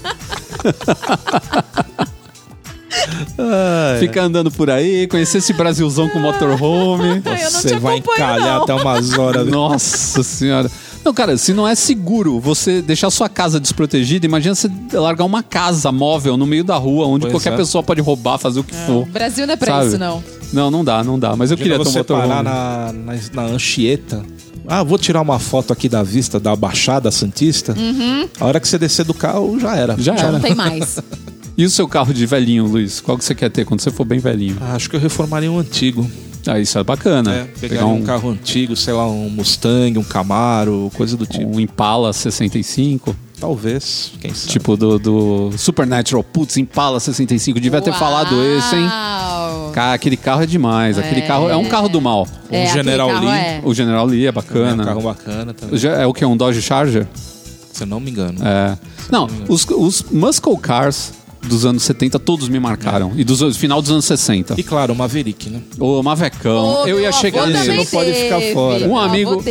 [3.98, 7.22] Ficar andando por aí, conhecer esse Brasilzão com motorhome.
[7.24, 8.62] Eu Você vai encalhar não.
[8.62, 9.46] até umas horas.
[9.46, 10.70] Nossa senhora.
[11.04, 15.42] Não, cara, se não é seguro você deixar sua casa desprotegida, imagina você largar uma
[15.42, 17.56] casa móvel no meio da rua, onde Pois qualquer é.
[17.56, 19.02] pessoa pode roubar, fazer o que for.
[19.02, 19.86] O Brasil não é pra Sabe?
[19.88, 20.22] isso, não.
[20.52, 21.34] Não, não dá, não dá.
[21.36, 22.44] Mas eu queria ter um você parar motorhome.
[22.44, 24.22] na, na, na Anchieta.
[24.68, 27.74] Ah, vou tirar uma foto aqui da vista da Baixada Santista.
[28.38, 29.96] A hora que você descer do carro, já era.
[29.98, 30.32] Já Já era.
[30.32, 30.98] não tem mais.
[31.58, 33.00] E o seu carro de velhinho, Luiz?
[33.00, 34.56] Qual que você quer ter quando você for bem velhinho?
[34.62, 36.10] Ah, acho que eu reformaria um antigo.
[36.46, 37.34] Ah, isso é bacana.
[37.34, 38.02] É, pegaria um...
[38.02, 41.46] carro antigo, sei lá, um Mustang, um Camaro, coisa do tipo.
[41.46, 44.52] um Impala 65, Talvez, quem sabe.
[44.52, 46.22] tipo do, do Supernatural.
[46.22, 47.98] Putz, Impala 65, devia ter Uau.
[47.98, 48.88] falado esse, hein?
[49.72, 50.98] Cara, aquele carro é demais.
[50.98, 51.26] Aquele É.
[51.26, 52.26] carro é um carro do mal.
[52.50, 53.28] Um É, aquele General Lee.
[53.30, 53.60] é.
[53.64, 54.84] O General Lee é é um bacana.
[54.84, 56.24] carro bacana também, É o que?
[56.24, 57.06] Um Dodge Charger?
[57.72, 58.38] se eu não me engano.
[58.44, 58.76] É.
[59.10, 61.12] Não, os, os muscle cars
[61.42, 63.12] dos anos 70 todos me marcaram.
[63.16, 64.54] E dos final dos anos 60.
[64.58, 65.60] E claro, o Maverick, né?
[65.78, 66.82] O Mavecão.
[66.82, 67.76] Ô, eu ia chegar nele.
[67.76, 68.86] Não pode ficar fora.
[68.86, 69.42] Um amigo,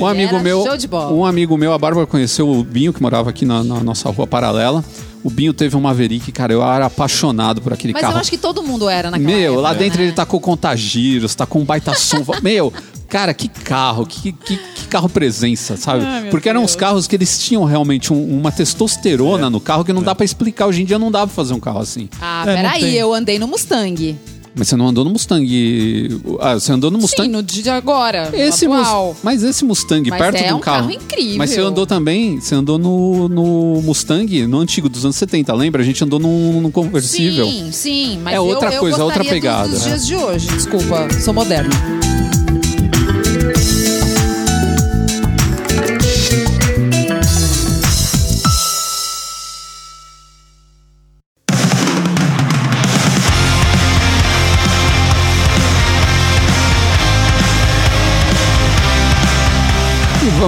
[0.00, 1.12] um amigo Era meu, Show de bola.
[1.12, 4.26] um amigo meu, a Bárbara conheceu o Binho que morava aqui na, na nossa rua
[4.26, 4.84] paralela.
[5.24, 8.14] O Binho teve um Maverick, cara, eu era apaixonado por aquele Mas carro.
[8.14, 10.04] eu acho que todo mundo era naquela Meu, época, lá dentro né?
[10.06, 12.24] ele tá com contagiros, tá com um baita som.
[12.42, 12.72] Meu,
[13.08, 16.04] cara, que carro, que, que, que carro presença, sabe?
[16.04, 16.72] Meu Porque eram Deus.
[16.72, 20.24] uns carros que eles tinham realmente um- uma testosterona no carro que não dá pra
[20.24, 20.66] explicar.
[20.66, 22.08] Hoje em dia não dá pra fazer um carro assim.
[22.20, 24.16] Ah, É, peraí, eu andei no Mustang.
[24.56, 26.20] Mas você não andou no Mustang.
[26.40, 27.28] Ah, você andou no Mustang.
[27.28, 28.28] Sim, no dia de agora.
[28.32, 29.16] Esse no Mus- atual.
[29.22, 30.78] mas esse Mustang Mas perto é de um um carro.
[30.88, 31.38] carro incrível.
[31.38, 35.80] Mas você andou também, você andou no, no Mustang, no antigo dos anos 70, lembra?
[35.80, 37.46] A gente andou num, num conversível.
[37.46, 40.16] Sim, sim, mas É outra eu, eu coisa, outra gostaria pegada, Dos, dos dias de
[40.16, 41.70] hoje, desculpa, sou moderna.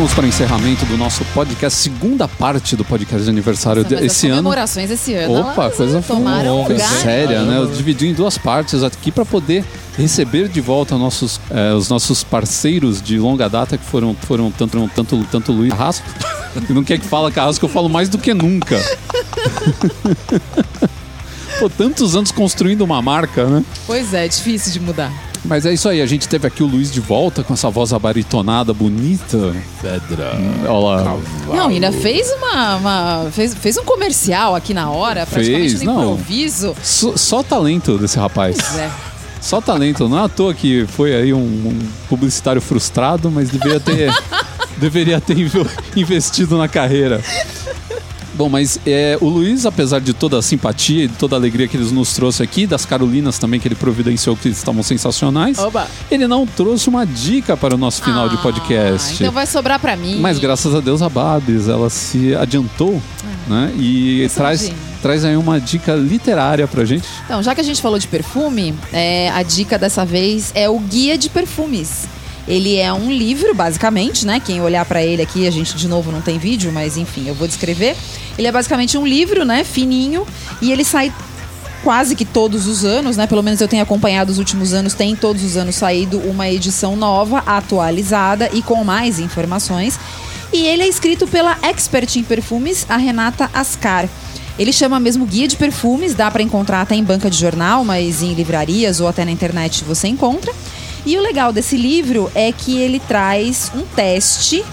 [0.01, 3.97] E vamos para o encerramento do nosso podcast, segunda parte do podcast de aniversário Nossa,
[3.97, 4.43] de- mas esse as ano.
[4.45, 5.41] comemorações esse ano.
[5.41, 6.89] Opa, elas coisa longa, um lugar.
[7.03, 7.59] séria, né?
[7.59, 9.63] Eu dividi em duas partes aqui para poder
[9.99, 14.91] receber de volta nossos, eh, os nossos parceiros de longa data que foram, foram tanto,
[14.95, 16.07] tanto, tanto Luiz Carrasco.
[16.67, 18.83] que não quer que fala Carrasco, eu falo mais do que nunca.
[21.61, 23.63] Pô, tantos anos construindo uma marca, né?
[23.87, 25.13] Pois é, difícil de mudar.
[25.45, 27.93] Mas é isso aí, a gente teve aqui o Luiz de volta com essa voz
[27.95, 29.55] abaritonada, bonita.
[29.81, 30.33] Pedra.
[30.69, 31.17] Olha lá.
[31.49, 32.77] Não, ainda fez uma.
[32.77, 36.03] uma- fez, fez um comercial aqui na hora, praticamente Fez, no não.
[36.13, 36.75] improviso.
[36.83, 38.57] Só, só talento desse rapaz.
[38.61, 38.91] Pois é.
[39.41, 40.07] Só talento.
[40.09, 44.13] Não é à toa que foi aí um, um publicitário frustrado, mas deveria ter,
[44.77, 47.23] deveria ter inv- investido na carreira.
[48.35, 51.67] Bom, mas é, o Luiz, apesar de toda a simpatia e de toda a alegria
[51.69, 55.87] que ele nos trouxe aqui, das Carolinas também que ele providenciou que estavam sensacionais, Oba.
[56.11, 59.15] ele não trouxe uma dica para o nosso final de Ah, podcast.
[59.15, 60.19] Então vai sobrar pra mim.
[60.21, 63.01] Mas graças a Deus a Babs, ela se adiantou,
[63.49, 63.73] né?
[63.77, 64.71] E traz,
[65.03, 67.07] traz aí uma dica literária pra gente.
[67.25, 70.79] Então, já que a gente falou de perfume, é, a dica dessa vez é o
[70.79, 72.07] Guia de Perfumes.
[72.49, 74.41] Ele é um livro, basicamente, né?
[74.41, 77.35] Quem olhar pra ele aqui, a gente de novo não tem vídeo, mas enfim, eu
[77.35, 77.97] vou descrever.
[78.37, 79.65] Ele é basicamente um livro, né?
[79.65, 80.27] Fininho,
[80.61, 81.13] e ele sai
[81.83, 83.27] quase que todos os anos, né?
[83.27, 86.97] Pelo menos eu tenho acompanhado os últimos anos, tem todos os anos saído uma edição
[86.97, 89.99] nova, atualizada e com mais informações.
[90.53, 94.09] E ele é escrito pela expert em perfumes, a Renata Ascar.
[94.59, 98.23] Ele chama mesmo Guia de Perfumes, dá pra encontrar até em banca de jornal, mas
[98.23, 100.53] em livrarias ou até na internet você encontra.
[101.07, 104.65] E o legal desse livro é que ele traz um teste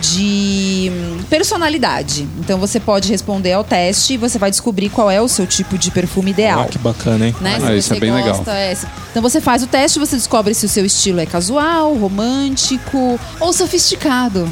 [0.00, 2.26] de hum, personalidade.
[2.38, 5.76] Então você pode responder ao teste e você vai descobrir qual é o seu tipo
[5.76, 6.60] de perfume ideal.
[6.62, 7.36] Ah, que bacana, hein?
[7.40, 7.58] Né?
[7.62, 8.34] Ah, isso é bem legal.
[8.36, 11.26] gosta, é, se- Então você faz o teste, você descobre se o seu estilo é
[11.26, 14.48] casual, romântico ou sofisticado.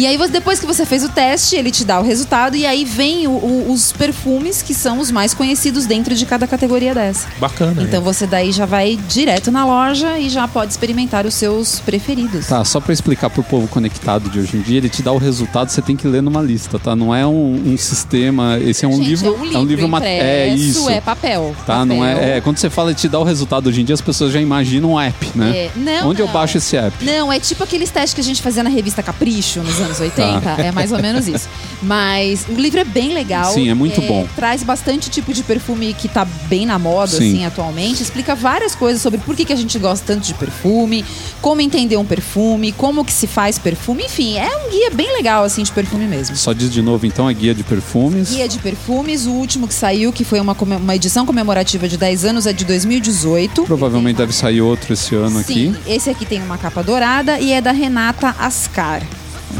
[0.00, 2.64] E aí, você- depois que você fez o teste, ele te dá o resultado e
[2.64, 6.94] aí vem o- o- os perfumes que são os mais conhecidos dentro de cada categoria
[6.94, 7.28] dessa.
[7.38, 7.82] Bacana.
[7.82, 8.04] Então né?
[8.04, 12.46] você daí já vai direto na loja e já pode experimentar os seus preferidos.
[12.46, 15.18] Tá, só pra explicar pro povo conectado de hoje em dia, ele te dá o
[15.18, 16.96] resultado, você tem que ler numa lista, tá?
[16.96, 20.24] Não é um, um sistema, esse é um Gente, livro, é um livro, ma- impresso,
[20.24, 20.88] é isso.
[20.88, 21.54] é papel.
[21.66, 22.18] Tá, não papel.
[22.18, 24.40] é, é, quando você fala te dá o resultado hoje em dia, as pessoas já
[24.40, 25.50] imaginam um app, né?
[25.54, 26.32] É, não, Onde eu não.
[26.32, 27.04] baixo esse app?
[27.04, 30.40] Não, é tipo aqueles testes que a gente fazia na revista Capricho nos anos 80.
[30.40, 30.62] Tá.
[30.62, 31.48] É mais ou menos isso.
[31.82, 33.52] Mas o livro é bem legal.
[33.52, 34.28] Sim, é muito bom.
[34.36, 37.32] Traz bastante tipo de perfume que tá bem na moda, Sim.
[37.32, 38.02] assim, atualmente.
[38.02, 41.04] Explica várias coisas sobre por que, que a gente gosta tanto de perfume,
[41.40, 44.04] como entender um perfume, como que se faz perfume.
[44.04, 46.36] Enfim, é um guia bem legal, assim, de perfume mesmo.
[46.36, 48.30] Só diz de novo, então, é guia de perfumes.
[48.30, 52.24] Guia de perfumes, o último que saiu, que foi uma, uma edição comemorativa de 10
[52.26, 53.64] anos, é de 2018.
[53.64, 55.74] Provavelmente deve sair outro esse ano Sim, aqui.
[55.86, 59.02] esse aqui tem uma capa dourada e é da Renata Ascar.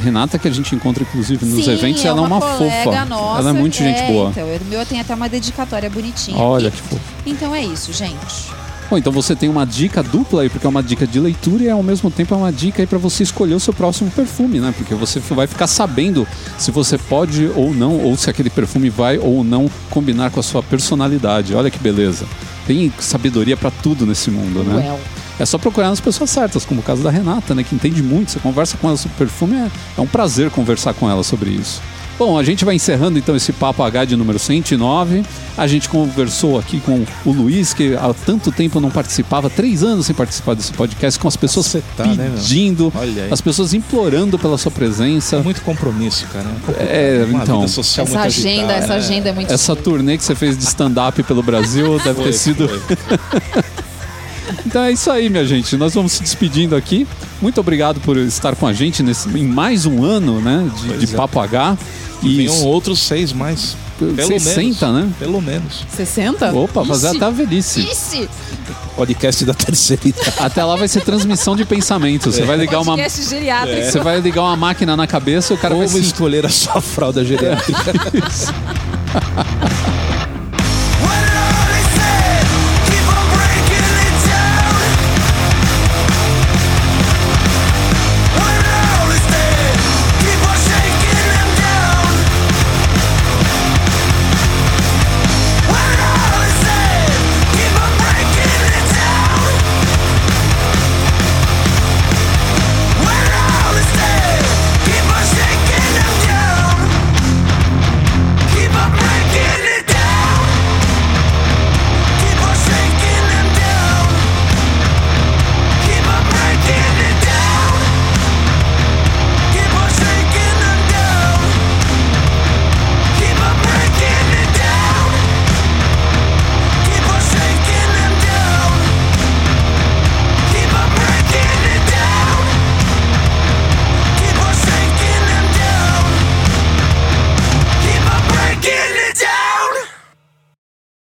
[0.03, 3.05] Renata, que a gente encontra inclusive nos Sim, eventos, é ela é uma fofa.
[3.07, 4.31] Nossa, ela é muito gente boa.
[4.31, 6.37] Então, o meu tem até uma dedicatória bonitinha.
[6.37, 6.81] Olha aqui.
[6.81, 7.01] fofo.
[7.27, 8.51] Então é isso, gente.
[8.91, 11.71] Bom, então você tem uma dica dupla aí, porque é uma dica de leitura e
[11.71, 14.75] ao mesmo tempo é uma dica aí para você escolher o seu próximo perfume, né?
[14.77, 16.27] Porque você vai ficar sabendo
[16.59, 20.43] se você pode ou não, ou se aquele perfume vai ou não combinar com a
[20.43, 21.55] sua personalidade.
[21.55, 22.27] Olha que beleza.
[22.71, 24.77] Tem sabedoria para tudo nesse mundo, né?
[24.77, 25.01] Well.
[25.41, 27.65] É só procurar nas pessoas certas, como o caso da Renata, né?
[27.65, 28.31] Que entende muito.
[28.31, 29.69] Você conversa com ela sobre perfume, é,
[29.99, 31.83] é um prazer conversar com ela sobre isso.
[32.21, 35.25] Bom, a gente vai encerrando então esse Papo H de número 109.
[35.57, 40.05] A gente conversou aqui com o Luiz, que há tanto tempo não participava, três anos
[40.05, 43.33] sem participar desse podcast, com as pessoas tá, né, pedindo, Olha aí.
[43.33, 45.37] as pessoas implorando pela sua presença.
[45.37, 46.45] É muito compromisso, cara.
[46.79, 47.61] É, Uma então.
[47.61, 48.85] vida social Essa muito agenda, agitada.
[48.85, 52.25] essa agenda é muito Essa turnê que você fez de stand-up pelo Brasil deve Foi,
[52.25, 52.69] ter sido.
[54.67, 55.77] Então é isso aí, minha gente.
[55.77, 57.07] Nós vamos se despedindo aqui.
[57.41, 60.69] Muito obrigado por estar com a gente nesse, em mais um ano, né?
[60.77, 61.17] De, de é.
[61.17, 61.79] Papo H.
[62.23, 63.77] E Venham outros seis mais.
[63.99, 65.07] Pelo 60, menos.
[65.07, 65.13] né?
[65.19, 65.85] Pelo menos.
[65.95, 66.53] 60?
[66.55, 67.81] Opa, fazer até a velhice.
[67.81, 68.29] Ixi,
[68.97, 70.33] Podcast da terceira idade.
[70.41, 72.33] Até lá vai ser transmissão de pensamento.
[72.33, 72.95] Você vai ligar uma.
[72.97, 73.91] podcast geriátrico.
[73.91, 76.49] Você vai ligar uma máquina na cabeça e o cara vai Como se escolher a
[76.49, 77.93] sua fralda geriátrica.